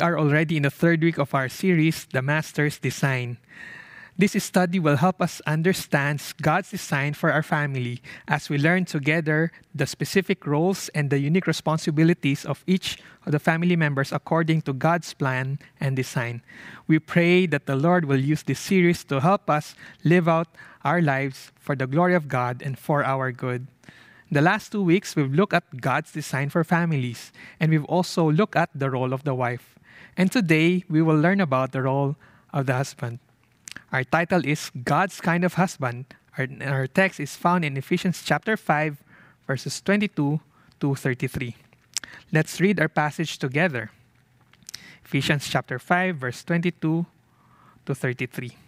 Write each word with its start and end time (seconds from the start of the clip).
We 0.00 0.06
are 0.06 0.18
already 0.18 0.56
in 0.56 0.62
the 0.62 0.70
third 0.70 1.02
week 1.02 1.18
of 1.18 1.34
our 1.34 1.50
series, 1.50 2.06
The 2.06 2.22
Master's 2.22 2.78
Design. 2.78 3.36
This 4.16 4.32
study 4.42 4.78
will 4.78 4.96
help 4.96 5.20
us 5.20 5.42
understand 5.44 6.22
God's 6.40 6.70
design 6.70 7.12
for 7.12 7.30
our 7.30 7.42
family 7.42 8.00
as 8.26 8.48
we 8.48 8.56
learn 8.56 8.86
together 8.86 9.52
the 9.74 9.84
specific 9.84 10.46
roles 10.46 10.88
and 10.96 11.10
the 11.10 11.18
unique 11.18 11.46
responsibilities 11.46 12.46
of 12.46 12.64
each 12.66 12.96
of 13.26 13.32
the 13.32 13.38
family 13.38 13.76
members 13.76 14.10
according 14.10 14.62
to 14.62 14.72
God's 14.72 15.12
plan 15.12 15.58
and 15.78 15.96
design. 15.96 16.40
We 16.86 16.98
pray 16.98 17.44
that 17.52 17.66
the 17.66 17.76
Lord 17.76 18.06
will 18.06 18.24
use 18.24 18.42
this 18.42 18.58
series 18.58 19.04
to 19.04 19.20
help 19.20 19.50
us 19.50 19.74
live 20.02 20.26
out 20.26 20.48
our 20.82 21.02
lives 21.02 21.52
for 21.60 21.76
the 21.76 21.86
glory 21.86 22.14
of 22.14 22.26
God 22.26 22.62
and 22.62 22.78
for 22.78 23.04
our 23.04 23.32
good. 23.32 23.66
The 24.32 24.40
last 24.40 24.72
two 24.72 24.82
weeks, 24.82 25.14
we've 25.14 25.34
looked 25.34 25.52
at 25.52 25.82
God's 25.82 26.12
design 26.12 26.48
for 26.48 26.64
families, 26.64 27.32
and 27.58 27.70
we've 27.70 27.84
also 27.84 28.30
looked 28.30 28.56
at 28.56 28.70
the 28.74 28.88
role 28.88 29.12
of 29.12 29.24
the 29.24 29.34
wife. 29.34 29.76
And 30.20 30.30
today, 30.30 30.84
we 30.86 31.00
will 31.00 31.16
learn 31.16 31.40
about 31.40 31.72
the 31.72 31.80
role 31.80 32.14
of 32.52 32.66
the 32.66 32.74
husband. 32.74 33.20
Our 33.90 34.04
title 34.04 34.44
is 34.44 34.70
God's 34.84 35.18
Kind 35.18 35.44
of 35.44 35.54
Husband. 35.54 36.04
Our, 36.36 36.46
our 36.60 36.86
text 36.86 37.20
is 37.20 37.36
found 37.36 37.64
in 37.64 37.74
Ephesians 37.78 38.22
chapter 38.22 38.58
5, 38.58 39.02
verses 39.46 39.80
22 39.80 40.38
to 40.80 40.94
33. 40.94 41.56
Let's 42.32 42.60
read 42.60 42.78
our 42.78 42.90
passage 42.90 43.38
together. 43.38 43.92
Ephesians 45.06 45.48
chapter 45.48 45.78
5, 45.78 46.16
verse 46.16 46.44
22 46.44 47.06
to 47.86 47.94
33. 47.94 48.58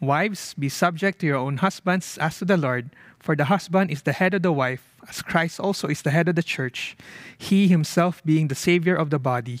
Wives, 0.00 0.52
be 0.54 0.68
subject 0.68 1.20
to 1.20 1.26
your 1.26 1.36
own 1.36 1.58
husbands 1.58 2.18
as 2.18 2.38
to 2.38 2.44
the 2.44 2.56
Lord, 2.56 2.90
for 3.20 3.36
the 3.36 3.44
husband 3.44 3.92
is 3.92 4.02
the 4.02 4.14
head 4.14 4.34
of 4.34 4.42
the 4.42 4.50
wife, 4.50 4.96
as 5.08 5.22
Christ 5.22 5.60
also 5.60 5.86
is 5.86 6.02
the 6.02 6.10
head 6.10 6.28
of 6.28 6.34
the 6.34 6.42
church, 6.42 6.96
he 7.38 7.68
himself 7.68 8.20
being 8.24 8.48
the 8.48 8.56
Savior 8.56 8.96
of 8.96 9.10
the 9.10 9.20
body. 9.20 9.60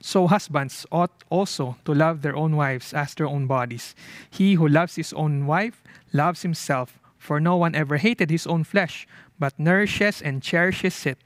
So 0.00 0.26
husbands 0.26 0.86
ought 0.90 1.24
also 1.28 1.76
to 1.84 1.92
love 1.92 2.22
their 2.22 2.34
own 2.34 2.56
wives 2.56 2.94
as 2.94 3.14
their 3.14 3.26
own 3.26 3.46
bodies. 3.46 3.94
He 4.30 4.54
who 4.54 4.66
loves 4.66 4.96
his 4.96 5.12
own 5.12 5.46
wife 5.46 5.82
loves 6.12 6.42
himself, 6.42 6.98
for 7.18 7.38
no 7.38 7.56
one 7.56 7.74
ever 7.74 7.98
hated 7.98 8.30
his 8.30 8.46
own 8.46 8.64
flesh, 8.64 9.06
but 9.38 9.58
nourishes 9.58 10.22
and 10.22 10.42
cherishes 10.42 11.04
it, 11.04 11.18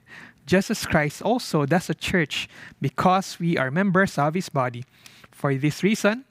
just 0.47 0.71
as 0.71 0.87
Christ 0.87 1.23
also 1.23 1.67
does 1.67 1.87
the 1.87 1.95
church, 1.95 2.49
because 2.81 3.39
we 3.39 3.57
are 3.57 3.71
members 3.71 4.19
of 4.19 4.35
his 4.35 4.49
body. 4.49 4.85
For 5.31 5.55
this 5.55 5.83
reason, 5.83 6.25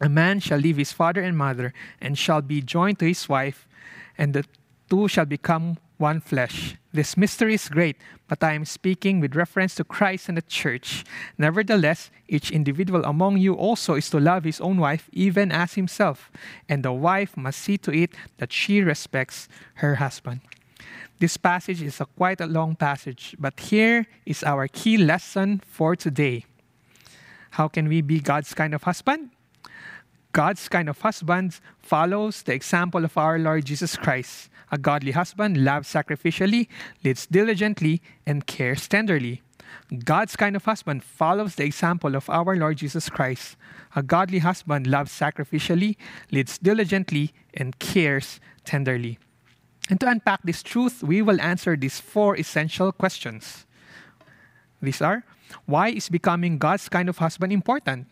a 0.00 0.08
man 0.08 0.40
shall 0.40 0.58
leave 0.58 0.76
his 0.76 0.92
father 0.92 1.22
and 1.22 1.36
mother, 1.36 1.72
and 2.00 2.18
shall 2.18 2.42
be 2.42 2.60
joined 2.60 2.98
to 2.98 3.06
his 3.06 3.28
wife, 3.28 3.66
and 4.18 4.34
the 4.34 4.44
two 4.90 5.08
shall 5.08 5.24
become 5.24 5.78
one 5.98 6.20
flesh. 6.20 6.76
This 6.92 7.16
mystery 7.16 7.54
is 7.54 7.68
great, 7.68 7.96
but 8.28 8.42
I 8.42 8.52
am 8.54 8.64
speaking 8.64 9.20
with 9.20 9.36
reference 9.36 9.74
to 9.76 9.84
Christ 9.84 10.28
and 10.28 10.36
the 10.36 10.42
church. 10.42 11.04
Nevertheless, 11.38 12.10
each 12.28 12.50
individual 12.50 13.04
among 13.04 13.38
you 13.38 13.54
also 13.54 13.94
is 13.94 14.10
to 14.10 14.20
love 14.20 14.44
his 14.44 14.60
own 14.60 14.78
wife 14.78 15.08
even 15.12 15.52
as 15.52 15.74
himself, 15.74 16.30
and 16.68 16.82
the 16.82 16.92
wife 16.92 17.36
must 17.36 17.60
see 17.60 17.78
to 17.78 17.92
it 17.92 18.12
that 18.38 18.52
she 18.52 18.82
respects 18.82 19.48
her 19.74 19.96
husband. 19.96 20.40
This 21.18 21.36
passage 21.36 21.82
is 21.82 22.00
a 22.00 22.06
quite 22.06 22.40
a 22.40 22.46
long 22.46 22.76
passage, 22.76 23.34
but 23.38 23.58
here 23.60 24.06
is 24.26 24.42
our 24.42 24.68
key 24.68 24.98
lesson 24.98 25.62
for 25.66 25.96
today. 25.96 26.44
How 27.52 27.68
can 27.68 27.88
we 27.88 28.02
be 28.02 28.20
God's 28.20 28.52
kind 28.52 28.74
of 28.74 28.82
husband? 28.82 29.30
God's 30.36 30.68
kind 30.68 30.90
of 30.90 31.00
husband 31.00 31.60
follows 31.80 32.42
the 32.42 32.52
example 32.52 33.06
of 33.06 33.16
our 33.16 33.38
Lord 33.38 33.64
Jesus 33.64 33.96
Christ. 33.96 34.50
A 34.70 34.76
godly 34.76 35.12
husband 35.12 35.56
loves 35.64 35.88
sacrificially, 35.88 36.68
lives 37.02 37.24
diligently, 37.24 38.02
and 38.26 38.46
cares 38.46 38.86
tenderly. 38.86 39.40
God's 40.04 40.36
kind 40.36 40.54
of 40.54 40.66
husband 40.66 41.02
follows 41.04 41.54
the 41.54 41.64
example 41.64 42.14
of 42.14 42.28
our 42.28 42.54
Lord 42.54 42.76
Jesus 42.76 43.08
Christ. 43.08 43.56
A 43.96 44.02
godly 44.02 44.40
husband 44.40 44.86
loves 44.86 45.10
sacrificially, 45.10 45.96
lives 46.30 46.58
diligently, 46.58 47.32
and 47.54 47.78
cares 47.78 48.38
tenderly. 48.66 49.18
And 49.88 49.98
to 50.00 50.10
unpack 50.10 50.42
this 50.44 50.62
truth, 50.62 51.02
we 51.02 51.22
will 51.22 51.40
answer 51.40 51.78
these 51.78 51.98
four 51.98 52.36
essential 52.36 52.92
questions. 52.92 53.64
These 54.82 55.00
are 55.00 55.24
why 55.64 55.88
is 55.88 56.10
becoming 56.10 56.58
God's 56.58 56.90
kind 56.90 57.08
of 57.08 57.16
husband 57.16 57.54
important? 57.54 58.08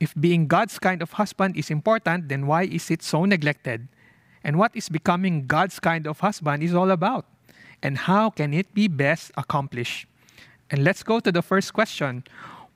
If 0.00 0.14
being 0.18 0.48
God's 0.48 0.78
kind 0.78 1.02
of 1.02 1.12
husband 1.12 1.56
is 1.56 1.70
important, 1.70 2.28
then 2.28 2.46
why 2.46 2.64
is 2.64 2.90
it 2.90 3.02
so 3.02 3.26
neglected? 3.26 3.86
And 4.42 4.58
what 4.58 4.72
is 4.74 4.88
becoming 4.88 5.46
God's 5.46 5.78
kind 5.78 6.06
of 6.06 6.20
husband 6.20 6.62
is 6.62 6.74
all 6.74 6.90
about? 6.90 7.26
And 7.82 7.98
how 7.98 8.30
can 8.30 8.54
it 8.54 8.72
be 8.72 8.88
best 8.88 9.30
accomplished? 9.36 10.06
And 10.70 10.84
let's 10.84 11.02
go 11.02 11.20
to 11.20 11.30
the 11.30 11.42
first 11.42 11.74
question 11.74 12.24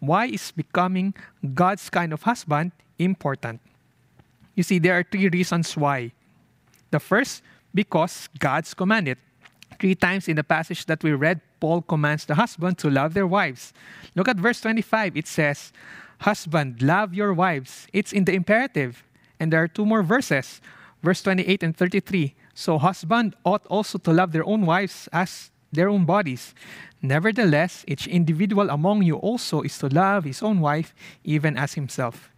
Why 0.01 0.27
is 0.27 0.53
becoming 0.53 1.15
God's 1.55 1.89
kind 1.89 2.13
of 2.13 2.23
husband 2.23 2.73
important? 2.99 3.61
You 4.55 4.63
see, 4.63 4.79
there 4.79 4.99
are 4.99 5.03
three 5.03 5.29
reasons 5.29 5.77
why. 5.77 6.13
The 6.91 7.01
first, 7.01 7.43
because 7.75 8.29
God's 8.39 8.75
commanded. 8.75 9.19
Three 9.81 9.95
times 9.95 10.29
in 10.29 10.37
the 10.37 10.45
passage 10.45 10.87
that 10.87 11.03
we 11.03 11.13
read, 11.13 11.41
Paul 11.59 11.83
commands 11.83 12.27
the 12.27 12.35
husband 12.35 12.79
to 12.79 12.91
love 12.91 13.15
their 13.15 13.27
wives. 13.27 13.73
Look 14.15 14.29
at 14.29 14.37
verse 14.37 14.61
25. 14.61 15.17
It 15.17 15.27
says, 15.27 15.73
Husband, 16.25 16.81
love 16.81 17.13
your 17.13 17.35
wives. 17.35 17.87
It's 17.93 18.11
in 18.11 18.25
the 18.25 18.33
imperative. 18.33 19.05
And 19.39 19.53
there 19.53 19.63
are 19.63 19.69
two 19.69 19.85
more 19.85 20.03
verses, 20.03 20.63
verse 21.03 21.21
28 21.21 21.63
and 21.63 21.77
33. 21.77 22.35
So, 22.55 22.79
husband 22.79 23.37
ought 23.45 23.67
also 23.67 23.99
to 23.99 24.11
love 24.11 24.33
their 24.33 24.47
own 24.47 24.65
wives 24.65 25.07
as 25.13 25.51
their 25.71 25.91
own 25.91 26.07
bodies. 26.07 26.55
Nevertheless, 27.03 27.85
each 27.87 28.07
individual 28.07 28.71
among 28.71 29.03
you 29.03 29.17
also 29.17 29.61
is 29.61 29.77
to 29.85 29.89
love 29.89 30.25
his 30.25 30.43
own 30.43 30.61
wife 30.61 30.95
even 31.25 31.59
as 31.59 31.75
himself. 31.75 32.31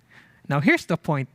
Now, 0.48 0.58
here's 0.58 0.86
the 0.86 0.96
point 0.96 1.28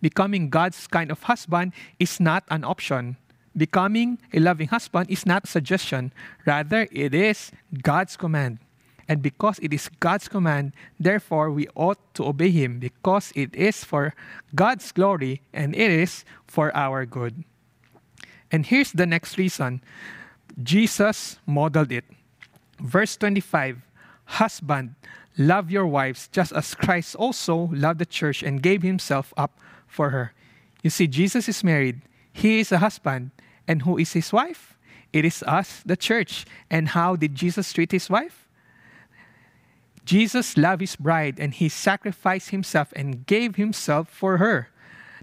becoming 0.00 0.48
God's 0.48 0.86
kind 0.86 1.10
of 1.10 1.22
husband 1.24 1.74
is 1.98 2.20
not 2.20 2.44
an 2.48 2.64
option. 2.64 3.18
Becoming 3.54 4.16
a 4.32 4.40
loving 4.40 4.68
husband 4.68 5.10
is 5.10 5.26
not 5.26 5.44
a 5.44 5.46
suggestion, 5.46 6.12
rather, 6.46 6.88
it 6.90 7.12
is 7.12 7.52
God's 7.82 8.16
command. 8.16 8.60
And 9.08 9.22
because 9.22 9.58
it 9.60 9.72
is 9.72 9.88
God's 10.00 10.28
command, 10.28 10.72
therefore 11.00 11.50
we 11.50 11.66
ought 11.74 11.98
to 12.14 12.26
obey 12.26 12.50
Him, 12.50 12.78
because 12.78 13.32
it 13.34 13.54
is 13.54 13.82
for 13.84 14.14
God's 14.54 14.92
glory 14.92 15.40
and 15.52 15.74
it 15.74 15.90
is 15.90 16.24
for 16.46 16.74
our 16.76 17.06
good. 17.06 17.44
And 18.52 18.66
here's 18.66 18.92
the 18.92 19.06
next 19.06 19.38
reason 19.38 19.80
Jesus 20.62 21.38
modeled 21.46 21.92
it. 21.92 22.04
Verse 22.80 23.16
25 23.16 23.82
Husband, 24.36 24.94
love 25.38 25.70
your 25.70 25.86
wives 25.86 26.28
just 26.28 26.52
as 26.52 26.74
Christ 26.74 27.16
also 27.16 27.70
loved 27.72 27.98
the 27.98 28.06
church 28.06 28.42
and 28.42 28.62
gave 28.62 28.82
himself 28.82 29.32
up 29.36 29.58
for 29.86 30.10
her. 30.10 30.32
You 30.82 30.90
see, 30.90 31.06
Jesus 31.06 31.48
is 31.48 31.64
married, 31.64 32.02
he 32.32 32.60
is 32.60 32.72
a 32.72 32.78
husband. 32.78 33.30
And 33.68 33.82
who 33.82 33.98
is 33.98 34.14
his 34.14 34.32
wife? 34.32 34.78
It 35.12 35.26
is 35.26 35.42
us, 35.42 35.82
the 35.84 35.96
church. 35.96 36.46
And 36.70 36.88
how 36.88 37.16
did 37.16 37.34
Jesus 37.34 37.70
treat 37.70 37.92
his 37.92 38.08
wife? 38.08 38.47
Jesus 40.08 40.56
loved 40.56 40.80
his 40.80 40.96
bride 40.96 41.38
and 41.38 41.52
he 41.52 41.68
sacrificed 41.68 42.48
himself 42.48 42.94
and 42.96 43.26
gave 43.26 43.56
himself 43.56 44.08
for 44.08 44.38
her. 44.38 44.70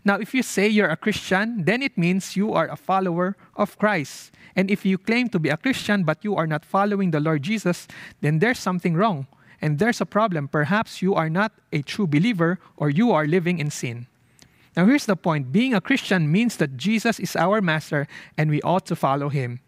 Now, 0.06 0.22
if 0.22 0.36
you 0.36 0.44
say 0.44 0.68
you're 0.68 0.94
a 0.94 0.96
Christian, 0.96 1.66
then 1.66 1.82
it 1.82 1.98
means 1.98 2.38
you 2.38 2.54
are 2.54 2.68
a 2.68 2.76
follower 2.78 3.36
of 3.56 3.80
Christ. 3.80 4.30
And 4.56 4.70
if 4.70 4.86
you 4.86 5.00
claim 5.00 5.30
to 5.30 5.40
be 5.40 5.50
a 5.50 5.58
Christian 5.58 6.04
but 6.04 6.24
you 6.24 6.36
are 6.36 6.46
not 6.46 6.64
following 6.64 7.10
the 7.10 7.20
Lord 7.20 7.42
Jesus, 7.42 7.88
then 8.22 8.38
there's 8.38 8.60
something 8.60 8.94
wrong. 8.94 9.26
And 9.60 9.80
there's 9.80 10.02
a 10.02 10.06
problem. 10.06 10.48
Perhaps 10.48 11.02
you 11.02 11.16
are 11.16 11.32
not 11.32 11.54
a 11.74 11.82
true 11.82 12.06
believer 12.06 12.60
or 12.78 12.92
you 12.92 13.12
are 13.12 13.26
living 13.26 13.58
in 13.58 13.72
sin. 13.72 14.06
Now, 14.78 14.86
here's 14.86 15.08
the 15.08 15.16
point 15.16 15.52
being 15.52 15.74
a 15.74 15.82
Christian 15.82 16.32
means 16.32 16.58
that 16.58 16.78
Jesus 16.78 17.20
is 17.20 17.36
our 17.36 17.60
master 17.60 18.08
and 18.38 18.52
we 18.52 18.62
ought 18.62 18.86
to 18.86 18.96
follow 18.96 19.30
him. 19.30 19.62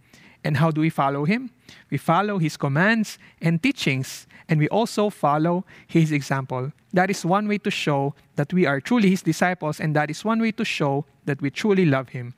And 0.47 0.55
how 0.55 0.71
do 0.71 0.79
we 0.79 0.89
follow 0.89 1.25
him? 1.25 1.51
We 1.91 1.97
follow 1.97 2.37
his 2.37 2.55
commands 2.55 3.19
and 3.41 3.61
teachings, 3.61 4.25
and 4.47 4.61
we 4.61 4.69
also 4.69 5.09
follow 5.09 5.65
his 5.87 6.13
example. 6.13 6.71
That 6.93 7.09
is 7.09 7.25
one 7.25 7.49
way 7.49 7.57
to 7.57 7.69
show 7.69 8.15
that 8.37 8.53
we 8.53 8.65
are 8.65 8.79
truly 8.79 9.09
his 9.09 9.21
disciples, 9.21 9.81
and 9.81 9.93
that 9.97 10.09
is 10.09 10.23
one 10.23 10.39
way 10.39 10.53
to 10.53 10.63
show 10.63 11.03
that 11.25 11.41
we 11.41 11.51
truly 11.51 11.85
love 11.85 12.09
him. 12.09 12.33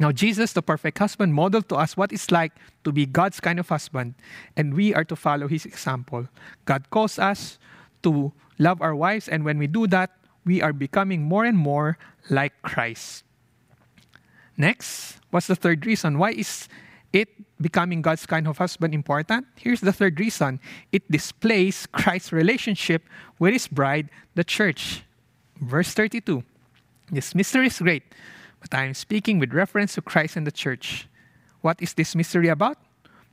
Now, 0.00 0.10
Jesus, 0.10 0.54
the 0.54 0.60
perfect 0.60 0.98
husband, 0.98 1.34
modeled 1.34 1.68
to 1.68 1.76
us 1.76 1.96
what 1.96 2.10
it's 2.10 2.32
like 2.32 2.50
to 2.82 2.90
be 2.90 3.06
God's 3.06 3.38
kind 3.38 3.60
of 3.60 3.68
husband, 3.68 4.14
and 4.56 4.74
we 4.74 4.92
are 4.92 5.04
to 5.04 5.14
follow 5.14 5.46
his 5.46 5.64
example. 5.64 6.26
God 6.64 6.90
calls 6.90 7.16
us 7.16 7.60
to 8.02 8.32
love 8.58 8.82
our 8.82 8.96
wives, 8.96 9.28
and 9.28 9.44
when 9.44 9.56
we 9.56 9.68
do 9.68 9.86
that, 9.86 10.10
we 10.44 10.60
are 10.62 10.72
becoming 10.72 11.22
more 11.22 11.44
and 11.44 11.56
more 11.56 11.96
like 12.28 12.60
Christ. 12.62 13.22
Next, 14.56 15.20
what's 15.30 15.46
the 15.46 15.54
third 15.54 15.86
reason? 15.86 16.18
Why 16.18 16.32
is 16.32 16.68
it 17.16 17.28
becoming 17.60 18.02
God's 18.02 18.26
kind 18.26 18.46
of 18.46 18.58
husband 18.58 18.94
important? 18.94 19.46
Here's 19.56 19.80
the 19.80 19.92
third 19.92 20.20
reason 20.20 20.60
it 20.92 21.10
displays 21.10 21.86
Christ's 21.86 22.32
relationship 22.32 23.02
with 23.38 23.52
his 23.52 23.68
bride, 23.68 24.10
the 24.34 24.44
church. 24.44 25.02
Verse 25.60 25.94
32 25.94 26.44
This 27.10 27.34
mystery 27.34 27.68
is 27.68 27.78
great, 27.78 28.04
but 28.60 28.74
I 28.74 28.84
am 28.84 28.94
speaking 28.94 29.38
with 29.38 29.52
reference 29.52 29.94
to 29.94 30.02
Christ 30.02 30.36
and 30.36 30.46
the 30.46 30.52
church. 30.52 31.08
What 31.62 31.80
is 31.80 31.94
this 31.94 32.14
mystery 32.14 32.48
about? 32.48 32.78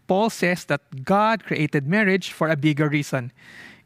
Paul 0.07 0.29
says 0.29 0.65
that 0.65 1.05
God 1.05 1.43
created 1.43 1.87
marriage 1.87 2.31
for 2.31 2.49
a 2.49 2.57
bigger 2.57 2.89
reason. 2.89 3.31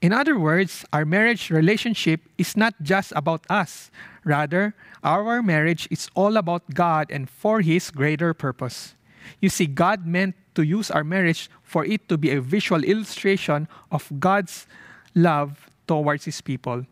In 0.02 0.14
other 0.14 0.38
words, 0.38 0.86
our 0.94 1.06
marriage 1.06 1.50
relationship 1.50 2.22
is 2.38 2.56
not 2.56 2.74
just 2.82 3.14
about 3.16 3.46
us. 3.50 3.90
Rather, 4.24 4.76
our 5.04 5.42
marriage 5.42 5.88
is 5.90 6.10
all 6.14 6.38
about 6.38 6.74
God 6.74 7.10
and 7.10 7.30
for 7.30 7.62
His 7.62 7.90
greater 7.90 8.34
purpose. 8.34 8.94
You 9.42 9.50
see, 9.50 9.66
God 9.68 10.06
meant 10.06 10.36
to 10.56 10.64
use 10.64 10.92
our 10.92 11.04
marriage 11.04 11.50
for 11.64 11.86
it 11.86 12.08
to 12.10 12.18
be 12.18 12.32
a 12.32 12.42
visual 12.42 12.84
illustration 12.84 13.68
of 13.92 14.12
God's 14.20 14.68
love 15.16 15.70
towards 15.88 16.26
His 16.26 16.42
people. 16.42 16.86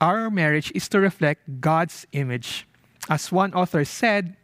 Our 0.00 0.30
marriage 0.30 0.72
is 0.74 0.88
to 0.90 1.00
reflect 1.00 1.60
God's 1.60 2.06
image. 2.12 2.66
As 3.08 3.30
one 3.30 3.54
author 3.54 3.84
said, 3.84 4.36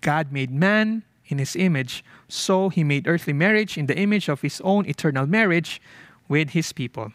God 0.00 0.32
made 0.32 0.50
man 0.50 1.04
in 1.26 1.38
His 1.38 1.56
image, 1.56 2.04
so 2.28 2.68
He 2.68 2.84
made 2.84 3.06
earthly 3.06 3.32
marriage 3.32 3.78
in 3.78 3.86
the 3.86 3.96
image 3.96 4.28
of 4.28 4.42
His 4.42 4.60
own 4.62 4.86
eternal 4.86 5.26
marriage 5.26 5.80
with 6.28 6.50
His 6.50 6.72
people. 6.72 7.12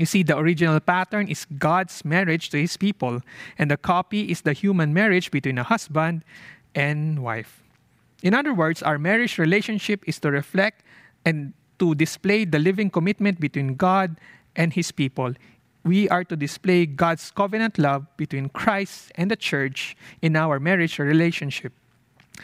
You 0.00 0.06
see, 0.06 0.22
the 0.22 0.38
original 0.38 0.80
pattern 0.80 1.28
is 1.28 1.44
God's 1.44 2.06
marriage 2.06 2.48
to 2.50 2.58
his 2.58 2.78
people, 2.78 3.20
and 3.58 3.70
the 3.70 3.76
copy 3.76 4.30
is 4.30 4.40
the 4.40 4.54
human 4.54 4.94
marriage 4.94 5.30
between 5.30 5.58
a 5.58 5.62
husband 5.62 6.24
and 6.74 7.22
wife. 7.22 7.62
In 8.22 8.34
other 8.34 8.52
words, 8.52 8.82
our 8.82 8.98
marriage 8.98 9.38
relationship 9.38 10.02
is 10.06 10.18
to 10.20 10.30
reflect 10.30 10.82
and 11.24 11.52
to 11.78 11.94
display 11.94 12.44
the 12.44 12.58
living 12.58 12.90
commitment 12.90 13.40
between 13.40 13.74
God 13.74 14.16
and 14.56 14.72
his 14.72 14.92
people. 14.92 15.32
We 15.84 16.08
are 16.10 16.24
to 16.24 16.36
display 16.36 16.84
God's 16.84 17.30
covenant 17.30 17.78
love 17.78 18.06
between 18.18 18.50
Christ 18.50 19.12
and 19.14 19.30
the 19.30 19.36
church 19.36 19.96
in 20.20 20.36
our 20.36 20.60
marriage 20.60 20.98
relationship. 20.98 21.72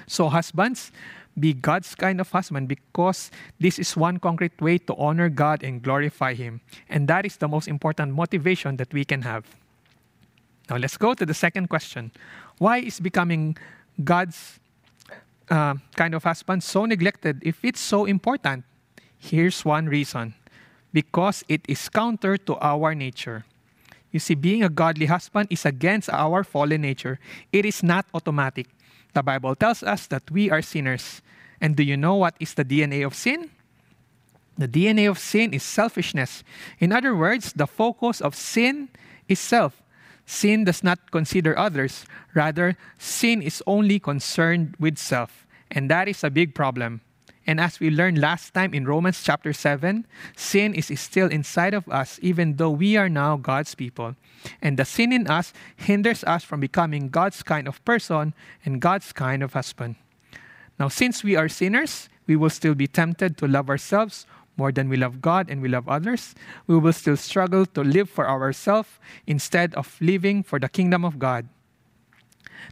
So, 0.06 0.28
husbands, 0.28 0.90
be 1.38 1.52
God's 1.52 1.94
kind 1.94 2.20
of 2.20 2.30
husband 2.30 2.68
because 2.68 3.30
this 3.60 3.78
is 3.78 3.94
one 3.96 4.18
concrete 4.18 4.58
way 4.60 4.78
to 4.78 4.94
honor 4.96 5.28
God 5.28 5.62
and 5.62 5.82
glorify 5.82 6.32
Him. 6.32 6.60
And 6.88 7.08
that 7.08 7.26
is 7.26 7.36
the 7.36 7.48
most 7.48 7.68
important 7.68 8.14
motivation 8.14 8.76
that 8.78 8.92
we 8.92 9.04
can 9.04 9.22
have. 9.22 9.44
Now, 10.70 10.76
let's 10.76 10.96
go 10.96 11.12
to 11.12 11.26
the 11.26 11.34
second 11.34 11.68
question 11.68 12.10
Why 12.58 12.78
is 12.78 13.00
becoming 13.00 13.56
God's 14.02 14.58
uh, 15.50 15.74
kind 15.96 16.14
of 16.14 16.24
husband 16.24 16.62
so 16.62 16.84
neglected 16.84 17.42
if 17.42 17.64
it's 17.64 17.80
so 17.80 18.04
important? 18.04 18.64
Here's 19.18 19.64
one 19.64 19.86
reason 19.86 20.34
because 20.92 21.44
it 21.48 21.60
is 21.68 21.88
counter 21.88 22.36
to 22.36 22.56
our 22.60 22.94
nature. 22.94 23.44
You 24.12 24.20
see, 24.20 24.34
being 24.34 24.62
a 24.62 24.68
godly 24.68 25.06
husband 25.06 25.48
is 25.50 25.66
against 25.66 26.08
our 26.08 26.42
fallen 26.42 26.80
nature. 26.80 27.18
It 27.52 27.66
is 27.66 27.82
not 27.82 28.06
automatic. 28.14 28.68
The 29.12 29.22
Bible 29.22 29.54
tells 29.54 29.82
us 29.82 30.06
that 30.06 30.30
we 30.30 30.50
are 30.50 30.62
sinners. 30.62 31.20
And 31.60 31.76
do 31.76 31.82
you 31.82 31.96
know 31.96 32.16
what 32.16 32.34
is 32.40 32.54
the 32.54 32.64
DNA 32.64 33.04
of 33.04 33.14
sin? 33.14 33.50
The 34.56 34.68
DNA 34.68 35.10
of 35.10 35.18
sin 35.18 35.52
is 35.52 35.62
selfishness. 35.62 36.42
In 36.78 36.92
other 36.92 37.14
words, 37.14 37.52
the 37.52 37.66
focus 37.66 38.20
of 38.20 38.34
sin 38.34 38.88
is 39.28 39.38
self. 39.38 39.82
Sin 40.26 40.64
does 40.64 40.82
not 40.82 41.10
consider 41.12 41.56
others. 41.56 42.04
Rather, 42.34 42.76
sin 42.98 43.40
is 43.40 43.62
only 43.66 43.98
concerned 43.98 44.74
with 44.78 44.98
self. 44.98 45.46
And 45.70 45.88
that 45.90 46.08
is 46.08 46.22
a 46.22 46.30
big 46.30 46.54
problem. 46.54 47.00
And 47.46 47.60
as 47.60 47.78
we 47.78 47.90
learned 47.90 48.18
last 48.18 48.52
time 48.54 48.74
in 48.74 48.86
Romans 48.86 49.22
chapter 49.22 49.52
7, 49.52 50.04
sin 50.36 50.74
is 50.74 50.90
still 50.98 51.28
inside 51.28 51.74
of 51.74 51.88
us, 51.88 52.18
even 52.20 52.56
though 52.56 52.70
we 52.70 52.96
are 52.96 53.08
now 53.08 53.36
God's 53.36 53.76
people. 53.76 54.16
And 54.60 54.76
the 54.76 54.84
sin 54.84 55.12
in 55.12 55.28
us 55.28 55.52
hinders 55.76 56.24
us 56.24 56.42
from 56.42 56.58
becoming 56.58 57.08
God's 57.08 57.44
kind 57.44 57.68
of 57.68 57.84
person 57.84 58.34
and 58.64 58.80
God's 58.80 59.12
kind 59.12 59.44
of 59.44 59.52
husband. 59.52 59.94
Now, 60.78 60.88
since 60.88 61.22
we 61.22 61.36
are 61.36 61.48
sinners, 61.48 62.08
we 62.26 62.34
will 62.34 62.50
still 62.50 62.74
be 62.74 62.88
tempted 62.88 63.38
to 63.38 63.46
love 63.46 63.70
ourselves 63.70 64.26
more 64.56 64.72
than 64.72 64.88
we 64.88 64.96
love 64.96 65.20
God 65.20 65.50
and 65.50 65.60
we 65.60 65.68
love 65.68 65.88
others. 65.88 66.34
We 66.66 66.78
will 66.78 66.92
still 66.92 67.16
struggle 67.16 67.66
to 67.66 67.82
live 67.82 68.08
for 68.08 68.28
ourselves 68.28 68.88
instead 69.26 69.74
of 69.74 69.96
living 70.00 70.42
for 70.42 70.58
the 70.58 70.68
kingdom 70.68 71.04
of 71.04 71.18
God. 71.18 71.48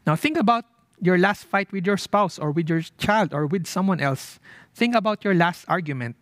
Now, 0.07 0.17
think 0.17 0.37
about 0.37 0.65
your 1.01 1.19
last 1.19 1.45
fight 1.45 1.71
with 1.73 1.87
your 1.87 1.97
spouse 1.97 2.39
or 2.39 2.51
with 2.51 2.69
your 2.69 2.83
child 2.99 3.35
or 3.35 3.47
with 3.47 3.67
someone 3.67 4.01
else. 4.01 4.39
Think 4.75 4.95
about 4.95 5.25
your 5.25 5.35
last 5.35 5.65
argument. 5.69 6.17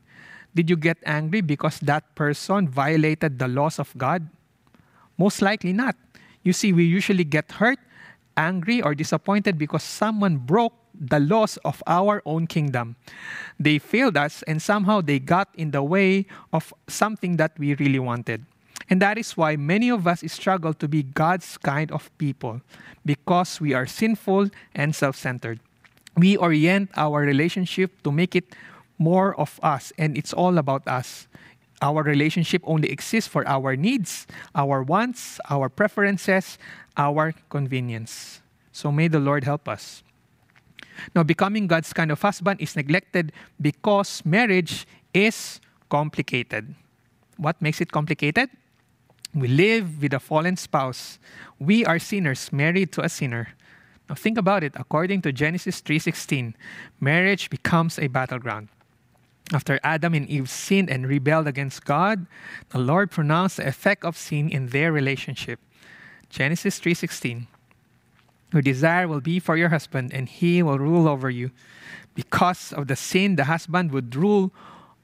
Did 0.55 0.69
you 0.69 0.77
get 0.77 0.99
angry 1.07 1.41
because 1.41 1.79
that 1.81 2.15
person 2.15 2.69
violated 2.69 3.39
the 3.39 3.49
laws 3.49 3.79
of 3.79 3.97
God? 3.97 4.29
Most 5.17 5.41
likely 5.41 5.73
not. 5.73 5.97
You 6.43 6.53
see, 6.53 6.73
we 6.73 6.85
usually 6.85 7.25
get 7.25 7.53
hurt, 7.53 7.79
angry, 8.37 8.83
or 8.83 8.95
disappointed 8.95 9.57
because 9.57 9.83
someone 9.83 10.37
broke 10.39 10.75
the 11.03 11.19
laws 11.19 11.59
of 11.65 11.83
our 11.87 12.23
own 12.25 12.47
kingdom. 12.47 12.97
They 13.59 13.79
failed 13.79 14.17
us, 14.17 14.43
and 14.45 14.63
somehow 14.63 15.01
they 15.01 15.19
got 15.19 15.49
in 15.55 15.73
the 15.73 15.83
way 15.83 16.27
of 16.53 16.73
something 16.89 17.37
that 17.37 17.59
we 17.59 17.75
really 17.75 17.99
wanted. 17.99 18.47
And 18.89 19.03
that 19.03 19.19
is 19.19 19.37
why 19.37 19.57
many 19.57 19.91
of 19.91 20.07
us 20.07 20.23
struggle 20.33 20.75
to 20.75 20.87
be 20.87 21.03
God's 21.03 21.59
kind 21.59 21.91
of 21.91 22.17
people 22.19 22.61
because 23.05 23.61
we 23.61 23.75
are 23.75 23.87
sinful 23.87 24.51
and 24.75 24.95
self 24.95 25.17
centered 25.17 25.61
we 26.17 26.37
orient 26.37 26.91
our 26.97 27.21
relationship 27.21 28.03
to 28.03 28.13
make 28.13 28.37
it 28.37 28.55
more 28.99 29.39
of 29.41 29.59
us 29.63 29.93
and 29.99 30.17
it's 30.17 30.33
all 30.33 30.59
about 30.59 30.87
us. 30.87 31.27
Our 31.81 32.03
relationship 32.03 32.63
only 32.65 32.91
exists 32.91 33.27
for 33.27 33.47
our 33.49 33.75
needs, 33.75 34.27
our 34.55 34.83
wants, 34.83 35.41
our 35.51 35.69
preferences, 35.69 36.59
our 36.97 37.35
convenience. 37.49 38.41
So 38.71 38.93
may 38.93 39.09
the 39.09 39.19
Lord 39.19 39.45
help 39.45 39.69
us. 39.69 40.05
Now, 41.15 41.23
becoming 41.23 41.67
God's 41.67 41.93
kind 41.93 42.11
of 42.11 42.21
husband 42.21 42.61
is 42.61 42.77
neglected 42.77 43.33
because 43.61 44.23
marriage 44.25 44.87
is 45.15 45.61
complicated. 45.89 46.75
What 47.37 47.61
makes 47.61 47.81
it 47.81 47.93
complicated? 47.93 48.51
We 49.35 49.49
live 49.49 50.03
with 50.03 50.13
a 50.13 50.21
fallen 50.21 50.57
spouse. 50.57 51.19
We 51.59 51.85
are 51.87 51.99
sinners 51.99 52.53
married 52.53 52.93
to 52.93 53.03
a 53.03 53.09
sinner. 53.09 53.49
Now 54.09 54.15
think 54.15 54.37
about 54.37 54.63
it. 54.63 54.75
According 54.77 55.23
to 55.23 55.33
Genesis 55.33 55.81
3:16, 55.81 56.55
marriage 57.01 57.49
becomes 57.49 57.99
a 57.99 58.09
battleground. 58.09 58.69
After 59.53 59.81
Adam 59.83 60.13
and 60.13 60.29
Eve 60.29 60.49
sinned 60.49 60.91
and 60.91 61.09
rebelled 61.09 61.47
against 61.47 61.85
God, 61.85 62.27
the 62.71 62.79
Lord 62.79 63.11
pronounced 63.11 63.57
the 63.57 63.67
effect 63.67 64.05
of 64.05 64.17
sin 64.17 64.49
in 64.49 64.69
their 64.69 64.93
relationship. 64.93 65.61
Genesis 66.29 66.79
3:16. 66.79 67.49
Your 68.53 68.63
desire 68.63 69.09
will 69.09 69.21
be 69.21 69.39
for 69.39 69.57
your 69.57 69.71
husband 69.71 70.13
and 70.13 70.29
he 70.29 70.63
will 70.63 70.79
rule 70.79 71.09
over 71.09 71.31
you. 71.31 71.51
Because 72.15 72.73
of 72.73 72.89
the 72.89 72.97
sin, 72.97 73.37
the 73.37 73.45
husband 73.45 73.93
would 73.93 74.15
rule 74.15 74.53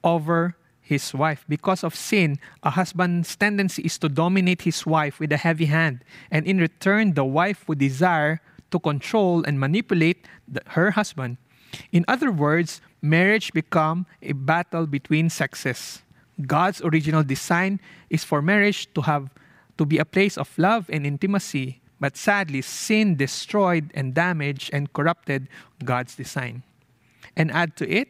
over 0.04 0.56
his 0.88 1.12
wife. 1.12 1.44
Because 1.48 1.84
of 1.84 1.94
sin, 1.94 2.38
a 2.62 2.70
husband's 2.70 3.36
tendency 3.36 3.82
is 3.82 3.98
to 3.98 4.08
dominate 4.08 4.62
his 4.62 4.86
wife 4.86 5.20
with 5.20 5.30
a 5.32 5.36
heavy 5.36 5.66
hand, 5.66 6.02
and 6.30 6.46
in 6.46 6.58
return, 6.58 7.12
the 7.12 7.24
wife 7.24 7.68
would 7.68 7.78
desire 7.78 8.40
to 8.70 8.78
control 8.78 9.44
and 9.44 9.60
manipulate 9.60 10.26
the, 10.48 10.62
her 10.68 10.92
husband. 10.92 11.36
In 11.92 12.04
other 12.08 12.32
words, 12.32 12.80
marriage 13.02 13.52
become 13.52 14.06
a 14.22 14.32
battle 14.32 14.86
between 14.86 15.28
sexes. 15.28 16.02
God's 16.46 16.80
original 16.80 17.22
design 17.22 17.80
is 18.08 18.24
for 18.24 18.40
marriage 18.40 18.88
to 18.94 19.02
have 19.02 19.28
to 19.76 19.84
be 19.84 19.98
a 19.98 20.04
place 20.04 20.38
of 20.38 20.56
love 20.56 20.88
and 20.88 21.06
intimacy, 21.06 21.80
but 22.00 22.16
sadly 22.16 22.62
sin 22.62 23.16
destroyed 23.16 23.90
and 23.94 24.14
damaged 24.14 24.70
and 24.72 24.92
corrupted 24.92 25.48
God's 25.84 26.14
design. 26.14 26.62
And 27.36 27.50
add 27.50 27.76
to 27.76 27.88
it, 27.88 28.08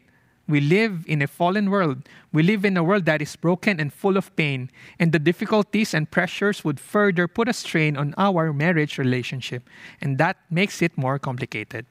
we 0.49 0.62
live 0.62 1.04
in 1.07 1.21
a 1.21 1.26
fallen 1.26 1.71
world. 1.71 2.09
We 2.33 2.42
live 2.42 2.64
in 2.64 2.76
a 2.76 2.83
world 2.83 3.04
that 3.04 3.21
is 3.21 3.37
broken 3.37 3.78
and 3.78 3.92
full 3.92 4.16
of 4.16 4.35
pain, 4.35 4.71
and 4.99 5.12
the 5.12 5.18
difficulties 5.18 5.92
and 5.92 6.11
pressures 6.11 6.64
would 6.64 6.80
further 6.80 7.28
put 7.28 7.49
a 7.49 7.52
strain 7.52 7.99
on 7.99 8.14
our 8.16 8.52
marriage 8.54 8.97
relationship, 8.97 9.68
and 10.00 10.16
that 10.16 10.38
makes 10.50 10.80
it 10.80 10.97
more 10.97 11.18
complicated. 11.18 11.85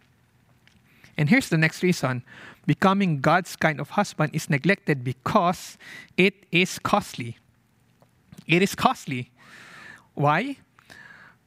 And 1.18 1.30
here's 1.30 1.50
the 1.50 1.58
next 1.58 1.84
reason 1.84 2.24
becoming 2.66 3.22
God's 3.22 3.56
kind 3.56 3.80
of 3.80 3.92
husband 3.92 4.36
is 4.36 4.50
neglected 4.50 5.04
because 5.04 5.78
it 6.18 6.46
is 6.52 6.80
costly. 6.80 7.38
It 8.48 8.62
is 8.62 8.76
costly. 8.76 9.32
Why? 10.16 10.58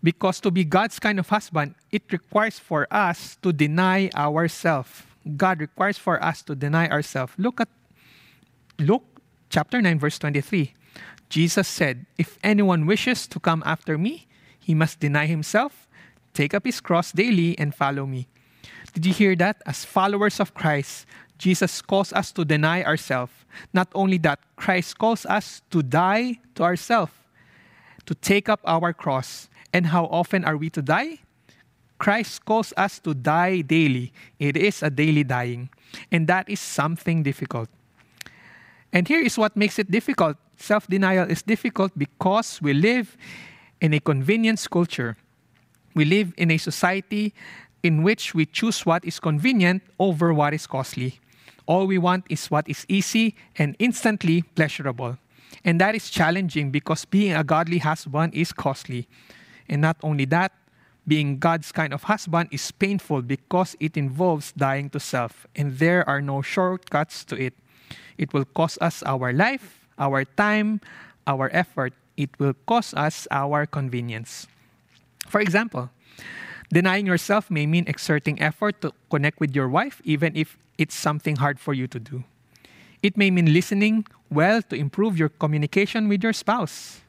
Because 0.02 0.40
to 0.40 0.50
be 0.50 0.64
God's 0.64 0.99
kind 0.99 1.19
of 1.19 1.28
husband, 1.28 1.75
it 1.92 2.02
requires 2.11 2.59
for 2.59 2.87
us 2.90 3.37
to 3.42 3.52
deny 3.52 4.09
ourselves 4.14 5.04
God 5.37 5.61
requires 5.61 5.99
for 5.99 6.23
us 6.23 6.42
to 6.42 6.54
deny 6.54 6.88
ourselves. 6.88 7.33
Look 7.37 7.61
at 7.61 7.69
Luke 8.78 9.04
chapter 9.50 9.80
9, 9.80 9.99
verse 9.99 10.19
23. 10.19 10.73
Jesus 11.28 11.69
said, 11.69 12.07
If 12.19 12.38
anyone 12.42 12.87
wishes 12.87 13.26
to 13.28 13.40
come 13.40 13.62
after 13.66 13.99
me, 13.99 14.26
he 14.59 14.75
must 14.75 15.00
deny 15.00 15.26
himself, 15.26 15.88
take 16.35 16.54
up 16.54 16.64
his 16.64 16.80
cross 16.80 17.12
daily, 17.12 17.59
and 17.59 17.75
follow 17.75 18.07
me. 18.07 18.28
Did 18.95 19.07
you 19.07 19.12
hear 19.12 19.37
that? 19.37 19.62
As 19.66 19.85
followers 19.85 20.40
of 20.40 20.54
Christ, 20.54 21.07
Jesus 21.38 21.80
calls 21.83 22.12
us 22.12 22.33
to 22.33 22.45
deny 22.45 22.83
ourselves. 22.83 23.33
Not 23.73 23.88
only 23.95 24.19
that, 24.19 24.40
Christ 24.57 24.99
calls 24.99 25.26
us 25.26 25.62
to 25.71 25.83
die 25.83 26.40
to 26.54 26.62
ourselves, 26.62 27.12
to 28.07 28.14
take 28.14 28.49
up 28.49 28.61
our 28.64 28.92
cross. 28.92 29.49
And 29.73 29.87
how 29.87 30.07
often 30.07 30.45
are 30.45 30.57
we 30.57 30.71
to 30.71 30.83
die? 30.83 31.21
Christ 31.99 32.45
calls 32.45 32.73
us 32.77 32.99
to 33.00 33.15
die 33.15 33.61
daily. 33.61 34.12
It 34.39 34.57
is 34.57 34.83
a 34.83 34.91
daily 34.91 35.23
dying. 35.23 35.69
And 36.11 36.27
that 36.29 36.49
is 36.49 36.61
something 36.61 37.23
difficult. 37.23 37.69
And 38.93 39.07
here 39.07 39.21
is 39.21 39.39
what 39.39 39.57
makes 39.57 39.79
it 39.79 39.91
difficult 39.91 40.37
self 40.61 40.87
denial 40.87 41.29
is 41.31 41.43
difficult 41.43 41.93
because 41.97 42.61
we 42.62 42.75
live 42.75 43.17
in 43.81 43.95
a 43.95 44.00
convenience 44.00 44.69
culture. 44.69 45.17
We 45.95 46.05
live 46.05 46.33
in 46.37 46.50
a 46.50 46.59
society 46.59 47.35
in 47.83 48.03
which 48.03 48.35
we 48.35 48.47
choose 48.47 48.85
what 48.85 49.05
is 49.05 49.19
convenient 49.19 49.83
over 49.99 50.33
what 50.33 50.55
is 50.55 50.67
costly. 50.67 51.19
All 51.67 51.87
we 51.87 51.99
want 51.99 52.27
is 52.29 52.50
what 52.50 52.69
is 52.69 52.85
easy 52.89 53.35
and 53.57 53.75
instantly 53.79 54.43
pleasurable. 54.43 55.19
And 55.65 55.81
that 55.81 55.95
is 55.95 56.11
challenging 56.11 56.71
because 56.71 57.05
being 57.05 57.33
a 57.33 57.43
godly 57.43 57.79
husband 57.79 58.35
is 58.35 58.53
costly. 58.53 59.09
And 59.71 59.81
not 59.81 59.97
only 60.03 60.27
that, 60.27 60.53
being 61.07 61.39
God's 61.39 61.73
kind 61.73 61.95
of 61.95 62.03
husband 62.03 62.50
is 62.53 62.71
painful 62.71 63.23
because 63.23 63.77
it 63.81 63.97
involves 63.97 64.53
dying 64.53 64.91
to 64.91 65.00
self, 65.00 65.47
and 65.57 65.79
there 65.79 66.07
are 66.09 66.21
no 66.21 66.43
shortcuts 66.43 67.25
to 67.27 67.41
it. 67.41 67.55
It 68.19 68.35
will 68.35 68.45
cost 68.45 68.79
us 68.83 69.03
our 69.07 69.33
life, 69.33 69.87
our 69.97 70.25
time, 70.25 70.81
our 71.27 71.49
effort. 71.55 71.95
It 72.17 72.31
will 72.39 72.55
cost 72.67 72.95
us 72.95 73.27
our 73.31 73.65
convenience. 73.65 74.47
For 75.27 75.41
example, 75.41 75.91
denying 76.73 77.07
yourself 77.07 77.50
may 77.50 77.65
mean 77.65 77.85
exerting 77.87 78.43
effort 78.43 78.83
to 78.83 78.93
connect 79.09 79.41
with 79.41 79.55
your 79.55 79.69
wife, 79.69 80.03
even 80.05 80.37
if 80.37 80.59
it's 80.77 80.95
something 80.95 81.37
hard 81.37 81.59
for 81.59 81.73
you 81.73 81.87
to 81.87 81.99
do. 81.99 82.25
It 83.03 83.17
may 83.17 83.31
mean 83.31 83.55
listening 83.55 84.05
well 84.29 84.61
to 84.62 84.77
improve 84.77 85.17
your 85.17 85.31
communication 85.31 86.09
with 86.09 86.23
your 86.23 86.35
spouse. 86.35 87.00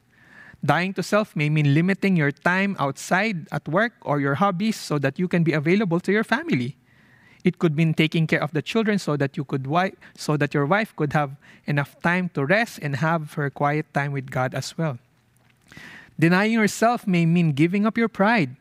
Dying 0.64 0.94
to 0.94 1.02
self 1.02 1.34
may 1.34 1.50
mean 1.50 1.74
limiting 1.74 2.16
your 2.16 2.30
time 2.30 2.76
outside 2.78 3.48
at 3.50 3.66
work 3.66 3.94
or 4.02 4.20
your 4.20 4.36
hobbies 4.36 4.78
so 4.78 4.98
that 4.98 5.18
you 5.18 5.26
can 5.26 5.42
be 5.42 5.52
available 5.52 5.98
to 6.00 6.12
your 6.12 6.22
family. 6.22 6.76
It 7.42 7.58
could 7.58 7.76
mean 7.76 7.94
taking 7.94 8.28
care 8.28 8.40
of 8.40 8.52
the 8.52 8.62
children 8.62 8.98
so 8.98 9.16
that 9.16 9.36
you 9.36 9.42
could 9.42 9.64
wi- 9.64 9.98
so 10.14 10.36
that 10.36 10.54
your 10.54 10.66
wife 10.66 10.94
could 10.94 11.12
have 11.12 11.34
enough 11.66 11.98
time 12.00 12.30
to 12.34 12.46
rest 12.46 12.78
and 12.80 13.02
have 13.02 13.34
her 13.34 13.50
quiet 13.50 13.90
time 13.92 14.12
with 14.12 14.30
God 14.30 14.54
as 14.54 14.78
well. 14.78 14.98
Denying 16.18 16.52
yourself 16.52 17.06
may 17.06 17.26
mean 17.26 17.50
giving 17.50 17.84
up 17.84 17.98
your 17.98 18.08
pride. 18.08 18.54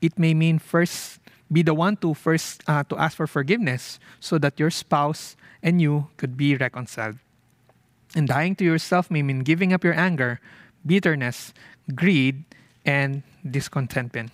It 0.00 0.18
may 0.18 0.34
mean 0.34 0.60
first 0.60 1.18
be 1.50 1.62
the 1.62 1.74
one 1.74 1.96
to 1.96 2.14
first 2.14 2.62
uh, 2.68 2.84
to 2.84 2.96
ask 2.96 3.16
for 3.16 3.26
forgiveness 3.26 3.98
so 4.20 4.38
that 4.38 4.60
your 4.60 4.70
spouse 4.70 5.34
and 5.62 5.82
you 5.82 6.06
could 6.16 6.36
be 6.36 6.54
reconciled. 6.54 7.18
And 8.14 8.28
dying 8.28 8.54
to 8.56 8.64
yourself 8.64 9.10
may 9.10 9.22
mean 9.22 9.40
giving 9.40 9.72
up 9.72 9.82
your 9.82 9.98
anger, 9.98 10.40
bitterness, 10.84 11.52
greed, 11.94 12.44
and 12.84 13.22
discontentment. 13.48 14.30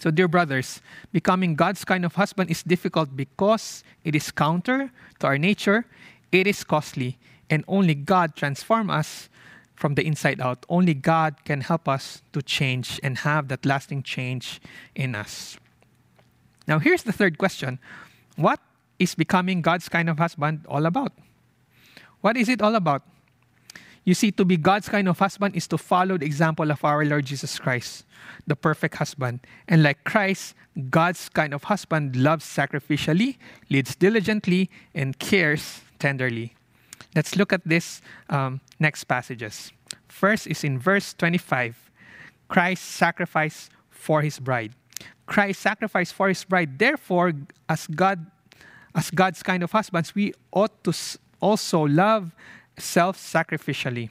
So, 0.00 0.10
dear 0.10 0.26
brothers, 0.26 0.80
becoming 1.12 1.54
God's 1.54 1.84
kind 1.84 2.04
of 2.04 2.14
husband 2.14 2.50
is 2.50 2.62
difficult 2.62 3.14
because 3.14 3.84
it 4.04 4.14
is 4.14 4.30
counter 4.30 4.90
to 5.20 5.26
our 5.26 5.38
nature, 5.38 5.86
it 6.32 6.46
is 6.46 6.64
costly, 6.64 7.18
and 7.50 7.64
only 7.68 7.94
God 7.94 8.34
transform 8.34 8.90
us 8.90 9.28
from 9.76 9.94
the 9.94 10.06
inside 10.06 10.40
out. 10.40 10.64
Only 10.68 10.94
God 10.94 11.44
can 11.44 11.60
help 11.60 11.88
us 11.88 12.22
to 12.32 12.42
change 12.42 12.98
and 13.02 13.18
have 13.18 13.48
that 13.48 13.66
lasting 13.66 14.02
change 14.02 14.60
in 14.94 15.14
us. 15.14 15.56
Now, 16.66 16.78
here's 16.78 17.02
the 17.02 17.12
third 17.12 17.38
question 17.38 17.78
What 18.36 18.60
is 18.98 19.14
becoming 19.14 19.62
God's 19.62 19.88
kind 19.88 20.08
of 20.08 20.18
husband 20.18 20.64
all 20.68 20.86
about? 20.86 21.12
What 22.20 22.36
is 22.36 22.48
it 22.48 22.62
all 22.62 22.74
about? 22.74 23.02
You 24.04 24.14
see, 24.14 24.32
to 24.32 24.44
be 24.44 24.56
God's 24.56 24.88
kind 24.88 25.08
of 25.08 25.18
husband 25.18 25.54
is 25.54 25.68
to 25.68 25.78
follow 25.78 26.18
the 26.18 26.26
example 26.26 26.70
of 26.70 26.84
our 26.84 27.04
Lord 27.04 27.24
Jesus 27.24 27.58
Christ, 27.58 28.04
the 28.46 28.56
perfect 28.56 28.96
husband. 28.96 29.40
And 29.68 29.82
like 29.82 30.02
Christ, 30.04 30.54
God's 30.90 31.28
kind 31.28 31.54
of 31.54 31.64
husband 31.64 32.16
loves 32.16 32.44
sacrificially, 32.44 33.36
leads 33.70 33.94
diligently, 33.94 34.70
and 34.94 35.18
cares 35.18 35.82
tenderly. 36.00 36.54
Let's 37.14 37.36
look 37.36 37.52
at 37.52 37.62
this 37.64 38.00
um, 38.28 38.60
next 38.80 39.04
passages. 39.04 39.70
First 40.08 40.46
is 40.46 40.64
in 40.64 40.78
verse 40.78 41.14
25 41.14 41.90
Christ 42.48 42.84
sacrificed 42.84 43.70
for 43.90 44.20
his 44.20 44.38
bride. 44.38 44.72
Christ 45.26 45.60
sacrificed 45.60 46.12
for 46.12 46.28
his 46.28 46.44
bride. 46.44 46.78
Therefore, 46.78 47.32
as 47.68 47.86
God, 47.86 48.26
as 48.94 49.10
God's 49.10 49.42
kind 49.42 49.62
of 49.62 49.72
husbands, 49.72 50.14
we 50.14 50.34
ought 50.52 50.84
to 50.84 50.92
also 51.40 51.86
love 51.86 52.34
self 52.82 53.16
sacrificially. 53.16 54.10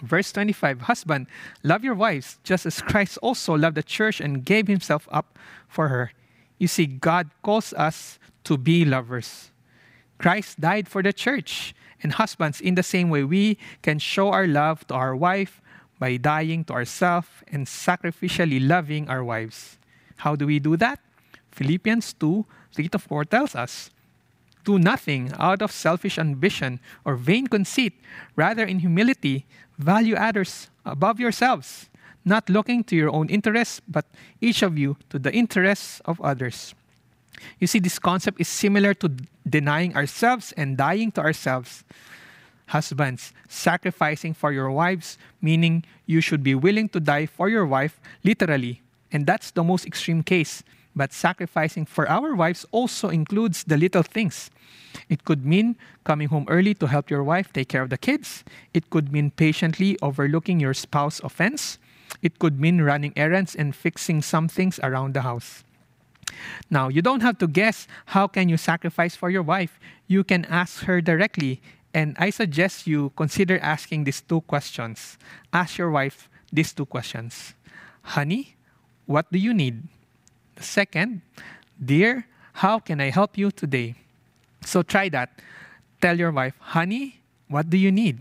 Verse 0.00 0.30
25 0.32 0.82
Husband, 0.82 1.26
love 1.62 1.84
your 1.84 1.94
wives, 1.94 2.38
just 2.44 2.66
as 2.66 2.80
Christ 2.80 3.18
also 3.22 3.54
loved 3.54 3.76
the 3.76 3.82
church 3.82 4.20
and 4.20 4.44
gave 4.44 4.68
himself 4.68 5.08
up 5.10 5.38
for 5.68 5.88
her. 5.88 6.12
You 6.58 6.68
see, 6.68 6.86
God 6.86 7.30
calls 7.42 7.72
us 7.74 8.18
to 8.44 8.56
be 8.56 8.84
lovers. 8.84 9.50
Christ 10.18 10.60
died 10.60 10.88
for 10.88 11.02
the 11.02 11.12
church. 11.12 11.74
And 12.00 12.12
husbands, 12.12 12.60
in 12.60 12.76
the 12.76 12.82
same 12.82 13.10
way, 13.10 13.24
we 13.24 13.58
can 13.82 13.98
show 13.98 14.30
our 14.30 14.46
love 14.46 14.86
to 14.86 14.94
our 14.94 15.16
wife 15.16 15.60
by 15.98 16.16
dying 16.16 16.62
to 16.64 16.72
ourselves 16.72 17.28
and 17.48 17.66
sacrificially 17.66 18.62
loving 18.62 19.08
our 19.08 19.24
wives. 19.24 19.78
How 20.18 20.36
do 20.36 20.46
we 20.46 20.60
do 20.60 20.76
that? 20.76 21.00
Philippians 21.50 22.12
2 22.14 22.46
3 22.74 22.88
to 22.88 22.98
4 22.98 23.24
tells 23.24 23.56
us 23.56 23.90
do 24.64 24.78
nothing 24.78 25.32
out 25.38 25.62
of 25.62 25.72
selfish 25.72 26.18
ambition 26.18 26.80
or 27.04 27.16
vain 27.16 27.46
conceit. 27.46 27.94
Rather, 28.36 28.64
in 28.64 28.80
humility, 28.80 29.46
value 29.78 30.14
others 30.16 30.68
above 30.84 31.20
yourselves, 31.20 31.88
not 32.24 32.48
looking 32.48 32.84
to 32.84 32.96
your 32.96 33.10
own 33.10 33.28
interests, 33.28 33.80
but 33.88 34.04
each 34.40 34.62
of 34.62 34.76
you 34.76 34.96
to 35.10 35.18
the 35.18 35.32
interests 35.32 36.00
of 36.04 36.20
others. 36.20 36.74
You 37.58 37.66
see, 37.66 37.78
this 37.78 37.98
concept 37.98 38.40
is 38.40 38.48
similar 38.48 38.94
to 38.94 39.10
denying 39.48 39.96
ourselves 39.96 40.52
and 40.56 40.76
dying 40.76 41.12
to 41.12 41.20
ourselves. 41.20 41.84
Husbands, 42.66 43.32
sacrificing 43.48 44.34
for 44.34 44.52
your 44.52 44.70
wives, 44.70 45.16
meaning 45.40 45.84
you 46.04 46.20
should 46.20 46.42
be 46.42 46.54
willing 46.54 46.88
to 46.90 47.00
die 47.00 47.26
for 47.26 47.48
your 47.48 47.64
wife, 47.64 47.98
literally. 48.24 48.82
And 49.10 49.24
that's 49.24 49.52
the 49.52 49.64
most 49.64 49.86
extreme 49.86 50.22
case. 50.22 50.62
But 50.94 51.12
sacrificing 51.12 51.86
for 51.86 52.08
our 52.08 52.34
wives 52.34 52.66
also 52.70 53.08
includes 53.08 53.64
the 53.64 53.76
little 53.76 54.02
things. 54.02 54.50
It 55.08 55.24
could 55.24 55.44
mean 55.44 55.76
coming 56.04 56.28
home 56.28 56.46
early 56.48 56.74
to 56.74 56.86
help 56.86 57.10
your 57.10 57.22
wife 57.22 57.52
take 57.52 57.68
care 57.68 57.82
of 57.82 57.90
the 57.90 57.98
kids. 57.98 58.44
It 58.74 58.90
could 58.90 59.12
mean 59.12 59.30
patiently 59.30 59.96
overlooking 60.02 60.60
your 60.60 60.74
spouse's 60.74 61.20
offense. 61.22 61.78
It 62.22 62.38
could 62.38 62.58
mean 62.58 62.80
running 62.80 63.12
errands 63.16 63.54
and 63.54 63.74
fixing 63.74 64.22
some 64.22 64.48
things 64.48 64.80
around 64.82 65.14
the 65.14 65.22
house. 65.22 65.62
Now, 66.70 66.88
you 66.88 67.02
don't 67.02 67.22
have 67.22 67.38
to 67.38 67.46
guess 67.46 67.86
how 68.06 68.26
can 68.26 68.48
you 68.48 68.56
sacrifice 68.56 69.16
for 69.16 69.30
your 69.30 69.42
wife. 69.42 69.78
You 70.06 70.24
can 70.24 70.44
ask 70.46 70.84
her 70.84 71.00
directly. 71.00 71.60
And 71.94 72.16
I 72.18 72.30
suggest 72.30 72.86
you 72.86 73.12
consider 73.16 73.58
asking 73.60 74.04
these 74.04 74.20
two 74.20 74.42
questions. 74.42 75.16
Ask 75.52 75.78
your 75.78 75.90
wife 75.90 76.28
these 76.52 76.72
two 76.72 76.86
questions. 76.86 77.54
Honey, 78.02 78.56
what 79.06 79.30
do 79.32 79.38
you 79.38 79.54
need? 79.54 79.88
Second, 80.60 81.22
Dear, 81.82 82.26
how 82.54 82.78
can 82.78 83.00
I 83.00 83.10
help 83.10 83.38
you 83.38 83.50
today? 83.50 83.94
So 84.64 84.82
try 84.82 85.08
that. 85.10 85.30
Tell 86.00 86.18
your 86.18 86.32
wife, 86.32 86.54
Honey, 86.58 87.20
what 87.46 87.70
do 87.70 87.76
you 87.76 87.92
need? 87.92 88.18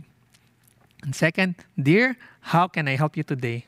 And 1.04 1.16
second, 1.16 1.56
Dear, 1.78 2.18
how 2.42 2.68
can 2.68 2.88
I 2.88 2.96
help 2.96 3.18
you 3.18 3.24
today? 3.24 3.66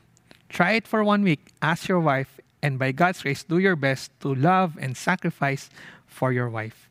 Try 0.48 0.72
it 0.72 0.86
for 0.86 1.02
one 1.04 1.22
week. 1.22 1.40
Ask 1.62 1.88
your 1.88 2.00
wife, 2.00 2.40
and 2.62 2.78
by 2.78 2.92
God's 2.92 3.22
grace, 3.22 3.42
do 3.44 3.58
your 3.58 3.76
best 3.76 4.10
to 4.20 4.34
love 4.34 4.76
and 4.80 4.96
sacrifice 4.96 5.70
for 6.06 6.32
your 6.32 6.48
wife. 6.48 6.88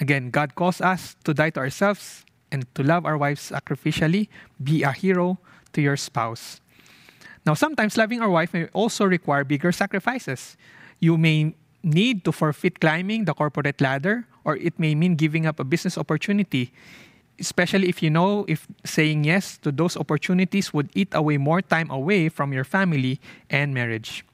Again, 0.00 0.30
God 0.30 0.54
calls 0.54 0.80
us 0.80 1.16
to 1.24 1.32
die 1.32 1.50
to 1.50 1.60
ourselves 1.60 2.24
and 2.52 2.66
to 2.74 2.82
love 2.82 3.06
our 3.06 3.16
wives 3.16 3.50
sacrificially. 3.50 4.28
Be 4.62 4.82
a 4.82 4.92
hero 4.92 5.38
to 5.72 5.80
your 5.80 5.96
spouse. 5.96 6.60
Now, 7.46 7.54
sometimes 7.54 7.96
loving 7.96 8.20
our 8.20 8.28
wife 8.28 8.52
may 8.52 8.66
also 8.74 9.06
require 9.06 9.44
bigger 9.44 9.70
sacrifices. 9.70 10.58
You 10.98 11.16
may 11.16 11.54
need 11.86 12.24
to 12.24 12.32
forfeit 12.32 12.80
climbing 12.80 13.24
the 13.24 13.34
corporate 13.34 13.80
ladder, 13.80 14.26
or 14.42 14.56
it 14.56 14.74
may 14.82 14.96
mean 14.96 15.14
giving 15.14 15.46
up 15.46 15.60
a 15.60 15.64
business 15.64 15.96
opportunity, 15.96 16.74
especially 17.38 17.88
if 17.88 18.02
you 18.02 18.10
know 18.10 18.44
if 18.48 18.66
saying 18.84 19.22
yes 19.22 19.56
to 19.58 19.70
those 19.70 19.96
opportunities 19.96 20.74
would 20.74 20.90
eat 20.98 21.14
away 21.14 21.38
more 21.38 21.62
time 21.62 21.88
away 21.88 22.28
from 22.28 22.52
your 22.52 22.64
family 22.64 23.20
and 23.48 23.72
marriage. 23.72 24.26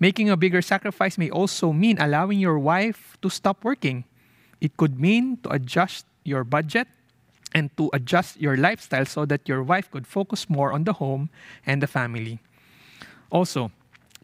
Making 0.00 0.30
a 0.30 0.36
bigger 0.36 0.62
sacrifice 0.62 1.18
may 1.18 1.28
also 1.28 1.72
mean 1.72 2.00
allowing 2.00 2.40
your 2.40 2.58
wife 2.58 3.18
to 3.20 3.28
stop 3.28 3.62
working. 3.62 4.04
It 4.60 4.78
could 4.78 4.98
mean 4.98 5.36
to 5.44 5.52
adjust 5.52 6.06
your 6.24 6.42
budget 6.42 6.88
and 7.54 7.74
to 7.76 7.88
adjust 7.94 8.40
your 8.40 8.56
lifestyle 8.56 9.06
so 9.06 9.24
that 9.24 9.48
your 9.48 9.62
wife 9.62 9.90
could 9.90 10.06
focus 10.06 10.50
more 10.50 10.72
on 10.72 10.84
the 10.84 10.94
home 10.94 11.30
and 11.64 11.80
the 11.80 11.86
family. 11.86 12.40
Also, 13.30 13.70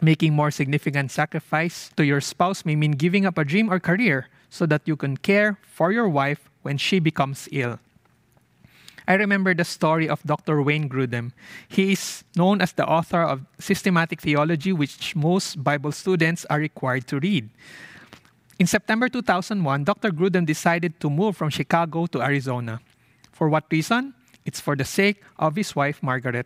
making 0.00 0.34
more 0.34 0.50
significant 0.50 1.10
sacrifice 1.10 1.90
to 1.96 2.04
your 2.04 2.20
spouse 2.20 2.64
may 2.64 2.74
mean 2.74 2.92
giving 2.92 3.24
up 3.24 3.38
a 3.38 3.44
dream 3.44 3.70
or 3.70 3.78
career 3.78 4.28
so 4.50 4.66
that 4.66 4.82
you 4.84 4.96
can 4.96 5.16
care 5.16 5.56
for 5.62 5.92
your 5.92 6.08
wife 6.08 6.50
when 6.62 6.76
she 6.76 6.98
becomes 6.98 7.48
ill. 7.52 7.78
I 9.08 9.14
remember 9.14 9.54
the 9.54 9.64
story 9.64 10.08
of 10.08 10.22
Dr. 10.22 10.62
Wayne 10.62 10.88
Grudem. 10.88 11.32
He 11.68 11.92
is 11.92 12.22
known 12.36 12.60
as 12.60 12.72
the 12.72 12.86
author 12.86 13.22
of 13.22 13.42
Systematic 13.58 14.20
Theology, 14.20 14.72
which 14.72 15.16
most 15.16 15.62
Bible 15.64 15.90
students 15.90 16.44
are 16.50 16.58
required 16.58 17.06
to 17.08 17.18
read. 17.18 17.48
In 18.58 18.66
September 18.66 19.08
2001, 19.08 19.84
Dr. 19.84 20.10
Grudem 20.10 20.46
decided 20.46 21.00
to 21.00 21.10
move 21.10 21.36
from 21.36 21.50
Chicago 21.50 22.06
to 22.06 22.22
Arizona. 22.22 22.80
For 23.40 23.48
what 23.48 23.72
reason? 23.72 24.12
It's 24.44 24.60
for 24.60 24.76
the 24.76 24.84
sake 24.84 25.24
of 25.38 25.56
his 25.56 25.74
wife, 25.74 26.02
Margaret. 26.02 26.44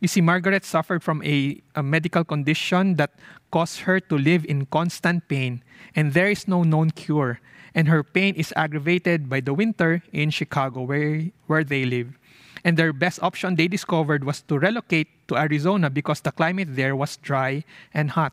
You 0.00 0.08
see, 0.08 0.20
Margaret 0.20 0.64
suffered 0.64 1.00
from 1.00 1.22
a, 1.22 1.62
a 1.76 1.84
medical 1.84 2.24
condition 2.24 2.96
that 2.96 3.14
caused 3.52 3.86
her 3.86 4.00
to 4.00 4.18
live 4.18 4.44
in 4.46 4.66
constant 4.66 5.28
pain, 5.28 5.62
and 5.94 6.14
there 6.14 6.26
is 6.26 6.48
no 6.48 6.64
known 6.64 6.90
cure. 6.90 7.38
And 7.76 7.86
her 7.86 8.02
pain 8.02 8.34
is 8.34 8.52
aggravated 8.56 9.30
by 9.30 9.38
the 9.38 9.54
winter 9.54 10.02
in 10.10 10.30
Chicago, 10.30 10.82
where, 10.82 11.30
where 11.46 11.62
they 11.62 11.84
live. 11.84 12.18
And 12.64 12.76
their 12.76 12.92
best 12.92 13.22
option 13.22 13.54
they 13.54 13.68
discovered 13.68 14.24
was 14.24 14.42
to 14.50 14.58
relocate 14.58 15.06
to 15.28 15.36
Arizona 15.36 15.90
because 15.90 16.22
the 16.22 16.32
climate 16.32 16.74
there 16.74 16.96
was 16.96 17.18
dry 17.18 17.62
and 17.94 18.10
hot. 18.10 18.32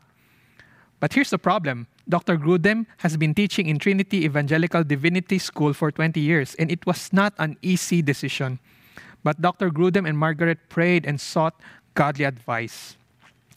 But 0.98 1.12
here's 1.12 1.30
the 1.30 1.38
problem 1.38 1.86
Dr. 2.10 2.36
Grudem 2.36 2.86
has 2.98 3.16
been 3.16 3.34
teaching 3.34 3.66
in 3.66 3.78
Trinity 3.78 4.24
Evangelical 4.24 4.82
Divinity 4.82 5.38
School 5.38 5.72
for 5.72 5.92
20 5.92 6.18
years, 6.18 6.54
and 6.56 6.70
it 6.70 6.84
was 6.84 7.12
not 7.12 7.32
an 7.38 7.56
easy 7.62 8.02
decision. 8.02 8.58
But 9.22 9.40
Dr. 9.40 9.70
Grudem 9.70 10.08
and 10.08 10.18
Margaret 10.18 10.58
prayed 10.68 11.06
and 11.06 11.20
sought 11.20 11.54
godly 11.94 12.24
advice. 12.24 12.96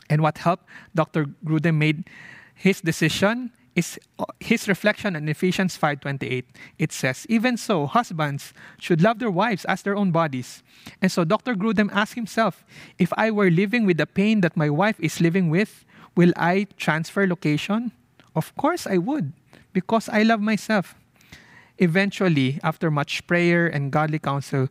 And 0.10 0.22
what 0.22 0.38
helped 0.38 0.70
Dr. 0.94 1.26
Grudem 1.44 1.78
made 1.78 2.06
his 2.54 2.82
decision 2.82 3.52
is 3.76 3.98
uh, 4.20 4.26
his 4.40 4.68
reflection 4.68 5.16
on 5.16 5.28
Ephesians 5.28 5.76
5:28. 5.76 6.46
It 6.78 6.92
says, 6.92 7.26
"Even 7.28 7.58
so, 7.58 7.88
husbands 7.88 8.54
should 8.78 9.02
love 9.02 9.18
their 9.18 9.32
wives 9.32 9.66
as 9.66 9.82
their 9.82 9.96
own 9.96 10.12
bodies." 10.12 10.62
And 11.02 11.12
so 11.12 11.24
Dr. 11.24 11.56
Grudem 11.56 11.90
asked 11.92 12.14
himself, 12.14 12.64
if 13.00 13.10
I 13.18 13.32
were 13.32 13.50
living 13.50 13.88
with 13.88 13.98
the 13.98 14.06
pain 14.06 14.42
that 14.42 14.56
my 14.56 14.70
wife 14.70 15.00
is 15.00 15.20
living 15.20 15.50
with, 15.50 15.86
will 16.16 16.34
I 16.38 16.68
transfer 16.78 17.26
location? 17.26 17.92
Of 18.36 18.56
course 18.56 18.88
I 18.88 18.98
would, 18.98 19.34
because 19.74 20.10
I 20.10 20.24
love 20.24 20.42
myself. 20.42 20.96
Eventually, 21.78 22.60
after 22.64 22.92
much 22.92 23.26
prayer 23.28 23.68
and 23.68 23.92
godly 23.92 24.20
counsel, 24.20 24.70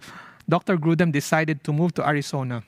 Dr. 0.49 0.76
Grudem 0.76 1.12
decided 1.12 1.64
to 1.64 1.73
move 1.73 1.95
to 1.95 2.07
Arizona. 2.07 2.62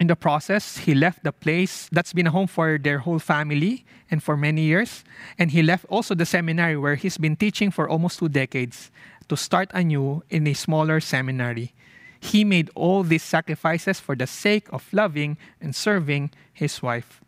In 0.00 0.08
the 0.08 0.16
process, 0.16 0.78
he 0.78 0.94
left 0.94 1.22
the 1.22 1.32
place 1.32 1.88
that's 1.92 2.12
been 2.12 2.26
a 2.26 2.30
home 2.30 2.48
for 2.48 2.78
their 2.78 2.98
whole 2.98 3.20
family 3.20 3.84
and 4.10 4.22
for 4.22 4.36
many 4.36 4.62
years. 4.62 5.04
And 5.38 5.52
he 5.52 5.62
left 5.62 5.84
also 5.88 6.14
the 6.14 6.26
seminary 6.26 6.76
where 6.76 6.96
he's 6.96 7.16
been 7.16 7.36
teaching 7.36 7.70
for 7.70 7.88
almost 7.88 8.18
two 8.18 8.28
decades 8.28 8.90
to 9.28 9.36
start 9.36 9.70
anew 9.72 10.22
in 10.30 10.46
a 10.46 10.54
smaller 10.54 11.00
seminary. 11.00 11.72
He 12.18 12.42
made 12.42 12.70
all 12.74 13.04
these 13.04 13.22
sacrifices 13.22 14.00
for 14.00 14.16
the 14.16 14.26
sake 14.26 14.66
of 14.72 14.92
loving 14.92 15.36
and 15.60 15.76
serving 15.76 16.30
his 16.52 16.82
wife. 16.82 17.20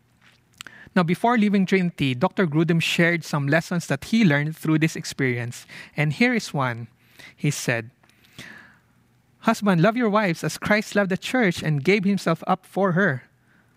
Now, 0.97 1.03
before 1.03 1.37
leaving 1.37 1.67
Trinity, 1.67 2.15
Dr. 2.15 2.47
Grudem 2.47 2.81
shared 2.81 3.23
some 3.23 3.47
lessons 3.47 3.85
that 3.85 4.05
he 4.05 4.25
learned 4.25 4.57
through 4.57 4.79
this 4.79 4.95
experience. 4.95 5.67
And 5.95 6.11
here 6.11 6.33
is 6.33 6.55
one. 6.55 6.87
He 7.35 7.51
said, 7.51 7.91
Husband, 9.41 9.79
love 9.79 9.95
your 9.95 10.09
wives 10.09 10.43
as 10.43 10.57
Christ 10.57 10.95
loved 10.95 11.11
the 11.11 11.17
church 11.17 11.61
and 11.61 11.83
gave 11.83 12.03
himself 12.03 12.43
up 12.47 12.65
for 12.65 12.93
her. 12.93 13.29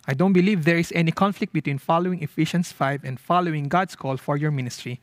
I 0.08 0.14
don't 0.14 0.32
believe 0.32 0.64
there 0.64 0.78
is 0.78 0.94
any 0.96 1.12
conflict 1.12 1.52
between 1.52 1.76
following 1.76 2.22
Ephesians 2.22 2.72
5 2.72 3.04
and 3.04 3.20
following 3.20 3.68
God's 3.68 3.96
call 3.96 4.16
for 4.16 4.38
your 4.38 4.50
ministry. 4.50 4.98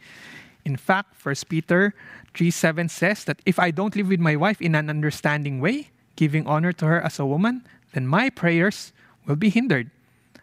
In 0.66 0.76
fact, 0.76 1.24
1 1.24 1.36
Peter 1.48 1.94
3 2.34 2.50
7 2.50 2.90
says 2.90 3.26
that 3.26 3.44
if 3.46 3.60
I 3.60 3.70
don't 3.70 3.96
live 3.96 4.08
with 4.08 4.20
my 4.20 4.36
wife 4.36 4.60
in 4.60 4.74
an 4.74 4.90
understanding 4.90 5.62
way, 5.62 5.92
giving 6.16 6.48
honor 6.48 6.74
to 6.74 6.88
her 6.88 7.00
as 7.00 7.20
a 7.20 7.28
woman, 7.28 7.68
then 7.94 8.08
my 8.08 8.32
prayers 8.32 8.92
will 9.28 9.36
be 9.36 9.52
hindered. 9.52 9.92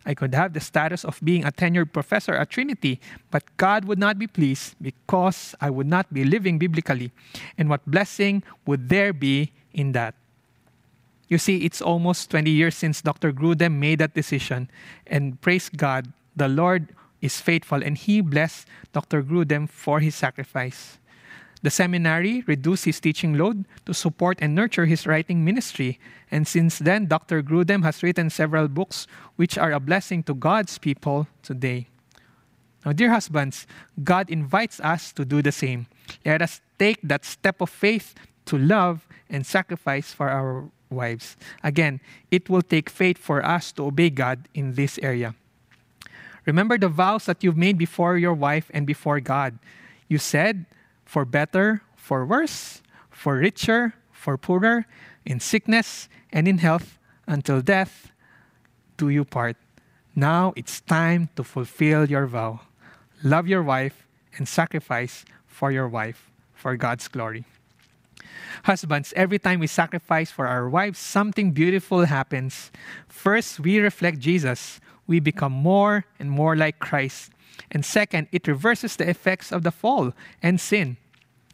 I 0.06 0.14
could 0.14 0.34
have 0.34 0.52
the 0.52 0.60
status 0.60 1.04
of 1.04 1.20
being 1.24 1.44
a 1.44 1.52
tenured 1.52 1.92
professor 1.92 2.34
at 2.34 2.50
Trinity, 2.50 3.00
but 3.30 3.44
God 3.56 3.86
would 3.86 3.98
not 3.98 4.18
be 4.18 4.26
pleased 4.26 4.76
because 4.80 5.54
I 5.60 5.70
would 5.70 5.86
not 5.86 6.12
be 6.12 6.24
living 6.24 6.58
biblically. 6.58 7.10
And 7.56 7.68
what 7.68 7.80
blessing 7.86 8.42
would 8.66 8.88
there 8.88 9.12
be 9.12 9.52
in 9.72 9.92
that? 9.92 10.14
You 11.28 11.38
see, 11.38 11.64
it's 11.64 11.80
almost 11.80 12.30
20 12.30 12.50
years 12.50 12.76
since 12.76 13.00
Dr. 13.00 13.32
Grudem 13.32 13.78
made 13.78 13.98
that 14.00 14.14
decision, 14.14 14.68
and 15.06 15.40
praise 15.40 15.70
God, 15.70 16.12
the 16.36 16.48
Lord 16.48 16.94
is 17.22 17.40
faithful, 17.40 17.82
and 17.82 17.96
He 17.96 18.20
blessed 18.20 18.68
Dr. 18.92 19.22
Grudem 19.22 19.68
for 19.68 20.00
his 20.00 20.14
sacrifice. 20.14 20.98
The 21.64 21.70
seminary 21.70 22.44
reduced 22.46 22.84
his 22.84 23.00
teaching 23.00 23.38
load 23.38 23.64
to 23.86 23.94
support 23.94 24.36
and 24.42 24.54
nurture 24.54 24.84
his 24.84 25.06
writing 25.06 25.42
ministry. 25.46 25.98
And 26.30 26.46
since 26.46 26.78
then, 26.78 27.06
Dr. 27.06 27.42
Grudem 27.42 27.82
has 27.84 28.02
written 28.02 28.28
several 28.28 28.68
books 28.68 29.06
which 29.36 29.56
are 29.56 29.72
a 29.72 29.80
blessing 29.80 30.22
to 30.24 30.34
God's 30.34 30.76
people 30.76 31.26
today. 31.42 31.88
Now, 32.84 32.92
dear 32.92 33.08
husbands, 33.08 33.66
God 34.04 34.28
invites 34.28 34.78
us 34.80 35.10
to 35.14 35.24
do 35.24 35.40
the 35.40 35.52
same. 35.52 35.86
Let 36.22 36.42
us 36.42 36.60
take 36.78 37.00
that 37.02 37.24
step 37.24 37.62
of 37.62 37.70
faith 37.70 38.14
to 38.44 38.58
love 38.58 39.08
and 39.30 39.46
sacrifice 39.46 40.12
for 40.12 40.28
our 40.28 40.68
wives. 40.90 41.34
Again, 41.62 42.00
it 42.30 42.50
will 42.50 42.60
take 42.60 42.90
faith 42.90 43.16
for 43.16 43.42
us 43.42 43.72
to 43.80 43.86
obey 43.86 44.10
God 44.10 44.50
in 44.52 44.74
this 44.74 44.98
area. 44.98 45.34
Remember 46.44 46.76
the 46.76 46.90
vows 46.90 47.24
that 47.24 47.42
you've 47.42 47.56
made 47.56 47.78
before 47.78 48.18
your 48.18 48.34
wife 48.34 48.70
and 48.74 48.86
before 48.86 49.18
God. 49.20 49.58
You 50.08 50.18
said, 50.18 50.66
for 51.14 51.24
better, 51.24 51.80
for 51.94 52.26
worse, 52.26 52.82
for 53.08 53.38
richer, 53.38 53.94
for 54.10 54.36
poorer, 54.36 54.84
in 55.24 55.38
sickness 55.38 56.08
and 56.32 56.48
in 56.48 56.58
health, 56.58 56.98
until 57.28 57.60
death 57.60 58.10
do 58.96 59.08
you 59.08 59.24
part. 59.24 59.56
Now 60.16 60.52
it's 60.56 60.80
time 60.80 61.30
to 61.36 61.44
fulfill 61.44 62.10
your 62.10 62.26
vow. 62.26 62.62
Love 63.22 63.46
your 63.46 63.62
wife 63.62 64.08
and 64.36 64.48
sacrifice 64.48 65.24
for 65.46 65.70
your 65.70 65.86
wife 65.86 66.32
for 66.52 66.76
God's 66.76 67.06
glory. 67.06 67.44
Husbands, 68.64 69.12
every 69.14 69.38
time 69.38 69.60
we 69.60 69.68
sacrifice 69.68 70.32
for 70.32 70.48
our 70.48 70.68
wives, 70.68 70.98
something 70.98 71.52
beautiful 71.52 72.06
happens. 72.06 72.72
First, 73.06 73.60
we 73.60 73.78
reflect 73.78 74.18
Jesus. 74.18 74.80
We 75.06 75.20
become 75.20 75.52
more 75.52 76.06
and 76.18 76.28
more 76.28 76.56
like 76.56 76.80
Christ. 76.80 77.30
And 77.70 77.84
second, 77.84 78.26
it 78.32 78.48
reverses 78.48 78.96
the 78.96 79.08
effects 79.08 79.52
of 79.52 79.62
the 79.62 79.70
fall 79.70 80.12
and 80.42 80.60
sin. 80.60 80.96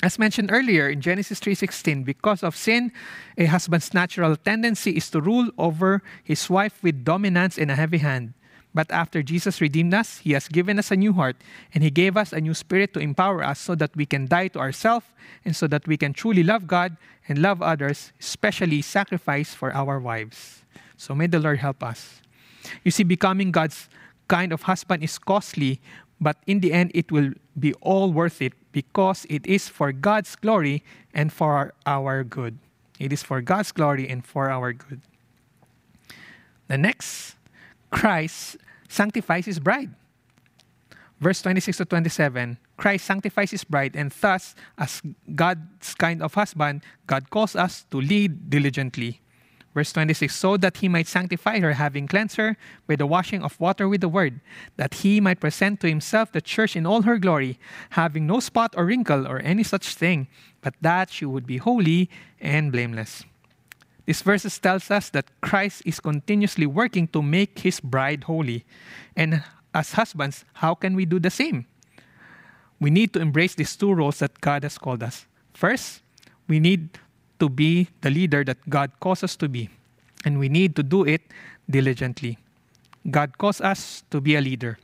As 0.02 0.18
mentioned 0.18 0.48
earlier 0.50 0.88
in 0.88 1.00
Genesis 1.00 1.40
3:16, 1.40 2.04
because 2.04 2.42
of 2.42 2.56
sin, 2.56 2.92
a 3.36 3.44
husband's 3.44 3.92
natural 3.92 4.36
tendency 4.36 4.96
is 4.96 5.10
to 5.10 5.20
rule 5.20 5.50
over 5.58 6.02
his 6.24 6.48
wife 6.48 6.82
with 6.82 7.04
dominance 7.04 7.58
and 7.58 7.70
a 7.70 7.76
heavy 7.76 7.98
hand. 7.98 8.32
But 8.72 8.90
after 8.90 9.22
Jesus 9.22 9.60
redeemed 9.60 9.92
us, 9.92 10.18
he 10.18 10.32
has 10.32 10.48
given 10.48 10.78
us 10.78 10.90
a 10.90 10.96
new 10.96 11.12
heart, 11.12 11.36
and 11.74 11.82
he 11.82 11.90
gave 11.90 12.16
us 12.16 12.32
a 12.32 12.40
new 12.40 12.54
spirit 12.54 12.94
to 12.94 13.00
empower 13.00 13.42
us 13.42 13.58
so 13.58 13.74
that 13.74 13.94
we 13.96 14.06
can 14.06 14.26
die 14.26 14.48
to 14.48 14.60
ourselves 14.60 15.06
and 15.44 15.56
so 15.56 15.66
that 15.66 15.86
we 15.86 15.96
can 15.96 16.14
truly 16.14 16.44
love 16.44 16.66
God 16.66 16.96
and 17.28 17.42
love 17.42 17.60
others, 17.60 18.12
especially 18.20 18.80
sacrifice 18.80 19.54
for 19.54 19.74
our 19.74 19.98
wives. 19.98 20.62
So 20.96 21.14
may 21.14 21.26
the 21.26 21.40
Lord 21.40 21.58
help 21.58 21.82
us. 21.82 22.22
You 22.84 22.90
see, 22.90 23.02
becoming 23.02 23.50
God's 23.50 23.88
kind 24.28 24.52
of 24.52 24.62
husband 24.62 25.02
is 25.02 25.18
costly, 25.18 25.80
but 26.20 26.37
in 26.46 26.61
the 26.61 26.72
end, 26.72 26.90
it 26.94 27.11
will 27.11 27.33
be 27.59 27.72
all 27.80 28.12
worth 28.12 28.42
it 28.42 28.52
because 28.72 29.26
it 29.28 29.46
is 29.46 29.68
for 29.68 29.92
God's 29.92 30.37
glory 30.37 30.85
and 31.14 31.33
for 31.33 31.72
our 31.87 32.24
good. 32.24 32.59
It 32.98 33.12
is 33.12 33.22
for 33.22 33.40
God's 33.40 33.72
glory 33.72 34.09
and 34.09 34.24
for 34.24 34.50
our 34.50 34.72
good. 34.72 35.00
The 36.68 36.78
next, 36.78 37.37
Christ 37.90 38.59
sanctifies 38.88 39.46
his 39.46 39.59
bride. 39.59 39.90
Verse 41.20 41.42
26 41.42 41.78
to 41.78 41.85
27 41.85 42.59
Christ 42.76 43.04
sanctifies 43.04 43.50
his 43.50 43.62
bride, 43.62 43.94
and 43.94 44.11
thus, 44.11 44.54
as 44.78 45.02
God's 45.35 45.94
kind 45.96 46.22
of 46.22 46.33
husband, 46.33 46.83
God 47.06 47.28
calls 47.28 47.54
us 47.54 47.85
to 47.90 48.00
lead 48.00 48.48
diligently. 48.48 49.20
Verse 49.74 49.92
26 49.92 50.35
So 50.35 50.56
that 50.56 50.78
he 50.78 50.88
might 50.88 51.06
sanctify 51.06 51.61
her, 51.61 51.74
having 51.74 52.06
cleansed 52.06 52.37
her 52.37 52.56
by 52.87 52.96
the 52.96 53.06
washing 53.06 53.42
of 53.42 53.59
water 53.61 53.88
with 53.88 54.00
the 54.00 54.09
word, 54.09 54.40
that 54.76 54.94
he 54.94 55.20
might 55.20 55.40
present 55.40 55.80
to 55.80 55.88
himself 55.88 56.33
the 56.33 56.40
church 56.40 56.74
in 56.76 56.87
all 56.87 57.02
her 57.02 57.18
glory, 57.18 57.59
having 57.90 58.26
no 58.26 58.40
spot 58.40 58.74
or 58.76 58.87
wrinkle 58.87 59.26
or 59.26 59.38
any 59.40 59.62
such 59.62 59.94
thing, 59.94 60.26
but 60.61 60.74
that 60.80 61.11
she 61.11 61.24
would 61.24 61.46
be 61.46 61.59
holy 61.59 62.11
and 62.40 62.72
blameless. 62.72 63.24
This 64.06 64.22
verses 64.22 64.59
tells 64.59 64.90
us 64.90 65.11
that 65.11 65.30
Christ 65.40 65.83
is 65.87 66.00
continuously 66.00 66.66
working 66.66 67.06
to 67.09 67.22
make 67.22 67.61
his 67.61 67.78
bride 67.78 68.24
holy. 68.24 68.64
And 69.14 69.44
as 69.72 69.92
husbands, 69.92 70.44
how 70.54 70.74
can 70.74 70.96
we 70.96 71.04
do 71.04 71.20
the 71.20 71.30
same? 71.30 71.66
We 72.80 72.90
need 72.90 73.12
to 73.12 73.20
embrace 73.20 73.54
these 73.54 73.76
two 73.76 73.92
roles 73.92 74.18
that 74.18 74.40
God 74.40 74.64
has 74.64 74.78
called 74.78 75.02
us. 75.02 75.26
First, 75.52 76.02
we 76.48 76.59
need 76.59 76.98
to 77.40 77.48
be 77.48 77.88
the 78.00 78.11
leader 78.11 78.44
that 78.44 78.59
God 78.68 78.92
calls 79.00 79.24
us 79.24 79.35
to 79.37 79.48
be, 79.48 79.68
and 80.24 80.38
we 80.38 80.48
need 80.48 80.76
to 80.76 80.83
do 80.83 81.05
it 81.05 81.22
diligently. 81.68 82.38
God 83.11 83.38
calls 83.38 83.61
us 83.61 84.05
to 84.11 84.20
be 84.20 84.37
a 84.37 84.40
leader. 84.40 84.79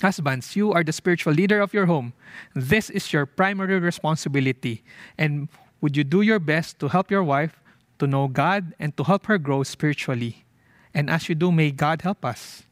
Husbands, 0.00 0.56
you 0.56 0.72
are 0.72 0.82
the 0.82 0.92
spiritual 0.92 1.32
leader 1.32 1.60
of 1.60 1.72
your 1.72 1.86
home. 1.86 2.12
This 2.54 2.90
is 2.90 3.12
your 3.12 3.26
primary 3.26 3.78
responsibility. 3.78 4.82
And 5.16 5.48
would 5.80 5.96
you 5.96 6.02
do 6.02 6.22
your 6.22 6.40
best 6.40 6.80
to 6.80 6.88
help 6.88 7.10
your 7.10 7.22
wife 7.22 7.60
to 7.98 8.06
know 8.06 8.26
God 8.26 8.74
and 8.80 8.96
to 8.96 9.04
help 9.04 9.26
her 9.26 9.38
grow 9.38 9.62
spiritually? 9.62 10.44
And 10.94 11.08
as 11.08 11.28
you 11.28 11.34
do, 11.34 11.52
may 11.52 11.70
God 11.70 12.02
help 12.02 12.24
us. 12.24 12.64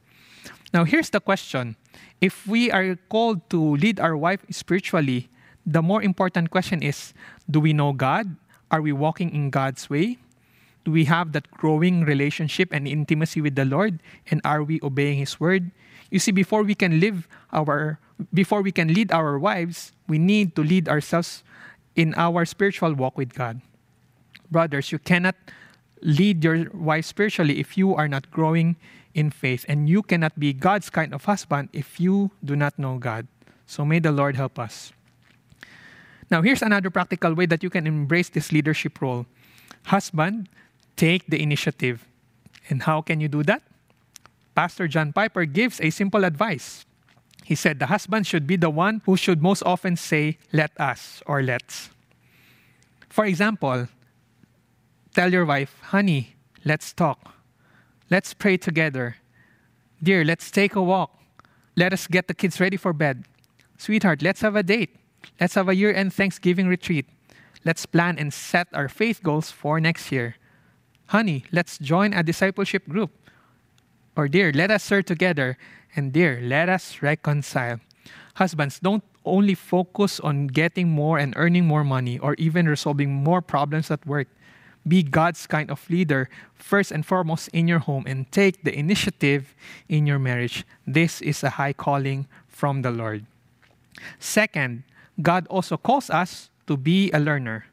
Now, 0.72 0.84
here's 0.84 1.10
the 1.10 1.20
question 1.20 1.76
If 2.20 2.46
we 2.46 2.70
are 2.70 2.96
called 3.08 3.48
to 3.50 3.76
lead 3.76 4.00
our 4.00 4.16
wife 4.16 4.44
spiritually, 4.50 5.28
the 5.66 5.82
more 5.82 6.02
important 6.02 6.50
question 6.50 6.82
is 6.82 7.12
do 7.50 7.60
we 7.60 7.72
know 7.72 7.92
God? 7.92 8.34
Are 8.70 8.80
we 8.80 8.92
walking 8.92 9.34
in 9.34 9.50
God's 9.50 9.90
way? 9.90 10.18
Do 10.84 10.92
we 10.92 11.04
have 11.04 11.32
that 11.32 11.50
growing 11.50 12.04
relationship 12.04 12.72
and 12.72 12.88
intimacy 12.88 13.40
with 13.40 13.54
the 13.54 13.64
Lord? 13.64 14.00
And 14.30 14.40
are 14.44 14.62
we 14.62 14.80
obeying 14.82 15.18
His 15.18 15.38
word? 15.38 15.70
You 16.10 16.18
see, 16.18 16.32
before 16.32 16.62
we 16.62 16.74
can 16.74 17.00
live 17.00 17.28
our 17.52 17.98
before 18.34 18.60
we 18.60 18.72
can 18.72 18.92
lead 18.92 19.12
our 19.12 19.38
wives, 19.38 19.92
we 20.06 20.18
need 20.18 20.54
to 20.56 20.62
lead 20.62 20.88
ourselves 20.88 21.42
in 21.96 22.12
our 22.16 22.44
spiritual 22.44 22.92
walk 22.92 23.16
with 23.16 23.32
God. 23.32 23.60
Brothers, 24.50 24.92
you 24.92 24.98
cannot 24.98 25.36
lead 26.02 26.44
your 26.44 26.68
wife 26.72 27.06
spiritually 27.06 27.60
if 27.60 27.78
you 27.78 27.94
are 27.94 28.08
not 28.08 28.30
growing 28.30 28.76
in 29.14 29.30
faith, 29.30 29.64
and 29.68 29.88
you 29.88 30.02
cannot 30.02 30.38
be 30.38 30.52
God's 30.52 30.90
kind 30.90 31.14
of 31.14 31.24
husband 31.24 31.68
if 31.72 31.98
you 31.98 32.30
do 32.44 32.54
not 32.54 32.78
know 32.78 32.98
God. 32.98 33.26
So 33.66 33.84
may 33.84 33.98
the 33.98 34.12
Lord 34.12 34.36
help 34.36 34.58
us. 34.58 34.92
Now, 36.30 36.42
here's 36.42 36.62
another 36.62 36.90
practical 36.90 37.34
way 37.34 37.46
that 37.46 37.62
you 37.62 37.70
can 37.70 37.86
embrace 37.86 38.28
this 38.28 38.52
leadership 38.52 39.00
role. 39.02 39.26
Husband, 39.86 40.48
take 40.96 41.26
the 41.26 41.42
initiative. 41.42 42.06
And 42.68 42.84
how 42.84 43.02
can 43.02 43.20
you 43.20 43.28
do 43.28 43.42
that? 43.44 43.62
Pastor 44.54 44.86
John 44.86 45.12
Piper 45.12 45.44
gives 45.44 45.80
a 45.80 45.90
simple 45.90 46.24
advice. 46.24 46.84
He 47.44 47.56
said 47.56 47.80
the 47.80 47.86
husband 47.86 48.26
should 48.26 48.46
be 48.46 48.56
the 48.56 48.70
one 48.70 49.02
who 49.06 49.16
should 49.16 49.42
most 49.42 49.62
often 49.64 49.96
say, 49.96 50.38
let 50.52 50.70
us 50.78 51.22
or 51.26 51.42
let's. 51.42 51.90
For 53.08 53.24
example, 53.24 53.88
tell 55.14 55.32
your 55.32 55.44
wife, 55.44 55.80
honey, 55.90 56.36
let's 56.64 56.92
talk. 56.92 57.34
Let's 58.08 58.34
pray 58.34 58.56
together. 58.56 59.16
Dear, 60.00 60.24
let's 60.24 60.50
take 60.50 60.76
a 60.76 60.82
walk. 60.82 61.18
Let 61.74 61.92
us 61.92 62.06
get 62.06 62.28
the 62.28 62.34
kids 62.34 62.60
ready 62.60 62.76
for 62.76 62.92
bed. 62.92 63.24
Sweetheart, 63.78 64.22
let's 64.22 64.42
have 64.42 64.54
a 64.54 64.62
date. 64.62 64.99
Let's 65.40 65.54
have 65.54 65.68
a 65.68 65.74
year 65.74 65.92
end 65.92 66.12
Thanksgiving 66.12 66.68
retreat. 66.68 67.06
Let's 67.64 67.86
plan 67.86 68.18
and 68.18 68.32
set 68.32 68.68
our 68.72 68.88
faith 68.88 69.22
goals 69.22 69.50
for 69.50 69.80
next 69.80 70.10
year. 70.12 70.36
Honey, 71.06 71.44
let's 71.52 71.78
join 71.78 72.14
a 72.14 72.22
discipleship 72.22 72.88
group. 72.88 73.10
Or, 74.16 74.28
dear, 74.28 74.52
let 74.54 74.70
us 74.70 74.82
serve 74.82 75.06
together. 75.06 75.58
And, 75.96 76.12
dear, 76.12 76.40
let 76.42 76.68
us 76.68 77.02
reconcile. 77.02 77.80
Husbands, 78.34 78.78
don't 78.78 79.04
only 79.24 79.54
focus 79.54 80.20
on 80.20 80.46
getting 80.46 80.88
more 80.88 81.18
and 81.18 81.34
earning 81.36 81.66
more 81.66 81.84
money 81.84 82.18
or 82.18 82.34
even 82.38 82.68
resolving 82.68 83.12
more 83.12 83.42
problems 83.42 83.90
at 83.90 84.06
work. 84.06 84.28
Be 84.86 85.02
God's 85.02 85.46
kind 85.46 85.70
of 85.70 85.88
leader 85.90 86.30
first 86.54 86.90
and 86.90 87.04
foremost 87.04 87.48
in 87.48 87.68
your 87.68 87.80
home 87.80 88.04
and 88.06 88.30
take 88.32 88.64
the 88.64 88.76
initiative 88.76 89.54
in 89.88 90.06
your 90.06 90.18
marriage. 90.18 90.64
This 90.86 91.20
is 91.20 91.42
a 91.44 91.50
high 91.50 91.74
calling 91.74 92.26
from 92.48 92.80
the 92.82 92.90
Lord. 92.90 93.26
Second, 94.18 94.84
God 95.22 95.46
also 95.48 95.76
calls 95.76 96.10
us 96.10 96.50
to 96.66 96.76
be 96.76 97.10
a 97.12 97.18
learner. 97.18 97.66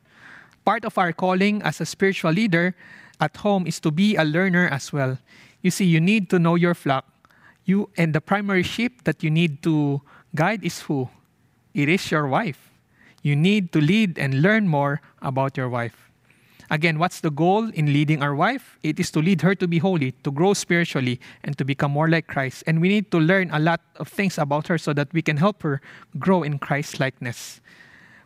Part 0.65 0.85
of 0.85 0.97
our 0.97 1.13
calling 1.13 1.61
as 1.61 1.79
a 1.79 1.85
spiritual 1.85 2.31
leader 2.31 2.75
at 3.19 3.37
home 3.37 3.65
is 3.67 3.79
to 3.81 3.91
be 3.91 4.15
a 4.15 4.23
learner 4.23 4.67
as 4.67 4.91
well. 4.91 5.17
You 5.61 5.71
see, 5.71 5.85
you 5.85 5.99
need 5.99 6.29
to 6.29 6.39
know 6.39 6.55
your 6.55 6.73
flock. 6.73 7.05
You 7.65 7.89
and 7.97 8.13
the 8.13 8.21
primary 8.21 8.63
sheep 8.63 9.03
that 9.03 9.23
you 9.23 9.29
need 9.29 9.63
to 9.63 10.01
guide 10.35 10.63
is 10.63 10.81
who? 10.81 11.09
It 11.73 11.89
is 11.89 12.11
your 12.11 12.27
wife. 12.27 12.71
You 13.21 13.35
need 13.35 13.71
to 13.73 13.81
lead 13.81 14.17
and 14.17 14.41
learn 14.41 14.67
more 14.67 15.01
about 15.21 15.57
your 15.57 15.69
wife. 15.69 16.06
Again, 16.69 16.99
what's 16.99 17.21
the 17.21 17.31
goal 17.31 17.69
in 17.69 17.93
leading 17.93 18.21
our 18.21 18.35
wife? 18.35 18.77
It 18.83 18.99
is 18.99 19.09
to 19.11 19.19
lead 19.19 19.41
her 19.41 19.55
to 19.55 19.67
be 19.67 19.77
holy, 19.77 20.11
to 20.23 20.31
grow 20.31 20.53
spiritually, 20.53 21.19
and 21.43 21.57
to 21.57 21.63
become 21.63 21.91
more 21.91 22.09
like 22.09 22.27
Christ. 22.27 22.63
And 22.67 22.81
we 22.81 22.89
need 22.89 23.09
to 23.11 23.19
learn 23.19 23.49
a 23.51 23.59
lot 23.59 23.79
of 23.95 24.09
things 24.09 24.37
about 24.37 24.67
her 24.67 24.77
so 24.77 24.91
that 24.93 25.11
we 25.13 25.21
can 25.21 25.37
help 25.37 25.63
her 25.63 25.81
grow 26.19 26.43
in 26.43 26.59
Christ 26.59 26.99
likeness. 26.99 27.61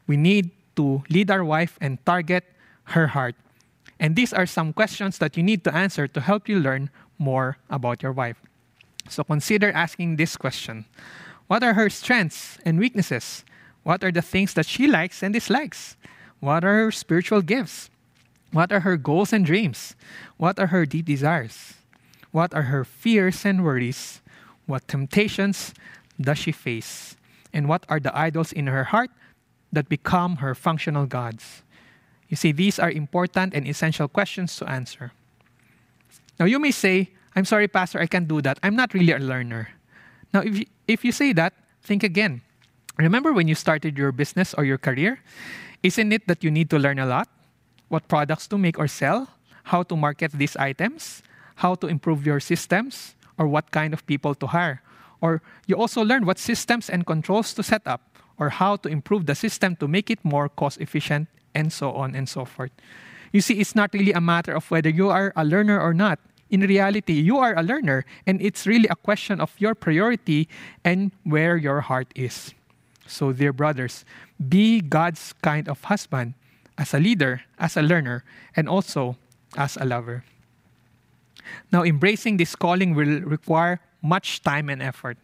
We 0.07 0.17
need 0.17 0.49
to 0.75 1.03
lead 1.09 1.29
our 1.29 1.43
wife 1.43 1.77
and 1.81 2.03
target 2.05 2.43
her 2.85 3.07
heart. 3.07 3.35
And 3.99 4.15
these 4.15 4.33
are 4.33 4.47
some 4.47 4.73
questions 4.73 5.19
that 5.19 5.37
you 5.37 5.43
need 5.43 5.63
to 5.65 5.75
answer 5.75 6.07
to 6.07 6.21
help 6.21 6.49
you 6.49 6.59
learn 6.59 6.89
more 7.19 7.57
about 7.69 8.01
your 8.01 8.11
wife. 8.11 8.37
So 9.07 9.23
consider 9.23 9.71
asking 9.71 10.15
this 10.15 10.35
question 10.35 10.85
What 11.45 11.63
are 11.63 11.73
her 11.73 11.89
strengths 11.89 12.57
and 12.65 12.79
weaknesses? 12.79 13.45
What 13.83 14.03
are 14.03 14.11
the 14.11 14.21
things 14.21 14.53
that 14.55 14.65
she 14.65 14.87
likes 14.87 15.21
and 15.21 15.33
dislikes? 15.33 15.95
What 16.39 16.63
are 16.63 16.85
her 16.85 16.91
spiritual 16.91 17.41
gifts? 17.41 17.89
What 18.51 18.71
are 18.71 18.81
her 18.81 18.97
goals 18.97 19.33
and 19.33 19.45
dreams? 19.45 19.95
What 20.37 20.59
are 20.59 20.67
her 20.67 20.85
deep 20.85 21.05
desires? 21.05 21.75
What 22.31 22.53
are 22.53 22.63
her 22.63 22.83
fears 22.83 23.45
and 23.45 23.63
worries? 23.63 24.21
What 24.65 24.87
temptations 24.87 25.73
does 26.19 26.37
she 26.37 26.51
face? 26.51 27.15
And 27.53 27.67
what 27.67 27.85
are 27.89 27.99
the 27.99 28.17
idols 28.17 28.51
in 28.51 28.67
her 28.67 28.85
heart 28.85 29.09
that 29.71 29.89
become 29.89 30.37
her 30.37 30.55
functional 30.55 31.05
gods? 31.05 31.63
You 32.29 32.37
see, 32.37 32.51
these 32.51 32.79
are 32.79 32.91
important 32.91 33.53
and 33.53 33.67
essential 33.67 34.07
questions 34.07 34.55
to 34.57 34.69
answer. 34.69 35.11
Now, 36.39 36.45
you 36.45 36.59
may 36.59 36.71
say, 36.71 37.11
I'm 37.35 37.45
sorry, 37.45 37.67
Pastor, 37.67 37.99
I 37.99 38.07
can't 38.07 38.27
do 38.27 38.41
that. 38.41 38.59
I'm 38.63 38.75
not 38.75 38.93
really 38.93 39.11
a 39.11 39.19
learner. 39.19 39.69
Now, 40.33 40.41
if 40.41 40.59
you, 40.59 40.65
if 40.87 41.03
you 41.03 41.11
say 41.11 41.33
that, 41.33 41.53
think 41.83 42.03
again. 42.03 42.41
Remember 42.97 43.33
when 43.33 43.47
you 43.47 43.55
started 43.55 43.97
your 43.97 44.11
business 44.11 44.53
or 44.53 44.63
your 44.63 44.77
career? 44.77 45.19
Isn't 45.83 46.11
it 46.11 46.27
that 46.27 46.43
you 46.43 46.51
need 46.51 46.69
to 46.69 46.79
learn 46.79 46.99
a 46.99 47.05
lot? 47.05 47.27
What 47.91 48.07
products 48.07 48.47
to 48.47 48.57
make 48.57 48.79
or 48.79 48.87
sell? 48.87 49.27
How 49.67 49.83
to 49.83 49.97
market 49.97 50.31
these 50.31 50.55
items? 50.55 51.21
How 51.55 51.75
to 51.75 51.87
improve 51.87 52.25
your 52.25 52.39
systems? 52.39 53.15
Or 53.37 53.47
what 53.47 53.71
kind 53.71 53.91
of 53.91 54.07
people 54.07 54.33
to 54.35 54.47
hire? 54.47 54.81
Or 55.19 55.41
you 55.67 55.75
also 55.75 56.01
learn 56.01 56.25
what 56.25 56.39
systems 56.39 56.89
and 56.89 57.05
controls 57.05 57.53
to 57.55 57.63
set 57.63 57.85
up, 57.85 58.15
or 58.39 58.47
how 58.47 58.77
to 58.77 58.87
improve 58.87 59.25
the 59.25 59.35
system 59.35 59.75
to 59.75 59.89
make 59.89 60.09
it 60.09 60.23
more 60.23 60.47
cost 60.47 60.79
efficient, 60.79 61.27
and 61.53 61.73
so 61.73 61.91
on 61.91 62.15
and 62.15 62.29
so 62.29 62.45
forth. 62.45 62.71
You 63.33 63.41
see, 63.41 63.59
it's 63.59 63.75
not 63.75 63.93
really 63.93 64.13
a 64.13 64.21
matter 64.21 64.53
of 64.53 64.71
whether 64.71 64.89
you 64.89 65.09
are 65.09 65.33
a 65.35 65.43
learner 65.43 65.77
or 65.77 65.93
not. 65.93 66.17
In 66.49 66.61
reality, 66.61 67.19
you 67.19 67.39
are 67.39 67.53
a 67.59 67.61
learner, 67.61 68.05
and 68.25 68.41
it's 68.41 68.65
really 68.65 68.87
a 68.87 68.95
question 68.95 69.41
of 69.41 69.51
your 69.59 69.75
priority 69.75 70.47
and 70.85 71.11
where 71.25 71.57
your 71.57 71.81
heart 71.81 72.07
is. 72.15 72.53
So, 73.05 73.33
dear 73.33 73.51
brothers, 73.51 74.05
be 74.39 74.79
God's 74.79 75.33
kind 75.43 75.67
of 75.67 75.83
husband 75.83 76.35
as 76.77 76.93
a 76.93 76.99
leader, 76.99 77.41
as 77.59 77.77
a 77.77 77.81
learner, 77.81 78.23
and 78.55 78.67
also 78.67 79.17
as 79.57 79.77
a 79.77 79.85
lover. 79.85 80.23
Now, 81.71 81.83
embracing 81.83 82.37
this 82.37 82.55
calling 82.55 82.95
will 82.95 83.21
require 83.21 83.79
much 84.01 84.41
time 84.41 84.69
and 84.69 84.81
effort. 84.81 85.17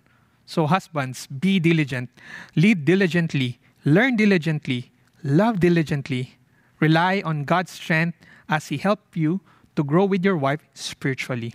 So, 0.45 0.65
husbands, 0.67 1.27
be 1.27 1.59
diligent, 1.59 2.09
lead 2.55 2.85
diligently, 2.85 3.59
learn 3.83 4.15
diligently, 4.15 4.91
love 5.23 5.59
diligently, 5.59 6.37
rely 6.79 7.21
on 7.25 7.43
God's 7.43 7.71
strength 7.71 8.17
as 8.47 8.67
He 8.67 8.77
helps 8.77 9.17
you 9.17 9.41
to 9.75 9.83
grow 9.83 10.05
with 10.05 10.23
your 10.23 10.37
wife 10.37 10.61
spiritually. 10.73 11.53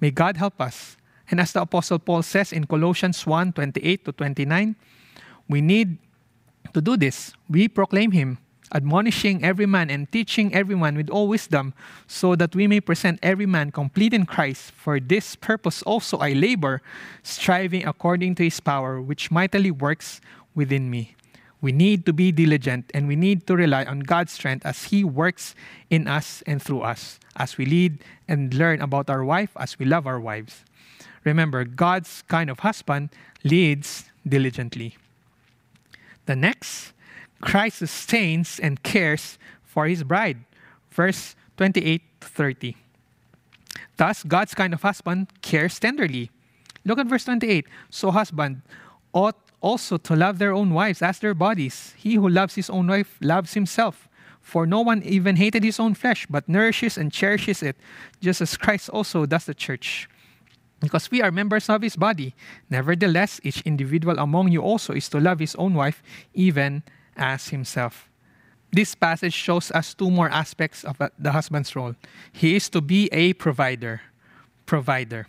May 0.00 0.10
God 0.10 0.36
help 0.36 0.60
us. 0.60 0.96
And 1.30 1.38
as 1.38 1.52
the 1.52 1.62
Apostle 1.62 1.98
Paul 1.98 2.22
says 2.22 2.52
in 2.52 2.66
Colossians 2.66 3.26
1 3.26 3.52
28 3.52 4.04
to 4.06 4.12
29, 4.12 4.74
we 5.48 5.60
need 5.60 5.98
to 6.72 6.80
do 6.80 6.96
this. 6.96 7.32
We 7.48 7.68
proclaim 7.68 8.10
Him, 8.10 8.38
admonishing 8.72 9.44
every 9.44 9.66
man 9.66 9.90
and 9.90 10.10
teaching 10.10 10.54
everyone 10.54 10.96
with 10.96 11.10
all 11.10 11.28
wisdom, 11.28 11.74
so 12.06 12.36
that 12.36 12.54
we 12.54 12.66
may 12.66 12.80
present 12.80 13.18
every 13.22 13.46
man 13.46 13.70
complete 13.70 14.14
in 14.14 14.26
Christ. 14.26 14.72
For 14.72 15.00
this 15.00 15.36
purpose 15.36 15.82
also 15.82 16.18
I 16.18 16.32
labor, 16.32 16.82
striving 17.22 17.86
according 17.86 18.36
to 18.36 18.44
His 18.44 18.60
power, 18.60 19.00
which 19.00 19.30
mightily 19.30 19.70
works 19.70 20.20
within 20.54 20.90
me. 20.90 21.16
We 21.60 21.72
need 21.72 22.06
to 22.06 22.12
be 22.12 22.32
diligent 22.32 22.90
and 22.94 23.06
we 23.06 23.16
need 23.16 23.46
to 23.46 23.54
rely 23.54 23.84
on 23.84 24.00
God's 24.00 24.32
strength 24.32 24.64
as 24.64 24.84
He 24.84 25.04
works 25.04 25.54
in 25.90 26.08
us 26.08 26.42
and 26.46 26.62
through 26.62 26.80
us, 26.80 27.20
as 27.36 27.58
we 27.58 27.66
lead 27.66 27.98
and 28.26 28.54
learn 28.54 28.80
about 28.80 29.10
our 29.10 29.24
wife, 29.24 29.50
as 29.56 29.78
we 29.78 29.84
love 29.84 30.06
our 30.06 30.18
wives. 30.18 30.64
Remember, 31.24 31.64
God's 31.64 32.22
kind 32.28 32.48
of 32.48 32.60
husband 32.60 33.10
leads 33.44 34.08
diligently. 34.26 34.96
The 36.24 36.36
next, 36.36 36.92
Christ 37.40 37.78
sustains 37.78 38.58
and 38.60 38.82
cares 38.82 39.38
for 39.62 39.86
his 39.86 40.02
bride. 40.02 40.38
Verse 40.90 41.34
28 41.56 42.02
to 42.20 42.28
30. 42.28 42.76
Thus, 43.96 44.22
God's 44.22 44.54
kind 44.54 44.72
of 44.72 44.82
husband 44.82 45.28
cares 45.42 45.78
tenderly. 45.78 46.30
Look 46.84 46.98
at 46.98 47.06
verse 47.06 47.24
28. 47.24 47.66
So, 47.90 48.10
husband 48.10 48.62
ought 49.12 49.36
also 49.60 49.98
to 49.98 50.16
love 50.16 50.38
their 50.38 50.52
own 50.52 50.72
wives 50.72 51.02
as 51.02 51.18
their 51.18 51.34
bodies. 51.34 51.94
He 51.96 52.14
who 52.14 52.28
loves 52.28 52.54
his 52.54 52.70
own 52.70 52.86
wife 52.86 53.18
loves 53.20 53.54
himself. 53.54 54.08
For 54.40 54.66
no 54.66 54.80
one 54.80 55.02
even 55.02 55.36
hated 55.36 55.62
his 55.62 55.78
own 55.78 55.94
flesh, 55.94 56.26
but 56.30 56.48
nourishes 56.48 56.96
and 56.96 57.12
cherishes 57.12 57.62
it, 57.62 57.76
just 58.20 58.40
as 58.40 58.56
Christ 58.56 58.88
also 58.88 59.26
does 59.26 59.44
the 59.44 59.54
church. 59.54 60.08
Because 60.80 61.10
we 61.10 61.20
are 61.20 61.30
members 61.30 61.68
of 61.68 61.82
his 61.82 61.94
body. 61.94 62.34
Nevertheless, 62.70 63.38
each 63.44 63.60
individual 63.62 64.18
among 64.18 64.48
you 64.48 64.62
also 64.62 64.94
is 64.94 65.10
to 65.10 65.20
love 65.20 65.38
his 65.40 65.54
own 65.56 65.74
wife, 65.74 66.02
even 66.32 66.82
as 67.20 67.48
himself. 67.48 68.08
This 68.72 68.94
passage 68.94 69.34
shows 69.34 69.70
us 69.70 69.94
two 69.94 70.10
more 70.10 70.30
aspects 70.30 70.84
of 70.84 71.00
uh, 71.00 71.10
the 71.18 71.32
husband's 71.32 71.74
role. 71.76 71.94
He 72.32 72.56
is 72.56 72.68
to 72.70 72.80
be 72.80 73.08
a 73.12 73.34
provider. 73.34 74.00
Provider. 74.64 75.26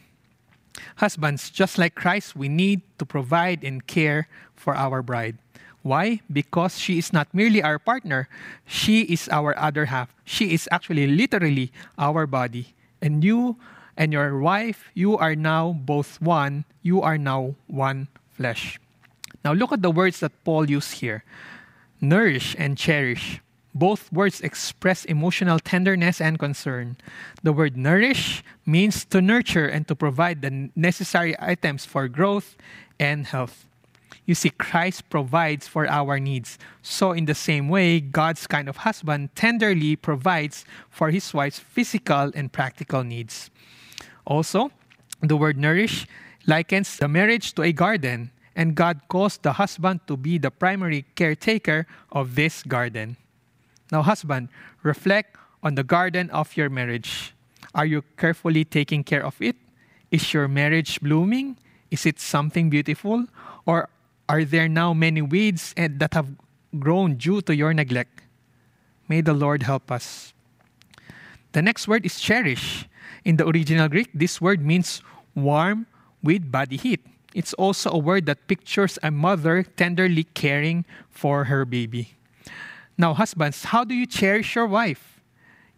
Husbands, 0.97 1.49
just 1.49 1.77
like 1.77 1.95
Christ, 1.95 2.35
we 2.35 2.47
need 2.47 2.81
to 2.97 3.05
provide 3.05 3.63
and 3.63 3.85
care 3.85 4.27
for 4.55 4.75
our 4.75 5.01
bride. 5.01 5.37
Why? 5.81 6.21
Because 6.31 6.77
she 6.77 6.99
is 6.99 7.11
not 7.11 7.33
merely 7.33 7.63
our 7.63 7.79
partner, 7.79 8.29
she 8.65 9.01
is 9.09 9.27
our 9.29 9.57
other 9.57 9.85
half. 9.85 10.13
She 10.23 10.53
is 10.53 10.69
actually 10.71 11.07
literally 11.07 11.73
our 11.97 12.27
body. 12.27 12.73
And 13.01 13.23
you 13.23 13.57
and 13.97 14.13
your 14.13 14.37
wife, 14.37 14.85
you 14.93 15.17
are 15.17 15.35
now 15.35 15.73
both 15.73 16.21
one. 16.21 16.65
You 16.83 17.01
are 17.01 17.17
now 17.17 17.55
one 17.65 18.07
flesh. 18.29 18.79
Now 19.43 19.53
look 19.53 19.71
at 19.71 19.81
the 19.81 19.89
words 19.89 20.19
that 20.19 20.31
Paul 20.45 20.69
used 20.69 21.01
here 21.01 21.23
nourish 22.01 22.55
and 22.57 22.77
cherish. 22.77 23.39
Both 23.73 24.11
words 24.11 24.41
express 24.41 25.05
emotional 25.05 25.59
tenderness 25.59 26.19
and 26.19 26.37
concern. 26.37 26.97
The 27.41 27.53
word 27.53 27.77
nourish 27.77 28.43
means 28.65 29.05
to 29.05 29.21
nurture 29.21 29.67
and 29.67 29.87
to 29.87 29.95
provide 29.95 30.41
the 30.41 30.69
necessary 30.75 31.35
items 31.39 31.85
for 31.85 32.09
growth 32.09 32.57
and 32.99 33.25
health. 33.25 33.65
You 34.25 34.35
see, 34.35 34.49
Christ 34.49 35.09
provides 35.09 35.67
for 35.67 35.87
our 35.87 36.19
needs. 36.19 36.59
So, 36.81 37.11
in 37.11 37.25
the 37.25 37.33
same 37.33 37.69
way, 37.69 37.99
God's 37.99 38.45
kind 38.45 38.69
of 38.69 38.77
husband 38.77 39.35
tenderly 39.35 39.95
provides 39.95 40.65
for 40.89 41.09
his 41.09 41.33
wife's 41.33 41.59
physical 41.59 42.31
and 42.35 42.51
practical 42.51 43.03
needs. 43.03 43.49
Also, 44.25 44.71
the 45.21 45.37
word 45.37 45.57
nourish 45.57 46.05
likens 46.45 46.97
the 46.97 47.07
marriage 47.07 47.53
to 47.53 47.63
a 47.63 47.71
garden, 47.71 48.31
and 48.55 48.75
God 48.75 49.01
calls 49.07 49.37
the 49.37 49.53
husband 49.53 50.01
to 50.07 50.17
be 50.17 50.37
the 50.37 50.51
primary 50.51 51.05
caretaker 51.15 51.87
of 52.11 52.35
this 52.35 52.63
garden. 52.63 53.17
Now, 53.91 54.01
husband, 54.01 54.49
reflect 54.83 55.35
on 55.63 55.75
the 55.75 55.83
garden 55.83 56.29
of 56.31 56.55
your 56.57 56.69
marriage. 56.69 57.33
Are 57.73 57.85
you 57.85 58.03
carefully 58.17 58.65
taking 58.65 59.03
care 59.03 59.23
of 59.25 59.41
it? 59.41 59.55
Is 60.11 60.33
your 60.33 60.47
marriage 60.47 60.99
blooming? 61.01 61.57
Is 61.89 62.05
it 62.05 62.19
something 62.19 62.69
beautiful? 62.69 63.27
Or 63.65 63.89
are 64.27 64.43
there 64.43 64.67
now 64.67 64.93
many 64.93 65.21
weeds 65.21 65.73
that 65.75 66.13
have 66.13 66.27
grown 66.79 67.15
due 67.15 67.41
to 67.41 67.55
your 67.55 67.73
neglect? 67.73 68.23
May 69.07 69.21
the 69.21 69.33
Lord 69.33 69.63
help 69.63 69.91
us. 69.91 70.33
The 71.51 71.61
next 71.61 71.87
word 71.87 72.05
is 72.05 72.19
cherish. 72.19 72.87
In 73.23 73.35
the 73.35 73.47
original 73.47 73.87
Greek, 73.89 74.09
this 74.13 74.39
word 74.39 74.65
means 74.65 75.01
warm 75.35 75.85
with 76.23 76.49
body 76.49 76.77
heat. 76.77 77.05
It's 77.33 77.53
also 77.53 77.91
a 77.91 77.97
word 77.97 78.25
that 78.25 78.47
pictures 78.47 78.99
a 79.01 79.11
mother 79.11 79.63
tenderly 79.63 80.25
caring 80.25 80.85
for 81.09 81.45
her 81.45 81.65
baby. 81.65 82.15
Now, 82.97 83.13
husbands, 83.13 83.65
how 83.65 83.83
do 83.83 83.95
you 83.95 84.05
cherish 84.05 84.55
your 84.55 84.67
wife? 84.67 85.19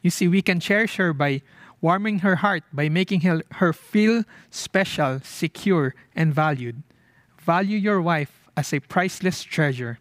You 0.01 0.09
see, 0.09 0.27
we 0.27 0.41
can 0.41 0.59
cherish 0.59 0.97
her 0.97 1.13
by 1.13 1.41
warming 1.79 2.19
her 2.19 2.37
heart, 2.37 2.63
by 2.73 2.89
making 2.89 3.21
her, 3.21 3.73
feel 3.73 4.23
special, 4.49 5.19
secure, 5.23 5.95
and 6.15 6.33
valued. 6.33 6.81
Value 7.39 7.77
your 7.77 8.01
wife 8.01 8.49
as 8.55 8.73
a 8.73 8.79
priceless 8.79 9.43
treasure. 9.43 9.99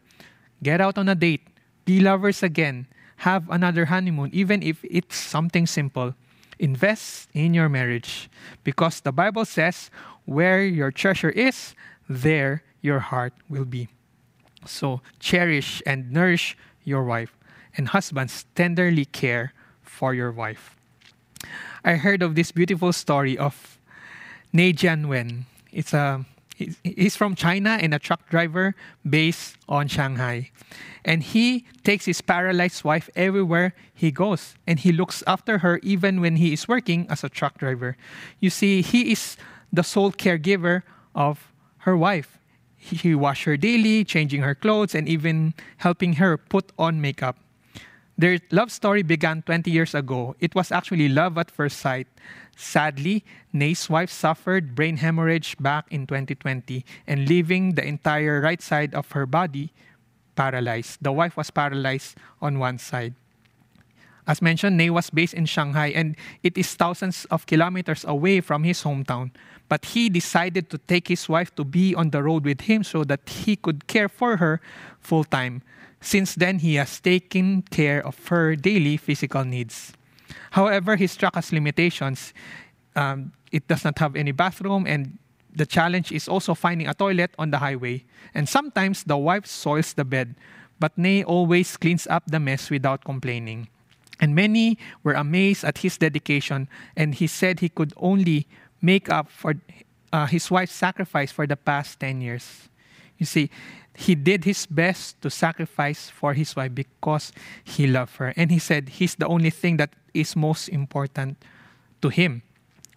Get 0.62 0.80
out 0.80 0.96
on 0.96 1.08
a 1.08 1.14
date, 1.14 1.46
be 1.84 2.00
lovers 2.00 2.42
again, 2.42 2.86
have 3.18 3.50
another 3.50 3.86
honeymoon, 3.86 4.30
even 4.32 4.62
if 4.62 4.84
it's 4.84 5.16
something 5.16 5.66
simple. 5.66 6.14
Invest 6.58 7.28
in 7.34 7.54
your 7.54 7.68
marriage 7.68 8.30
because 8.62 9.00
the 9.00 9.10
Bible 9.10 9.44
says, 9.44 9.90
where 10.24 10.64
your 10.64 10.90
treasure 10.90 11.30
is, 11.30 11.74
there 12.08 12.62
your 12.80 13.00
heart 13.00 13.32
will 13.48 13.64
be. 13.64 13.88
So 14.66 15.00
cherish 15.18 15.82
and 15.86 16.12
nourish 16.12 16.56
your 16.84 17.04
wife, 17.04 17.36
and 17.76 17.88
husbands 17.88 18.46
tenderly 18.54 19.04
care 19.04 19.52
for 19.82 20.14
your 20.14 20.32
wife. 20.32 20.76
I 21.84 21.94
heard 21.94 22.22
of 22.22 22.34
this 22.34 22.52
beautiful 22.52 22.92
story 22.92 23.36
of 23.36 23.78
Ne 24.52 24.72
Jianwen. 24.72 25.44
It's 25.72 25.92
a 25.92 26.24
he's 26.82 27.16
from 27.16 27.34
China 27.34 27.78
and 27.80 27.94
a 27.94 27.98
truck 27.98 28.28
driver 28.28 28.74
based 29.08 29.56
on 29.68 29.88
Shanghai. 29.88 30.50
And 31.04 31.22
he 31.22 31.64
takes 31.82 32.04
his 32.04 32.20
paralyzed 32.20 32.84
wife 32.84 33.10
everywhere 33.16 33.74
he 33.92 34.10
goes. 34.10 34.54
And 34.66 34.78
he 34.78 34.92
looks 34.92 35.22
after 35.26 35.58
her 35.58 35.80
even 35.82 36.20
when 36.20 36.36
he 36.36 36.52
is 36.52 36.68
working 36.68 37.06
as 37.08 37.24
a 37.24 37.28
truck 37.28 37.58
driver. 37.58 37.96
You 38.38 38.50
see, 38.50 38.82
he 38.82 39.12
is 39.12 39.36
the 39.72 39.82
sole 39.82 40.12
caregiver 40.12 40.82
of 41.14 41.52
her 41.78 41.96
wife. 41.96 42.38
He 42.76 43.14
washes 43.14 43.44
her 43.44 43.56
daily, 43.56 44.04
changing 44.04 44.42
her 44.42 44.54
clothes, 44.54 44.94
and 44.94 45.08
even 45.08 45.54
helping 45.78 46.14
her 46.14 46.36
put 46.36 46.72
on 46.78 47.00
makeup. 47.00 47.38
Their 48.18 48.38
love 48.50 48.70
story 48.70 49.02
began 49.02 49.42
20 49.42 49.70
years 49.70 49.94
ago. 49.94 50.36
It 50.38 50.54
was 50.54 50.70
actually 50.70 51.08
love 51.08 51.38
at 51.38 51.50
first 51.50 51.78
sight. 51.78 52.06
Sadly, 52.56 53.24
Ne's 53.52 53.88
wife 53.88 54.10
suffered 54.10 54.74
brain 54.74 54.98
hemorrhage 54.98 55.56
back 55.58 55.86
in 55.90 56.06
2020 56.06 56.84
and 57.06 57.28
leaving 57.28 57.74
the 57.74 57.84
entire 57.84 58.40
right 58.40 58.60
side 58.60 58.94
of 58.94 59.10
her 59.12 59.26
body 59.26 59.72
paralyzed. 60.36 60.98
The 61.00 61.12
wife 61.12 61.36
was 61.36 61.50
paralyzed 61.50 62.16
on 62.40 62.58
one 62.58 62.78
side. 62.78 63.14
As 64.26 64.40
mentioned, 64.40 64.76
Ne 64.76 64.90
was 64.90 65.10
based 65.10 65.34
in 65.34 65.46
Shanghai 65.46 65.88
and 65.88 66.16
it 66.42 66.56
is 66.56 66.74
thousands 66.74 67.24
of 67.26 67.46
kilometers 67.46 68.04
away 68.04 68.40
from 68.40 68.62
his 68.62 68.82
hometown. 68.82 69.32
But 69.72 69.86
he 69.86 70.10
decided 70.10 70.68
to 70.68 70.76
take 70.76 71.08
his 71.08 71.30
wife 71.30 71.54
to 71.54 71.64
be 71.64 71.94
on 71.94 72.10
the 72.10 72.22
road 72.22 72.44
with 72.44 72.60
him 72.68 72.84
so 72.84 73.04
that 73.04 73.26
he 73.26 73.56
could 73.56 73.86
care 73.86 74.06
for 74.06 74.36
her 74.36 74.60
full 75.00 75.24
time. 75.24 75.62
Since 75.98 76.34
then, 76.34 76.58
he 76.58 76.74
has 76.74 77.00
taken 77.00 77.62
care 77.62 78.06
of 78.06 78.20
her 78.28 78.54
daily 78.54 78.98
physical 78.98 79.44
needs. 79.46 79.94
However, 80.50 80.96
he 80.96 81.06
struck 81.06 81.38
us 81.38 81.52
limitations. 81.52 82.34
Um, 82.94 83.32
it 83.50 83.66
does 83.66 83.82
not 83.82 83.98
have 83.98 84.14
any 84.14 84.32
bathroom, 84.32 84.84
and 84.86 85.16
the 85.56 85.64
challenge 85.64 86.12
is 86.12 86.28
also 86.28 86.52
finding 86.52 86.86
a 86.86 86.92
toilet 86.92 87.32
on 87.38 87.50
the 87.50 87.56
highway. 87.56 88.04
And 88.34 88.46
sometimes 88.46 89.04
the 89.04 89.16
wife 89.16 89.46
soils 89.46 89.94
the 89.94 90.04
bed, 90.04 90.34
but 90.80 90.98
Ne 90.98 91.24
always 91.24 91.78
cleans 91.78 92.06
up 92.08 92.24
the 92.26 92.40
mess 92.40 92.68
without 92.68 93.04
complaining. 93.04 93.68
And 94.20 94.34
many 94.34 94.76
were 95.02 95.14
amazed 95.14 95.64
at 95.64 95.78
his 95.78 95.96
dedication, 95.96 96.68
and 96.94 97.14
he 97.14 97.26
said 97.26 97.60
he 97.60 97.70
could 97.70 97.94
only 97.96 98.46
make 98.82 99.08
up 99.08 99.30
for 99.30 99.54
uh, 100.12 100.26
his 100.26 100.50
wife's 100.50 100.74
sacrifice 100.74 101.32
for 101.32 101.46
the 101.46 101.56
past 101.56 102.00
10 102.00 102.20
years. 102.20 102.68
You 103.16 103.24
see, 103.24 103.50
he 103.94 104.14
did 104.14 104.44
his 104.44 104.66
best 104.66 105.20
to 105.22 105.30
sacrifice 105.30 106.10
for 106.10 106.34
his 106.34 106.56
wife 106.56 106.74
because 106.74 107.32
he 107.62 107.86
loved 107.86 108.16
her. 108.16 108.32
And 108.36 108.50
he 108.50 108.58
said 108.58 108.88
he's 108.90 109.14
the 109.14 109.26
only 109.26 109.50
thing 109.50 109.76
that 109.76 109.94
is 110.12 110.34
most 110.34 110.68
important 110.68 111.38
to 112.00 112.08
him. 112.08 112.42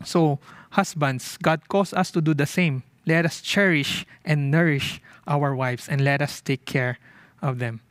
So, 0.03 0.39
husbands, 0.71 1.37
God 1.37 1.67
calls 1.69 1.93
us 1.93 2.11
to 2.11 2.21
do 2.21 2.33
the 2.33 2.45
same. 2.45 2.83
Let 3.05 3.25
us 3.25 3.39
cherish 3.39 4.05
and 4.25 4.51
nourish 4.51 4.99
our 5.27 5.55
wives 5.55 5.87
and 5.87 6.01
let 6.01 6.21
us 6.21 6.41
take 6.41 6.65
care 6.65 6.97
of 7.41 7.59
them. 7.59 7.81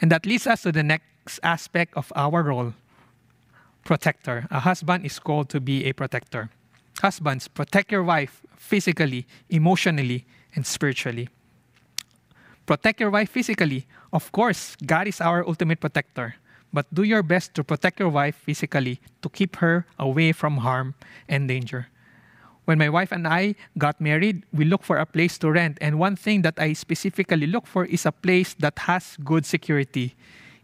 And 0.00 0.10
that 0.10 0.24
leads 0.24 0.46
us 0.46 0.62
to 0.62 0.72
the 0.72 0.82
next 0.82 1.40
aspect 1.42 1.94
of 1.96 2.12
our 2.16 2.42
role 2.42 2.74
protector. 3.84 4.46
A 4.50 4.60
husband 4.60 5.04
is 5.04 5.18
called 5.18 5.48
to 5.50 5.60
be 5.60 5.84
a 5.86 5.92
protector. 5.92 6.50
Husbands, 7.00 7.48
protect 7.48 7.90
your 7.92 8.02
wife 8.02 8.42
physically, 8.56 9.26
emotionally, 9.48 10.26
and 10.54 10.66
spiritually. 10.66 11.28
Protect 12.66 13.00
your 13.00 13.10
wife 13.10 13.30
physically. 13.30 13.86
Of 14.12 14.30
course, 14.32 14.76
God 14.84 15.08
is 15.08 15.20
our 15.20 15.46
ultimate 15.46 15.80
protector. 15.80 16.36
But 16.72 16.86
do 16.94 17.02
your 17.02 17.22
best 17.22 17.54
to 17.54 17.64
protect 17.64 17.98
your 17.98 18.10
wife 18.10 18.36
physically 18.36 19.00
to 19.22 19.28
keep 19.28 19.56
her 19.56 19.86
away 19.98 20.32
from 20.32 20.58
harm 20.58 20.94
and 21.28 21.48
danger. 21.48 21.88
When 22.64 22.78
my 22.78 22.88
wife 22.88 23.10
and 23.10 23.26
I 23.26 23.56
got 23.78 24.00
married, 24.00 24.44
we 24.52 24.64
looked 24.64 24.84
for 24.84 24.96
a 24.98 25.06
place 25.06 25.38
to 25.38 25.50
rent. 25.50 25.78
And 25.80 25.98
one 25.98 26.14
thing 26.14 26.42
that 26.42 26.58
I 26.58 26.74
specifically 26.74 27.48
look 27.48 27.66
for 27.66 27.84
is 27.86 28.06
a 28.06 28.12
place 28.12 28.54
that 28.60 28.78
has 28.80 29.16
good 29.24 29.44
security. 29.44 30.14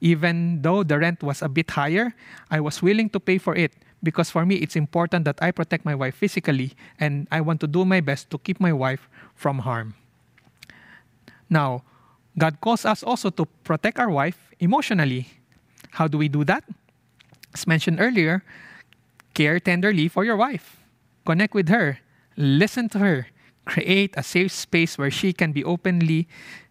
Even 0.01 0.63
though 0.63 0.83
the 0.83 0.99
rent 0.99 1.23
was 1.23 1.43
a 1.43 1.49
bit 1.49 1.71
higher, 1.71 2.15
I 2.51 2.61
was 2.61 2.83
willing 2.83 3.09
to 3.11 3.21
pay 3.21 3.39
for 3.39 3.55
it 3.55 3.73
because 4.03 4.31
for 4.31 4.45
me 4.45 4.57
it's 4.57 4.77
important 4.77 5.25
that 5.25 5.43
I 5.43 5.51
protect 5.51 5.85
my 5.85 5.95
wife 5.95 6.15
physically 6.15 6.73
and 7.01 7.27
I 7.31 7.41
want 7.41 7.61
to 7.61 7.67
do 7.67 7.85
my 7.85 8.01
best 8.01 8.31
to 8.31 8.39
keep 8.39 8.61
my 8.61 8.73
wife 8.73 9.09
from 9.35 9.61
harm. 9.61 9.95
Now, 11.49 11.83
God 12.39 12.61
calls 12.61 12.85
us 12.85 13.03
also 13.03 13.31
to 13.31 13.47
protect 13.65 13.99
our 13.99 14.11
wife 14.11 14.53
emotionally. 14.61 15.29
How 15.93 16.09
do 16.09 16.19
we 16.19 16.29
do 16.29 16.45
that? 16.45 16.65
As 17.55 17.67
mentioned 17.67 17.99
earlier, 18.01 18.45
care 19.33 19.59
tenderly 19.61 20.09
for 20.09 20.25
your 20.25 20.37
wife. 20.37 20.77
Connect 21.25 21.55
with 21.55 21.69
her. 21.69 21.99
Listen 22.37 22.89
to 22.91 22.99
her. 22.99 23.29
Create 23.65 24.15
a 24.17 24.23
safe 24.23 24.53
space 24.53 24.99
where 24.99 25.11
she 25.11 25.33
can 25.33 25.53
be 25.53 25.65
openly 25.65 26.29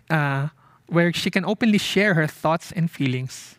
uh, 0.09 0.49
where 0.87 1.11
she 1.13 1.29
can 1.29 1.45
openly 1.45 1.77
share 1.77 2.13
her 2.13 2.27
thoughts 2.27 2.71
and 2.71 2.89
feelings. 2.89 3.57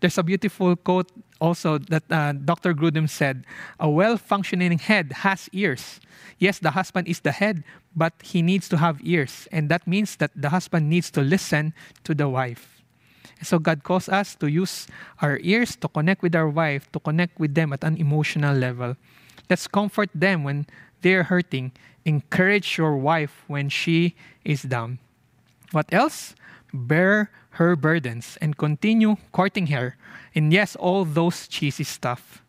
There's 0.00 0.18
a 0.18 0.22
beautiful 0.22 0.76
quote 0.76 1.10
also 1.40 1.78
that 1.78 2.04
uh, 2.10 2.32
Dr. 2.32 2.74
Grudem 2.74 3.08
said 3.08 3.44
A 3.80 3.88
well 3.88 4.16
functioning 4.16 4.78
head 4.78 5.12
has 5.24 5.48
ears. 5.52 6.00
Yes, 6.38 6.58
the 6.58 6.72
husband 6.72 7.08
is 7.08 7.20
the 7.20 7.32
head, 7.32 7.64
but 7.94 8.12
he 8.22 8.42
needs 8.42 8.68
to 8.68 8.76
have 8.76 9.00
ears. 9.02 9.48
And 9.52 9.68
that 9.70 9.86
means 9.86 10.16
that 10.16 10.32
the 10.36 10.50
husband 10.50 10.90
needs 10.90 11.10
to 11.12 11.22
listen 11.22 11.72
to 12.04 12.14
the 12.14 12.28
wife. 12.28 12.82
So 13.42 13.58
God 13.58 13.84
calls 13.84 14.08
us 14.08 14.34
to 14.36 14.46
use 14.46 14.86
our 15.20 15.38
ears 15.42 15.76
to 15.76 15.88
connect 15.88 16.22
with 16.22 16.34
our 16.34 16.48
wife, 16.48 16.90
to 16.92 17.00
connect 17.00 17.38
with 17.38 17.54
them 17.54 17.72
at 17.72 17.84
an 17.84 17.96
emotional 17.96 18.56
level. 18.56 18.96
Let's 19.48 19.66
comfort 19.66 20.10
them 20.14 20.44
when 20.44 20.66
they're 21.02 21.24
hurting. 21.24 21.72
Encourage 22.04 22.78
your 22.78 22.96
wife 22.96 23.44
when 23.46 23.68
she 23.68 24.14
is 24.44 24.62
down. 24.62 24.98
What 25.72 25.86
else? 25.92 26.34
Bear 26.76 27.30
her 27.56 27.74
burdens 27.74 28.36
and 28.40 28.56
continue 28.56 29.16
courting 29.32 29.68
her. 29.68 29.96
And 30.34 30.52
yes, 30.52 30.76
all 30.76 31.04
those 31.04 31.48
cheesy 31.48 31.84
stuff. 31.84 32.42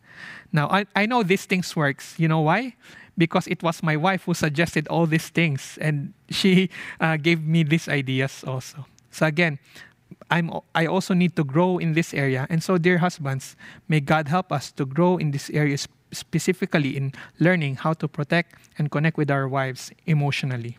Now, 0.52 0.68
I, 0.70 0.86
I 0.96 1.06
know 1.06 1.24
these 1.24 1.46
things 1.46 1.76
works. 1.76 2.16
You 2.18 2.28
know 2.28 2.42
why? 2.42 2.76
Because 3.18 3.48
it 3.48 3.64
was 3.64 3.82
my 3.82 3.96
wife 3.96 4.24
who 4.24 4.34
suggested 4.34 4.88
all 4.88 5.06
these 5.06 5.30
things, 5.30 5.78
and 5.82 6.14
she 6.30 6.70
uh, 7.00 7.18
gave 7.18 7.44
me 7.44 7.64
these 7.64 7.88
ideas 7.88 8.44
also. 8.46 8.86
So 9.12 9.26
again, 9.26 9.60
I'm, 10.30 10.52
I 10.76 10.86
also 10.86 11.14
need 11.14 11.36
to 11.36 11.44
grow 11.44 11.78
in 11.78 11.94
this 11.94 12.14
area. 12.14 12.48
And 12.50 12.62
so, 12.64 12.78
dear 12.78 12.98
husbands, 12.98 13.56
may 13.88 14.00
God 14.00 14.28
help 14.28 14.52
us 14.52 14.72
to 14.74 14.86
grow 14.86 15.18
in 15.18 15.32
this 15.32 15.50
area, 15.50 15.78
specifically 16.12 16.96
in 16.96 17.14
learning 17.40 17.78
how 17.78 17.94
to 17.94 18.08
protect 18.08 18.56
and 18.78 18.92
connect 18.92 19.18
with 19.18 19.32
our 19.32 19.48
wives 19.48 19.92
emotionally. 20.06 20.78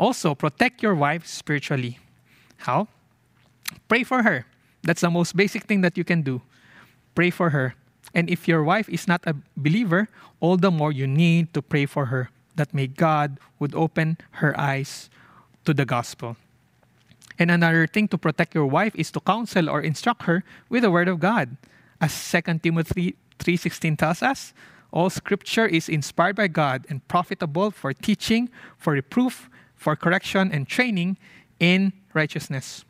Also, 0.00 0.34
protect 0.34 0.82
your 0.82 0.94
wife 0.94 1.26
spiritually. 1.26 1.98
How? 2.64 2.88
Pray 3.86 4.02
for 4.02 4.22
her. 4.22 4.46
That's 4.82 5.02
the 5.02 5.10
most 5.10 5.36
basic 5.36 5.64
thing 5.64 5.82
that 5.82 5.98
you 5.98 6.04
can 6.04 6.22
do. 6.22 6.40
Pray 7.14 7.28
for 7.28 7.50
her. 7.50 7.74
And 8.14 8.30
if 8.30 8.48
your 8.48 8.64
wife 8.64 8.88
is 8.88 9.06
not 9.06 9.20
a 9.26 9.36
believer, 9.56 10.08
all 10.40 10.56
the 10.56 10.70
more 10.70 10.90
you 10.90 11.06
need 11.06 11.52
to 11.52 11.60
pray 11.60 11.84
for 11.84 12.06
her 12.06 12.30
that 12.56 12.74
may 12.74 12.86
God 12.86 13.38
would 13.58 13.74
open 13.74 14.18
her 14.42 14.58
eyes 14.58 15.08
to 15.64 15.72
the 15.72 15.84
gospel. 15.84 16.36
And 17.38 17.50
another 17.50 17.86
thing 17.86 18.08
to 18.08 18.18
protect 18.18 18.54
your 18.54 18.66
wife 18.66 18.94
is 18.96 19.10
to 19.12 19.20
counsel 19.20 19.68
or 19.68 19.80
instruct 19.80 20.24
her 20.24 20.44
with 20.68 20.82
the 20.82 20.90
word 20.90 21.08
of 21.08 21.20
God. 21.20 21.56
As 22.00 22.12
2 22.12 22.62
Timothy 22.62 23.16
3:16 23.38 23.96
tells 23.96 24.22
us, 24.22 24.52
all 24.92 25.08
scripture 25.08 25.66
is 25.66 25.88
inspired 25.88 26.36
by 26.36 26.48
God 26.48 26.84
and 26.88 27.06
profitable 27.06 27.70
for 27.70 27.92
teaching, 27.92 28.50
for 28.76 28.92
reproof, 28.92 29.48
for 29.80 29.96
correction 29.96 30.52
and 30.52 30.68
training 30.68 31.16
in 31.58 31.90
righteousness. 32.12 32.84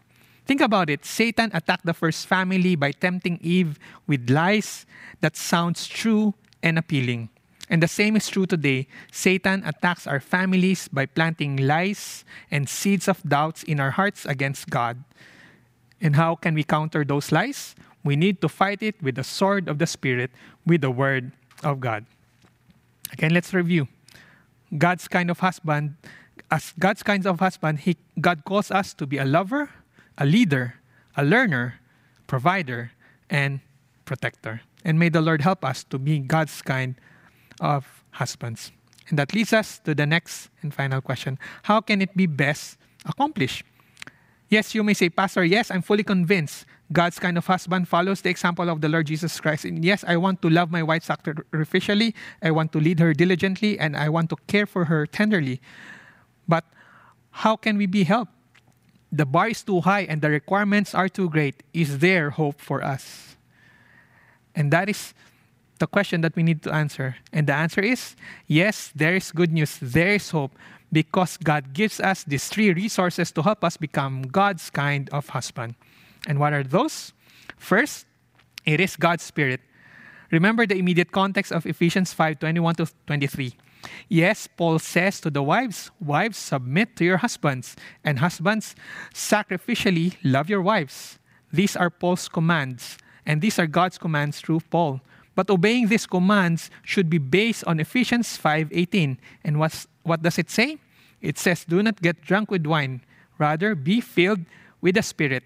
Think 0.44 0.60
about 0.60 0.90
it. 0.90 1.04
Satan 1.04 1.48
attacked 1.54 1.86
the 1.86 1.94
first 1.94 2.26
family 2.26 2.74
by 2.74 2.90
tempting 2.90 3.38
Eve 3.40 3.78
with 4.08 4.28
lies 4.28 4.86
that 5.20 5.36
sounds 5.36 5.86
true 5.86 6.34
and 6.64 6.76
appealing. 6.76 7.30
And 7.70 7.80
the 7.80 7.86
same 7.86 8.16
is 8.16 8.26
true 8.26 8.44
today. 8.44 8.88
Satan 9.12 9.62
attacks 9.64 10.08
our 10.08 10.18
families 10.18 10.88
by 10.88 11.06
planting 11.06 11.56
lies 11.56 12.24
and 12.50 12.68
seeds 12.68 13.06
of 13.06 13.22
doubts 13.22 13.62
in 13.62 13.78
our 13.78 13.92
hearts 13.92 14.26
against 14.26 14.68
God. 14.68 14.98
And 16.00 16.16
how 16.16 16.34
can 16.34 16.54
we 16.54 16.64
counter 16.64 17.04
those 17.04 17.30
lies? 17.30 17.76
We 18.02 18.16
need 18.16 18.40
to 18.40 18.48
fight 18.48 18.82
it 18.82 19.00
with 19.00 19.14
the 19.14 19.22
sword 19.22 19.68
of 19.68 19.78
the 19.78 19.86
Spirit, 19.86 20.32
with 20.66 20.80
the 20.80 20.90
Word 20.90 21.30
of 21.62 21.78
God. 21.78 22.04
Again, 23.12 23.32
let's 23.32 23.54
review. 23.54 23.86
God's 24.76 25.06
kind 25.06 25.30
of 25.30 25.38
husband 25.38 25.94
as 26.50 26.72
God's 26.78 27.02
kinds 27.02 27.26
of 27.26 27.40
husband, 27.40 27.80
he, 27.80 27.96
God 28.20 28.44
calls 28.44 28.70
us 28.70 28.92
to 28.94 29.06
be 29.06 29.18
a 29.18 29.24
lover, 29.24 29.70
a 30.18 30.26
leader, 30.26 30.74
a 31.16 31.24
learner, 31.24 31.80
provider, 32.26 32.92
and 33.28 33.60
protector. 34.04 34.62
And 34.84 34.98
may 34.98 35.08
the 35.08 35.20
Lord 35.20 35.42
help 35.42 35.64
us 35.64 35.84
to 35.84 35.98
be 35.98 36.18
God's 36.18 36.62
kind 36.62 36.96
of 37.60 38.02
husbands. 38.12 38.72
And 39.08 39.18
that 39.18 39.34
leads 39.34 39.52
us 39.52 39.78
to 39.80 39.94
the 39.94 40.06
next 40.06 40.50
and 40.62 40.72
final 40.72 41.00
question 41.00 41.38
How 41.64 41.80
can 41.80 42.02
it 42.02 42.16
be 42.16 42.26
best 42.26 42.78
accomplished? 43.06 43.64
Yes, 44.48 44.74
you 44.74 44.82
may 44.82 44.94
say, 44.94 45.08
Pastor, 45.08 45.44
yes, 45.44 45.70
I'm 45.70 45.82
fully 45.82 46.02
convinced 46.02 46.66
God's 46.92 47.20
kind 47.20 47.38
of 47.38 47.46
husband 47.46 47.86
follows 47.86 48.20
the 48.22 48.30
example 48.30 48.68
of 48.68 48.80
the 48.80 48.88
Lord 48.88 49.06
Jesus 49.06 49.38
Christ. 49.38 49.64
And 49.64 49.84
yes, 49.84 50.04
I 50.08 50.16
want 50.16 50.42
to 50.42 50.50
love 50.50 50.72
my 50.72 50.82
wife 50.82 51.06
sacrificially, 51.06 52.14
I 52.42 52.50
want 52.50 52.72
to 52.72 52.80
lead 52.80 52.98
her 52.98 53.14
diligently, 53.14 53.78
and 53.78 53.96
I 53.96 54.08
want 54.08 54.30
to 54.30 54.36
care 54.48 54.66
for 54.66 54.86
her 54.86 55.06
tenderly. 55.06 55.60
But 56.50 56.66
how 57.30 57.54
can 57.54 57.78
we 57.78 57.86
be 57.86 58.02
helped? 58.02 58.34
The 59.12 59.24
bar 59.24 59.48
is 59.48 59.62
too 59.62 59.80
high 59.80 60.02
and 60.10 60.20
the 60.20 60.30
requirements 60.30 60.94
are 60.94 61.08
too 61.08 61.30
great. 61.30 61.62
Is 61.72 61.98
there 61.98 62.30
hope 62.30 62.60
for 62.60 62.82
us? 62.82 63.36
And 64.54 64.72
that 64.72 64.88
is 64.88 65.14
the 65.78 65.86
question 65.86 66.20
that 66.20 66.34
we 66.34 66.42
need 66.42 66.62
to 66.66 66.74
answer. 66.74 67.16
And 67.32 67.46
the 67.46 67.54
answer 67.54 67.80
is 67.80 68.16
yes, 68.46 68.90
there 68.94 69.14
is 69.14 69.30
good 69.30 69.52
news. 69.52 69.78
There 69.80 70.14
is 70.14 70.30
hope 70.30 70.52
because 70.92 71.38
God 71.38 71.72
gives 71.72 72.00
us 72.00 72.24
these 72.24 72.48
three 72.48 72.74
resources 72.74 73.30
to 73.32 73.42
help 73.42 73.62
us 73.62 73.76
become 73.76 74.22
God's 74.22 74.70
kind 74.70 75.08
of 75.10 75.30
husband. 75.30 75.74
And 76.26 76.38
what 76.38 76.52
are 76.52 76.64
those? 76.64 77.14
First, 77.56 78.06
it 78.66 78.80
is 78.80 78.96
God's 78.96 79.22
Spirit. 79.22 79.60
Remember 80.30 80.66
the 80.66 80.76
immediate 80.76 81.10
context 81.10 81.52
of 81.52 81.66
Ephesians 81.66 82.12
5 82.12 82.38
21 82.38 82.74
to 82.74 82.86
23. 83.06 83.54
Yes, 84.08 84.46
Paul 84.46 84.78
says 84.78 85.20
to 85.20 85.30
the 85.30 85.42
wives, 85.42 85.90
Wives, 86.00 86.36
submit 86.36 86.96
to 86.96 87.04
your 87.04 87.18
husbands, 87.18 87.76
and 88.04 88.18
husbands, 88.18 88.74
sacrificially 89.14 90.16
love 90.22 90.48
your 90.48 90.62
wives. 90.62 91.18
These 91.52 91.76
are 91.76 91.90
Paul's 91.90 92.28
commands, 92.28 92.98
and 93.26 93.40
these 93.40 93.58
are 93.58 93.66
God's 93.66 93.98
commands 93.98 94.40
through 94.40 94.60
Paul. 94.70 95.00
But 95.34 95.50
obeying 95.50 95.88
these 95.88 96.06
commands 96.06 96.70
should 96.82 97.08
be 97.08 97.18
based 97.18 97.64
on 97.64 97.80
Ephesians 97.80 98.36
5:18. 98.36 99.18
And 99.44 99.58
what's, 99.58 99.86
what 100.02 100.22
does 100.22 100.38
it 100.38 100.50
say? 100.50 100.78
It 101.20 101.38
says, 101.38 101.64
"Do 101.64 101.82
not 101.82 102.02
get 102.02 102.22
drunk 102.22 102.50
with 102.50 102.66
wine; 102.66 103.02
rather 103.38 103.74
be 103.74 104.00
filled 104.00 104.44
with 104.80 104.96
the 104.96 105.02
Spirit." 105.02 105.44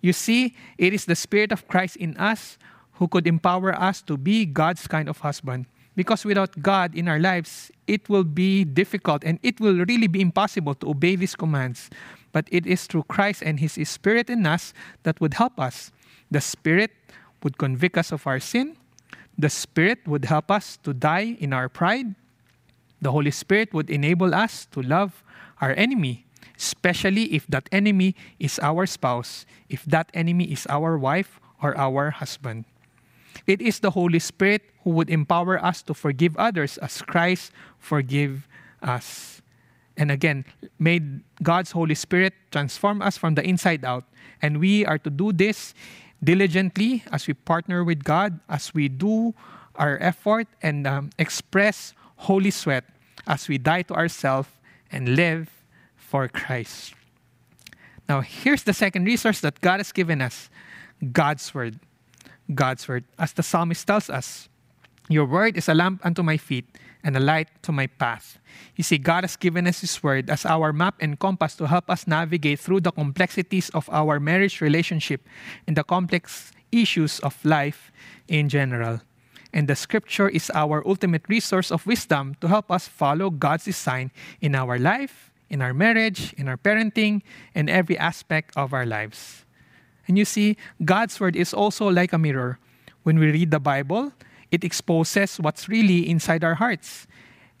You 0.00 0.12
see, 0.12 0.54
it 0.78 0.94
is 0.94 1.04
the 1.04 1.16
Spirit 1.16 1.52
of 1.52 1.66
Christ 1.66 1.96
in 1.96 2.16
us 2.16 2.58
who 2.98 3.08
could 3.08 3.26
empower 3.26 3.74
us 3.74 4.02
to 4.02 4.16
be 4.16 4.46
God's 4.46 4.86
kind 4.86 5.08
of 5.08 5.20
husband. 5.20 5.66
Because 5.98 6.24
without 6.24 6.62
God 6.62 6.94
in 6.94 7.08
our 7.08 7.18
lives, 7.18 7.72
it 7.88 8.08
will 8.08 8.22
be 8.22 8.62
difficult 8.62 9.24
and 9.24 9.40
it 9.42 9.58
will 9.58 9.82
really 9.82 10.06
be 10.06 10.20
impossible 10.20 10.76
to 10.76 10.90
obey 10.90 11.16
these 11.16 11.34
commands. 11.34 11.90
But 12.30 12.46
it 12.52 12.68
is 12.68 12.86
through 12.86 13.10
Christ 13.10 13.42
and 13.42 13.58
His 13.58 13.74
Spirit 13.90 14.30
in 14.30 14.46
us 14.46 14.72
that 15.02 15.20
would 15.20 15.34
help 15.34 15.58
us. 15.58 15.90
The 16.30 16.40
Spirit 16.40 16.92
would 17.42 17.58
convict 17.58 17.98
us 17.98 18.12
of 18.12 18.28
our 18.28 18.38
sin. 18.38 18.76
The 19.36 19.50
Spirit 19.50 20.06
would 20.06 20.26
help 20.26 20.52
us 20.52 20.78
to 20.84 20.94
die 20.94 21.34
in 21.40 21.52
our 21.52 21.68
pride. 21.68 22.14
The 23.02 23.10
Holy 23.10 23.32
Spirit 23.32 23.74
would 23.74 23.90
enable 23.90 24.36
us 24.36 24.66
to 24.70 24.80
love 24.80 25.24
our 25.60 25.74
enemy, 25.74 26.26
especially 26.56 27.34
if 27.34 27.44
that 27.48 27.68
enemy 27.72 28.14
is 28.38 28.60
our 28.62 28.86
spouse, 28.86 29.46
if 29.68 29.84
that 29.86 30.12
enemy 30.14 30.44
is 30.44 30.64
our 30.70 30.96
wife 30.96 31.40
or 31.60 31.76
our 31.76 32.10
husband. 32.10 32.66
It 33.46 33.60
is 33.60 33.80
the 33.80 33.90
Holy 33.90 34.18
Spirit 34.18 34.62
who 34.82 34.90
would 34.90 35.10
empower 35.10 35.62
us 35.62 35.82
to 35.82 35.94
forgive 35.94 36.36
others 36.36 36.78
as 36.78 37.02
Christ 37.02 37.52
forgive 37.78 38.48
us. 38.82 39.42
And 39.96 40.10
again, 40.10 40.44
may 40.78 41.00
God's 41.42 41.72
Holy 41.72 41.94
Spirit 41.94 42.34
transform 42.50 43.02
us 43.02 43.18
from 43.18 43.34
the 43.34 43.42
inside 43.42 43.84
out. 43.84 44.04
And 44.40 44.60
we 44.60 44.86
are 44.86 44.98
to 44.98 45.10
do 45.10 45.32
this 45.32 45.74
diligently 46.22 47.02
as 47.10 47.26
we 47.26 47.34
partner 47.34 47.82
with 47.82 48.04
God, 48.04 48.38
as 48.48 48.72
we 48.72 48.88
do 48.88 49.34
our 49.74 49.98
effort 50.00 50.46
and 50.62 50.86
um, 50.86 51.10
express 51.18 51.94
holy 52.16 52.50
sweat 52.50 52.84
as 53.26 53.48
we 53.48 53.58
die 53.58 53.82
to 53.82 53.94
ourselves 53.94 54.48
and 54.90 55.16
live 55.16 55.50
for 55.96 56.26
Christ. 56.28 56.94
Now, 58.08 58.22
here's 58.22 58.64
the 58.64 58.72
second 58.72 59.04
resource 59.04 59.40
that 59.40 59.60
God 59.60 59.78
has 59.78 59.92
given 59.92 60.22
us 60.22 60.48
God's 61.12 61.54
Word. 61.54 61.78
God's 62.54 62.86
word. 62.88 63.04
As 63.18 63.32
the 63.32 63.42
psalmist 63.42 63.86
tells 63.86 64.10
us, 64.10 64.48
Your 65.08 65.24
word 65.24 65.56
is 65.56 65.68
a 65.68 65.74
lamp 65.74 66.04
unto 66.04 66.22
my 66.22 66.36
feet 66.36 66.66
and 67.02 67.16
a 67.16 67.20
light 67.20 67.48
to 67.62 67.72
my 67.72 67.86
path. 67.86 68.38
You 68.76 68.84
see, 68.84 68.98
God 68.98 69.24
has 69.24 69.36
given 69.36 69.66
us 69.66 69.80
His 69.80 70.02
word 70.02 70.28
as 70.30 70.44
our 70.44 70.72
map 70.72 70.96
and 71.00 71.18
compass 71.18 71.54
to 71.56 71.66
help 71.66 71.88
us 71.88 72.06
navigate 72.06 72.60
through 72.60 72.80
the 72.80 72.92
complexities 72.92 73.70
of 73.70 73.88
our 73.90 74.20
marriage 74.20 74.60
relationship 74.60 75.26
and 75.66 75.76
the 75.76 75.84
complex 75.84 76.52
issues 76.72 77.20
of 77.20 77.42
life 77.44 77.92
in 78.28 78.48
general. 78.48 79.00
And 79.52 79.68
the 79.68 79.76
scripture 79.76 80.28
is 80.28 80.50
our 80.54 80.86
ultimate 80.86 81.24
resource 81.28 81.72
of 81.72 81.86
wisdom 81.86 82.36
to 82.40 82.48
help 82.48 82.70
us 82.70 82.86
follow 82.86 83.30
God's 83.30 83.64
design 83.64 84.10
in 84.40 84.54
our 84.54 84.78
life, 84.78 85.30
in 85.48 85.62
our 85.62 85.72
marriage, 85.72 86.34
in 86.34 86.48
our 86.48 86.58
parenting, 86.58 87.22
and 87.54 87.70
every 87.70 87.96
aspect 87.96 88.54
of 88.56 88.74
our 88.74 88.84
lives. 88.84 89.44
And 90.08 90.16
you 90.16 90.24
see, 90.24 90.56
God's 90.84 91.20
word 91.20 91.36
is 91.36 91.52
also 91.52 91.88
like 91.88 92.12
a 92.12 92.18
mirror. 92.18 92.58
When 93.04 93.18
we 93.18 93.30
read 93.30 93.50
the 93.50 93.60
Bible, 93.60 94.12
it 94.50 94.64
exposes 94.64 95.38
what's 95.38 95.68
really 95.68 96.08
inside 96.08 96.42
our 96.42 96.56
hearts 96.56 97.06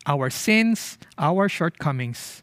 our 0.06 0.30
sins, 0.30 0.96
our 1.18 1.48
shortcomings. 1.50 2.42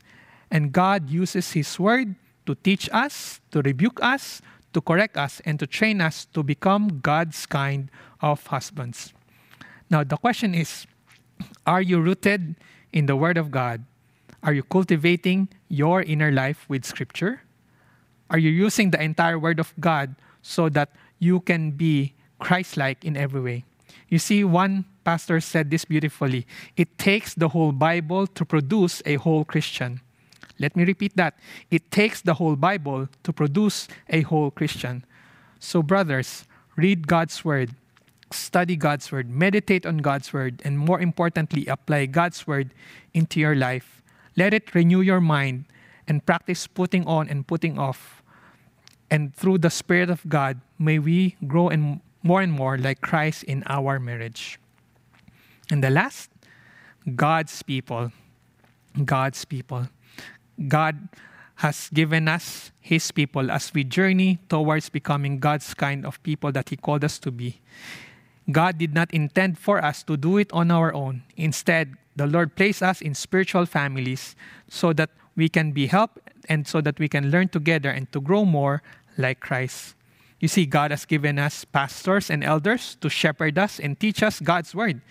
And 0.52 0.72
God 0.72 1.10
uses 1.10 1.54
His 1.54 1.80
word 1.80 2.14
to 2.46 2.54
teach 2.54 2.88
us, 2.94 3.42
to 3.50 3.62
rebuke 3.64 4.00
us, 4.04 4.42
to 4.74 4.82
correct 4.82 5.18
us, 5.18 5.42
and 5.46 5.58
to 5.60 5.66
train 5.66 6.00
us 6.00 6.26
to 6.38 6.44
become 6.44 7.00
God's 7.02 7.48
kind 7.48 7.90
of 8.22 8.46
husbands. 8.46 9.14
Now, 9.90 10.04
the 10.04 10.18
question 10.18 10.54
is 10.54 10.86
Are 11.66 11.82
you 11.82 12.00
rooted 12.00 12.56
in 12.94 13.08
the 13.08 13.16
Word 13.16 13.38
of 13.38 13.50
God? 13.50 13.84
Are 14.44 14.54
you 14.54 14.62
cultivating 14.62 15.50
your 15.68 16.04
inner 16.04 16.32
life 16.32 16.66
with 16.70 16.86
Scripture? 16.86 17.42
Are 18.30 18.38
you 18.38 18.50
using 18.50 18.92
the 18.92 19.02
entire 19.02 19.38
Word 19.38 19.60
of 19.60 19.74
God 19.80 20.16
so 20.42 20.70
that 20.70 20.90
you 21.20 21.40
can 21.42 21.72
be 21.72 22.14
Christ 22.40 22.78
like 22.78 23.06
in 23.06 23.16
every 23.18 23.42
way? 23.42 23.66
You 24.10 24.20
see, 24.20 24.44
one 24.44 24.86
pastor 25.04 25.40
said 25.40 25.70
this 25.70 25.86
beautifully 25.86 26.46
it 26.76 26.98
takes 26.98 27.34
the 27.34 27.50
whole 27.50 27.72
Bible 27.72 28.28
to 28.28 28.46
produce 28.46 29.02
a 29.06 29.16
whole 29.16 29.46
Christian. 29.46 30.02
Let 30.58 30.76
me 30.76 30.86
repeat 30.86 31.16
that. 31.18 31.38
It 31.70 31.92
takes 31.92 32.22
the 32.22 32.36
whole 32.36 32.56
Bible 32.56 33.10
to 33.24 33.34
produce 33.34 33.88
a 34.10 34.22
whole 34.22 34.52
Christian. 34.52 35.04
So, 35.60 35.84
brothers, 35.84 36.46
read 36.78 37.08
God's 37.08 37.44
Word, 37.44 37.76
study 38.32 38.76
God's 38.76 39.12
Word, 39.12 39.30
meditate 39.30 39.86
on 39.86 39.98
God's 39.98 40.32
Word, 40.32 40.62
and 40.64 40.80
more 40.80 41.02
importantly, 41.02 41.66
apply 41.68 42.06
God's 42.06 42.48
Word 42.48 42.72
into 43.14 43.40
your 43.40 43.56
life. 43.56 44.02
Let 44.38 44.54
it 44.54 44.74
renew 44.74 45.02
your 45.02 45.22
mind 45.22 45.66
and 46.08 46.26
practice 46.26 46.68
putting 46.68 47.06
on 47.06 47.28
and 47.28 47.46
putting 47.46 47.78
off. 47.78 48.15
And 49.10 49.36
through 49.36 49.60
the 49.60 49.70
Spirit 49.70 50.10
of 50.10 50.28
God, 50.28 50.60
may 50.80 51.00
we 51.00 51.36
grow 51.48 51.70
in 51.70 52.02
more 52.24 52.42
and 52.42 52.52
more 52.52 52.78
like 52.78 53.02
Christ 53.02 53.44
in 53.44 53.64
our 53.68 54.00
marriage. 54.00 54.60
And 55.70 55.84
the 55.84 55.90
last, 55.90 56.30
God's 57.16 57.62
people. 57.62 58.12
God's 59.04 59.46
people. 59.46 59.88
God 60.68 61.10
has 61.56 61.90
given 61.94 62.28
us 62.28 62.72
His 62.80 63.12
people 63.12 63.52
as 63.52 63.74
we 63.74 63.84
journey 63.84 64.40
towards 64.50 64.90
becoming 64.90 65.40
God's 65.40 65.74
kind 65.74 66.06
of 66.06 66.22
people 66.24 66.52
that 66.52 66.70
He 66.70 66.76
called 66.76 67.04
us 67.04 67.20
to 67.20 67.32
be. 67.32 67.62
God 68.52 68.78
did 68.78 68.94
not 68.94 69.12
intend 69.14 69.58
for 69.58 69.84
us 69.84 70.04
to 70.04 70.18
do 70.18 70.38
it 70.38 70.52
on 70.54 70.70
our 70.70 70.94
own. 70.94 71.24
Instead, 71.36 71.96
the 72.16 72.28
Lord 72.28 72.56
placed 72.56 72.84
us 72.84 73.02
in 73.02 73.14
spiritual 73.16 73.66
families 73.66 74.36
so 74.70 74.94
that 74.94 75.10
we 75.36 75.50
can 75.50 75.72
be 75.72 75.88
helped 75.88 76.20
and 76.50 76.68
so 76.68 76.82
that 76.82 77.00
we 77.00 77.08
can 77.08 77.32
learn 77.32 77.50
together 77.50 77.90
and 77.90 78.12
to 78.12 78.22
grow 78.22 78.46
more 78.46 78.82
like 79.18 79.40
Christ. 79.40 79.96
You 80.40 80.48
see, 80.48 80.66
God 80.66 80.92
has 80.92 81.06
given 81.06 81.40
us 81.40 81.66
pastors 81.66 82.30
and 82.30 82.44
elders 82.44 82.98
to 83.02 83.10
shepherd 83.10 83.58
us 83.58 83.80
and 83.80 84.00
teach 84.00 84.22
us 84.22 84.40
God's 84.40 84.76
word. 84.76 85.02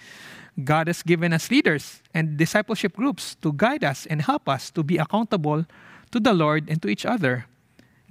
God 0.62 0.86
has 0.86 1.02
given 1.02 1.32
us 1.32 1.50
leaders 1.50 2.02
and 2.12 2.36
discipleship 2.36 2.94
groups 2.94 3.34
to 3.42 3.52
guide 3.52 3.82
us 3.82 4.06
and 4.06 4.22
help 4.22 4.48
us 4.48 4.70
to 4.70 4.82
be 4.82 4.98
accountable 4.98 5.66
to 6.12 6.20
the 6.20 6.32
Lord 6.32 6.70
and 6.70 6.80
to 6.82 6.88
each 6.88 7.04
other. 7.04 7.46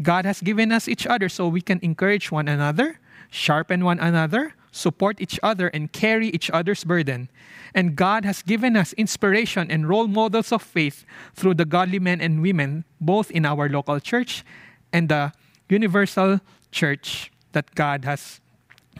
God 0.01 0.26
has 0.26 0.41
given 0.41 0.71
us 0.71 0.88
each 0.88 1.07
other 1.07 1.30
so 1.30 1.47
we 1.47 1.61
can 1.61 1.80
encourage 1.82 2.32
one 2.32 2.49
another, 2.49 2.99
sharpen 3.30 3.86
one 3.86 3.99
another, 3.99 4.55
support 4.74 5.21
each 5.21 5.39
other, 5.41 5.69
and 5.69 5.93
carry 5.93 6.28
each 6.28 6.49
other's 6.49 6.84
burden. 6.84 7.30
And 7.74 7.95
God 7.95 8.26
has 8.26 8.41
given 8.41 8.76
us 8.76 8.91
inspiration 8.93 9.71
and 9.71 9.88
role 9.88 10.07
models 10.07 10.51
of 10.51 10.61
faith 10.61 11.05
through 11.34 11.53
the 11.55 11.65
godly 11.65 11.99
men 11.99 12.19
and 12.19 12.41
women, 12.41 12.84
both 12.99 13.32
in 13.32 13.45
our 13.45 13.69
local 13.69 13.99
church 14.01 14.43
and 14.91 15.07
the 15.07 15.32
universal 15.69 16.41
church 16.71 17.32
that 17.53 17.74
God 17.76 18.03
has 18.03 18.41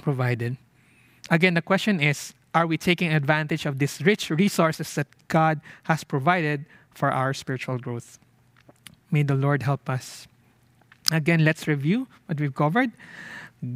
provided. 0.01 0.57
Again, 1.30 1.55
the 1.55 1.61
question 1.61 1.99
is 1.99 2.34
are 2.53 2.67
we 2.67 2.78
taking 2.78 3.11
advantage 3.11 3.65
of 3.65 3.80
these 3.80 3.99
rich 4.01 4.30
resources 4.30 4.93
that 4.93 5.07
God 5.28 5.59
has 5.84 6.03
provided 6.03 6.65
for 6.93 7.11
our 7.11 7.34
spiritual 7.34 7.80
growth? 7.80 8.19
May 9.09 9.24
the 9.24 9.34
Lord 9.34 9.63
help 9.63 9.89
us. 9.89 10.28
Again, 11.11 11.43
let's 11.43 11.67
review 11.67 12.07
what 12.28 12.39
we've 12.39 12.53
covered. 12.53 12.91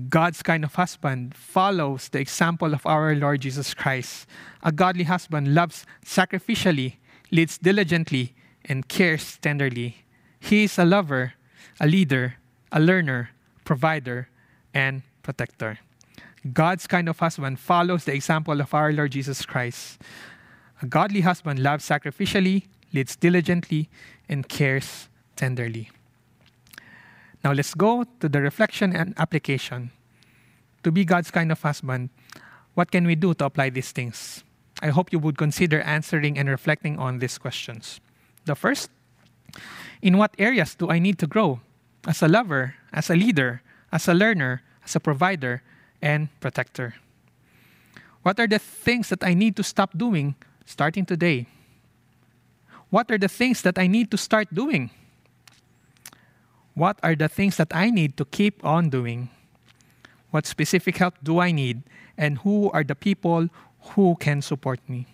God's 0.09 0.43
kind 0.43 0.65
of 0.65 0.75
husband 0.75 1.33
follows 1.33 2.09
the 2.09 2.19
example 2.19 2.73
of 2.73 2.85
our 2.85 3.15
Lord 3.15 3.41
Jesus 3.41 3.73
Christ. 3.73 4.27
A 4.61 4.71
godly 4.71 5.05
husband 5.05 5.55
loves 5.55 5.85
sacrificially, 6.05 6.95
leads 7.31 7.57
diligently, 7.57 8.33
and 8.65 8.87
cares 8.89 9.37
tenderly. 9.37 10.03
He 10.41 10.65
is 10.65 10.77
a 10.77 10.83
lover, 10.83 11.33
a 11.79 11.87
leader, 11.87 12.35
a 12.71 12.81
learner, 12.81 13.29
provider, 13.63 14.27
and 14.73 15.03
protector. 15.23 15.79
God's 16.51 16.85
kind 16.85 17.07
of 17.07 17.19
husband 17.19 17.59
follows 17.59 18.03
the 18.03 18.13
example 18.13 18.59
of 18.59 18.73
our 18.73 18.91
Lord 18.91 19.11
Jesus 19.11 19.45
Christ. 19.45 20.01
A 20.81 20.85
godly 20.85 21.21
husband 21.21 21.59
loves 21.59 21.87
sacrificially, 21.87 22.63
leads 22.93 23.15
diligently, 23.15 23.89
and 24.27 24.47
cares 24.47 25.07
tenderly. 25.35 25.89
Now 27.47 27.53
let's 27.53 27.73
go 27.73 28.03
to 28.03 28.27
the 28.27 28.41
reflection 28.41 28.93
and 28.93 29.13
application. 29.15 29.91
To 30.83 30.91
be 30.91 31.05
God's 31.05 31.31
kind 31.31 31.49
of 31.49 31.61
husband, 31.61 32.09
what 32.73 32.91
can 32.91 33.07
we 33.07 33.15
do 33.15 33.33
to 33.35 33.45
apply 33.45 33.69
these 33.69 33.93
things? 33.93 34.43
I 34.81 34.89
hope 34.89 35.13
you 35.13 35.19
would 35.19 35.37
consider 35.37 35.79
answering 35.79 36.37
and 36.37 36.49
reflecting 36.49 36.99
on 36.99 37.19
these 37.19 37.37
questions. 37.37 38.01
The 38.43 38.53
first, 38.53 38.89
in 40.01 40.17
what 40.17 40.35
areas 40.37 40.75
do 40.75 40.91
I 40.91 40.99
need 40.99 41.19
to 41.19 41.25
grow 41.25 41.61
as 42.05 42.21
a 42.21 42.27
lover, 42.27 42.75
as 42.91 43.09
a 43.09 43.15
leader, 43.15 43.61
as 43.93 44.09
a 44.09 44.13
learner, 44.13 44.61
as 44.83 44.97
a 44.97 44.99
provider, 44.99 45.63
and 46.01 46.27
protector? 46.41 46.95
What 48.23 48.41
are 48.41 48.47
the 48.47 48.59
things 48.59 49.07
that 49.07 49.23
I 49.23 49.33
need 49.33 49.55
to 49.55 49.63
stop 49.63 49.97
doing 49.97 50.35
starting 50.65 51.05
today? 51.05 51.47
What 52.89 53.09
are 53.09 53.17
the 53.17 53.29
things 53.29 53.61
that 53.61 53.79
I 53.79 53.87
need 53.87 54.11
to 54.11 54.17
start 54.17 54.53
doing? 54.53 54.91
What 56.77 56.99
are 57.01 57.15
the 57.15 57.27
things 57.27 57.57
that 57.57 57.73
I 57.73 57.89
need 57.89 58.17
to 58.17 58.25
keep 58.25 58.63
on 58.63 58.93
doing? 58.93 59.29
What 60.29 60.45
specific 60.45 60.97
help 60.97 61.15
do 61.23 61.39
I 61.39 61.49
need? 61.49 61.81
And 62.15 62.37
who 62.45 62.69
are 62.69 62.83
the 62.83 62.93
people 62.93 63.49
who 63.97 64.15
can 64.19 64.43
support 64.43 64.79
me? 64.87 65.07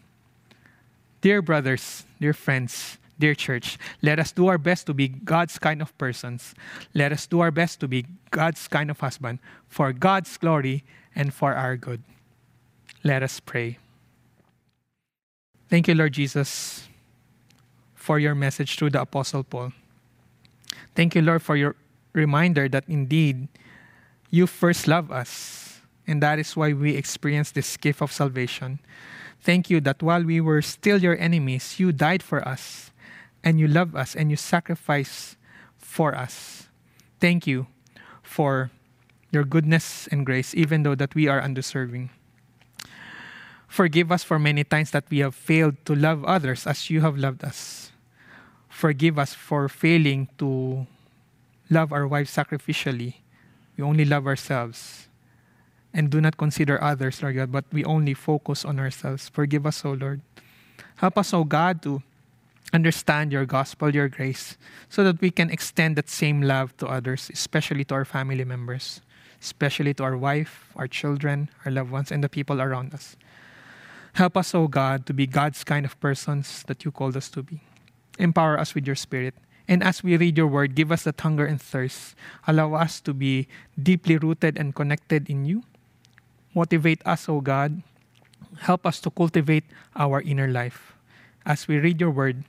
Dear 1.22 1.41
brothers, 1.41 2.03
dear 2.20 2.34
friends, 2.34 2.97
dear 3.18 3.34
church, 3.34 3.78
let 4.01 4.20
us 4.20 4.34
do 4.34 4.47
our 4.47 4.57
best 4.57 4.88
to 4.88 4.93
be 4.93 5.07
God's 5.07 5.57
kind 5.57 5.82
of 5.82 5.97
persons. 5.97 6.53
Let 6.93 7.14
us 7.14 7.26
do 7.28 7.39
our 7.39 7.51
best 7.51 7.80
to 7.80 7.88
be 7.88 8.07
God's 8.30 8.68
kind 8.68 8.91
of 8.91 8.99
husband 8.99 9.39
for 9.70 9.93
God's 9.93 10.36
glory 10.36 10.84
and 11.16 11.34
for 11.34 11.55
our 11.55 11.78
good. 11.78 12.03
Let 13.05 13.24
us 13.24 13.39
pray. 13.39 13.78
Thank 15.70 15.88
you, 15.88 15.95
Lord 15.95 16.11
Jesus, 16.11 16.89
for 17.95 18.20
your 18.20 18.36
message 18.36 18.76
through 18.76 18.89
the 18.89 18.99
Apostle 18.99 19.45
Paul. 19.45 19.72
Thank 20.96 21.16
you, 21.16 21.22
Lord, 21.22 21.41
for 21.41 21.56
your 21.56 21.76
reminder 22.14 22.70
that 22.70 22.86
indeed 22.88 23.48
you 24.30 24.48
first 24.48 24.88
love 24.88 25.12
us, 25.12 25.82
and 26.06 26.22
that 26.22 26.39
is 26.39 26.56
why 26.56 26.74
we 26.74 26.96
experience 26.96 27.52
this 27.52 27.78
gift 27.78 28.02
of 28.02 28.12
salvation. 28.12 28.80
Thank 29.41 29.70
you 29.70 29.80
that 29.82 30.02
while 30.02 30.24
we 30.24 30.41
were 30.41 30.62
still 30.62 31.02
your 31.02 31.18
enemies, 31.18 31.80
you 31.80 31.91
died 31.91 32.24
for 32.24 32.46
us 32.48 32.91
and 33.44 33.60
you 33.60 33.68
love 33.68 33.96
us 33.96 34.16
and 34.16 34.30
you 34.30 34.38
sacrifice 34.38 35.36
for 35.78 36.16
us. 36.16 36.68
Thank 37.20 37.46
you 37.46 37.68
for 38.22 38.72
your 39.32 39.44
goodness 39.44 40.08
and 40.12 40.26
grace, 40.26 40.54
even 40.56 40.84
though 40.84 40.96
that 40.96 41.16
we 41.16 41.28
are 41.28 41.41
undeserving. 41.41 42.10
Forgive 43.68 44.12
us 44.12 44.24
for 44.24 44.38
many 44.38 44.64
times 44.64 44.91
that 44.91 45.06
we 45.10 45.20
have 45.20 45.34
failed 45.34 45.76
to 45.86 45.96
love 45.96 46.24
others 46.26 46.68
as 46.68 46.89
you 46.89 47.02
have 47.02 47.18
loved 47.18 47.44
us. 47.44 47.93
Forgive 48.74 49.19
us 49.19 49.34
for 49.34 49.69
failing 49.69 50.28
to 50.39 50.88
love 51.69 51.93
our 51.93 52.07
wives 52.07 52.34
sacrificially. 52.36 53.21
We 53.78 53.84
only 53.84 54.03
love 54.03 54.26
ourselves 54.26 55.07
and 55.93 56.09
do 56.09 56.19
not 56.19 56.38
consider 56.38 56.82
others, 56.82 57.21
Lord 57.21 57.36
God, 57.36 57.51
but 57.51 57.65
we 57.71 57.86
only 57.86 58.15
focus 58.15 58.65
on 58.65 58.80
ourselves. 58.80 59.30
Forgive 59.30 59.65
us, 59.65 59.86
O 59.86 59.93
Lord. 59.93 60.21
Help 60.97 61.17
us, 61.17 61.34
O 61.34 61.43
God, 61.43 61.84
to 61.84 62.01
understand 62.74 63.32
your 63.32 63.45
gospel, 63.45 63.93
your 63.93 64.09
grace, 64.09 64.57
so 64.89 65.03
that 65.03 65.21
we 65.21 65.30
can 65.30 65.51
extend 65.51 65.95
that 65.95 66.09
same 66.09 66.41
love 66.41 66.76
to 66.78 66.88
others, 66.88 67.30
especially 67.32 67.86
to 67.86 67.93
our 67.93 68.05
family 68.05 68.43
members, 68.43 69.01
especially 69.39 69.93
to 69.93 70.03
our 70.03 70.17
wife, 70.17 70.74
our 70.76 70.88
children, 70.88 71.47
our 71.63 71.71
loved 71.71 71.91
ones, 71.91 72.11
and 72.11 72.24
the 72.24 72.30
people 72.30 72.59
around 72.59 72.93
us. 72.93 73.15
Help 74.13 74.36
us, 74.36 74.53
O 74.55 74.67
God, 74.67 75.05
to 75.05 75.13
be 75.13 75.28
God's 75.28 75.63
kind 75.63 75.86
of 75.86 75.99
persons 75.99 76.63
that 76.65 76.84
you 76.84 76.91
called 76.91 77.15
us 77.15 77.30
to 77.30 77.43
be. 77.43 77.61
Empower 78.20 78.59
us 78.59 78.76
with 78.76 78.86
your 78.86 78.95
spirit. 78.95 79.34
And 79.68 79.84
as 79.84 80.03
we 80.03 80.18
read 80.18 80.38
your 80.38 80.47
word, 80.47 80.76
give 80.76 80.91
us 80.91 81.03
that 81.03 81.20
hunger 81.20 81.45
and 81.45 81.61
thirst. 81.61 82.16
Allow 82.47 82.74
us 82.76 82.99
to 83.01 83.14
be 83.14 83.47
deeply 83.82 84.18
rooted 84.18 84.57
and 84.57 84.76
connected 84.76 85.30
in 85.30 85.45
you. 85.45 85.64
Motivate 86.53 87.01
us, 87.05 87.30
O 87.30 87.41
God. 87.41 87.82
Help 88.59 88.86
us 88.86 88.99
to 89.01 89.09
cultivate 89.09 89.64
our 89.95 90.22
inner 90.22 90.47
life. 90.47 90.93
As 91.45 91.68
we 91.68 91.78
read 91.78 91.99
your 91.99 92.11
word, 92.11 92.43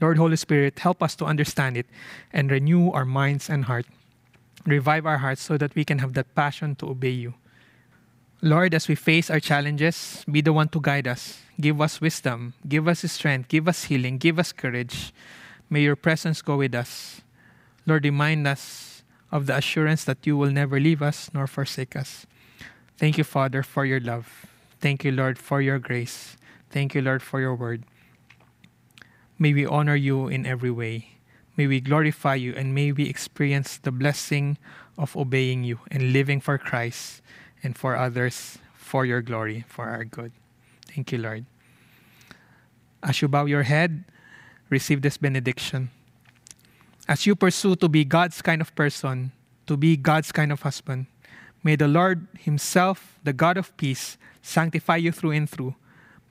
Lord 0.00 0.18
Holy 0.18 0.36
Spirit, 0.36 0.78
help 0.80 1.02
us 1.02 1.14
to 1.16 1.24
understand 1.24 1.76
it 1.76 1.86
and 2.32 2.50
renew 2.50 2.90
our 2.90 3.04
minds 3.04 3.48
and 3.48 3.64
heart. 3.64 3.86
Revive 4.66 5.06
our 5.06 5.18
hearts 5.18 5.42
so 5.42 5.56
that 5.56 5.74
we 5.74 5.84
can 5.84 5.98
have 6.00 6.14
that 6.14 6.34
passion 6.34 6.74
to 6.76 6.90
obey 6.90 7.10
you. 7.10 7.34
Lord, 8.42 8.72
as 8.72 8.88
we 8.88 8.94
face 8.94 9.28
our 9.28 9.38
challenges, 9.38 10.24
be 10.24 10.40
the 10.40 10.54
one 10.54 10.68
to 10.68 10.80
guide 10.80 11.06
us. 11.06 11.42
Give 11.60 11.78
us 11.78 12.00
wisdom, 12.00 12.54
give 12.66 12.88
us 12.88 13.00
strength, 13.12 13.50
give 13.50 13.68
us 13.68 13.84
healing, 13.84 14.16
give 14.16 14.38
us 14.38 14.50
courage. 14.50 15.12
May 15.68 15.82
your 15.82 15.94
presence 15.96 16.40
go 16.40 16.56
with 16.56 16.74
us. 16.74 17.20
Lord, 17.84 18.04
remind 18.04 18.48
us 18.48 19.02
of 19.30 19.44
the 19.44 19.58
assurance 19.58 20.04
that 20.04 20.26
you 20.26 20.38
will 20.38 20.50
never 20.50 20.80
leave 20.80 21.02
us 21.02 21.30
nor 21.34 21.46
forsake 21.46 21.94
us. 21.94 22.26
Thank 22.96 23.18
you, 23.18 23.24
Father, 23.24 23.62
for 23.62 23.84
your 23.84 24.00
love. 24.00 24.46
Thank 24.80 25.04
you, 25.04 25.12
Lord, 25.12 25.38
for 25.38 25.60
your 25.60 25.78
grace. 25.78 26.38
Thank 26.70 26.94
you, 26.94 27.02
Lord, 27.02 27.22
for 27.22 27.40
your 27.40 27.54
word. 27.54 27.84
May 29.38 29.52
we 29.52 29.66
honor 29.66 29.96
you 29.96 30.28
in 30.28 30.46
every 30.46 30.70
way. 30.70 31.18
May 31.58 31.66
we 31.66 31.78
glorify 31.82 32.36
you 32.36 32.54
and 32.54 32.74
may 32.74 32.90
we 32.90 33.04
experience 33.04 33.76
the 33.76 33.92
blessing 33.92 34.56
of 34.96 35.14
obeying 35.14 35.62
you 35.62 35.80
and 35.90 36.14
living 36.14 36.40
for 36.40 36.56
Christ 36.56 37.20
and 37.62 37.76
for 37.76 37.96
others 37.96 38.58
for 38.74 39.04
your 39.04 39.22
glory, 39.22 39.64
for 39.68 39.86
our 39.86 40.04
good. 40.04 40.32
Thank 40.88 41.12
you, 41.12 41.18
Lord. 41.18 41.46
As 43.02 43.22
you 43.22 43.28
bow 43.28 43.46
your 43.46 43.62
head, 43.62 44.04
receive 44.68 45.02
this 45.02 45.16
benediction. 45.16 45.90
As 47.08 47.26
you 47.26 47.34
pursue 47.34 47.76
to 47.76 47.88
be 47.88 48.04
God's 48.04 48.42
kind 48.42 48.60
of 48.60 48.74
person, 48.74 49.32
to 49.66 49.76
be 49.76 49.96
God's 49.96 50.32
kind 50.32 50.52
of 50.52 50.62
husband, 50.62 51.06
may 51.62 51.76
the 51.76 51.88
Lord 51.88 52.26
Himself, 52.38 53.18
the 53.22 53.32
God 53.32 53.56
of 53.56 53.76
peace, 53.76 54.18
sanctify 54.42 54.96
you 54.96 55.12
through 55.12 55.32
and 55.32 55.48
through. 55.48 55.74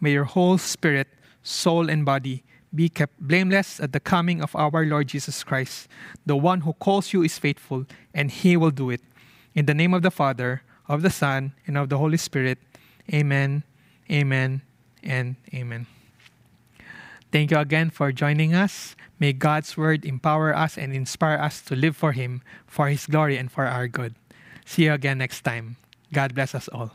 May 0.02 0.12
your 0.12 0.26
whole 0.26 0.58
spirit, 0.58 1.08
soul, 1.44 1.90
and 1.90 2.06
body 2.06 2.44
be 2.74 2.90
kept 2.90 3.20
blameless 3.20 3.80
at 3.80 3.94
the 3.94 4.00
coming 4.00 4.42
of 4.42 4.56
our 4.56 4.86
Lord 4.86 5.08
Jesus 5.08 5.44
Christ. 5.44 5.88
The 6.26 6.36
one 6.36 6.62
who 6.62 6.74
calls 6.74 7.14
you 7.14 7.24
is 7.24 7.40
faithful, 7.40 7.86
and 8.14 8.30
He 8.30 8.56
will 8.58 8.72
do 8.72 8.90
it. 8.90 9.02
In 9.56 9.66
the 9.66 9.74
name 9.74 9.94
of 9.94 10.04
the 10.04 10.12
Father, 10.12 10.62
of 10.90 11.04
the 11.04 11.10
Son, 11.10 11.54
and 11.68 11.78
of 11.78 11.88
the 11.88 11.98
Holy 11.98 12.18
Spirit. 12.18 12.58
Amen, 13.14 13.64
amen, 14.12 14.62
and 15.04 15.36
amen. 15.54 15.86
Thank 17.32 17.52
you 17.52 17.58
again 17.58 17.92
for 17.92 18.12
joining 18.12 18.56
us. 18.56 18.96
May 19.20 19.34
God's 19.34 19.78
word 19.78 20.04
empower 20.04 20.56
us 20.56 20.78
and 20.78 20.94
inspire 20.94 21.38
us 21.38 21.62
to 21.70 21.76
live 21.76 21.96
for 21.96 22.12
Him, 22.12 22.42
for 22.66 22.90
His 22.90 23.06
glory, 23.06 23.38
and 23.38 23.52
for 23.52 23.66
our 23.66 23.88
good. 23.88 24.16
See 24.66 24.86
you 24.86 24.94
again 24.94 25.20
next 25.20 25.42
time. 25.42 25.78
God 26.12 26.34
bless 26.34 26.56
us 26.56 26.68
all. 26.70 26.92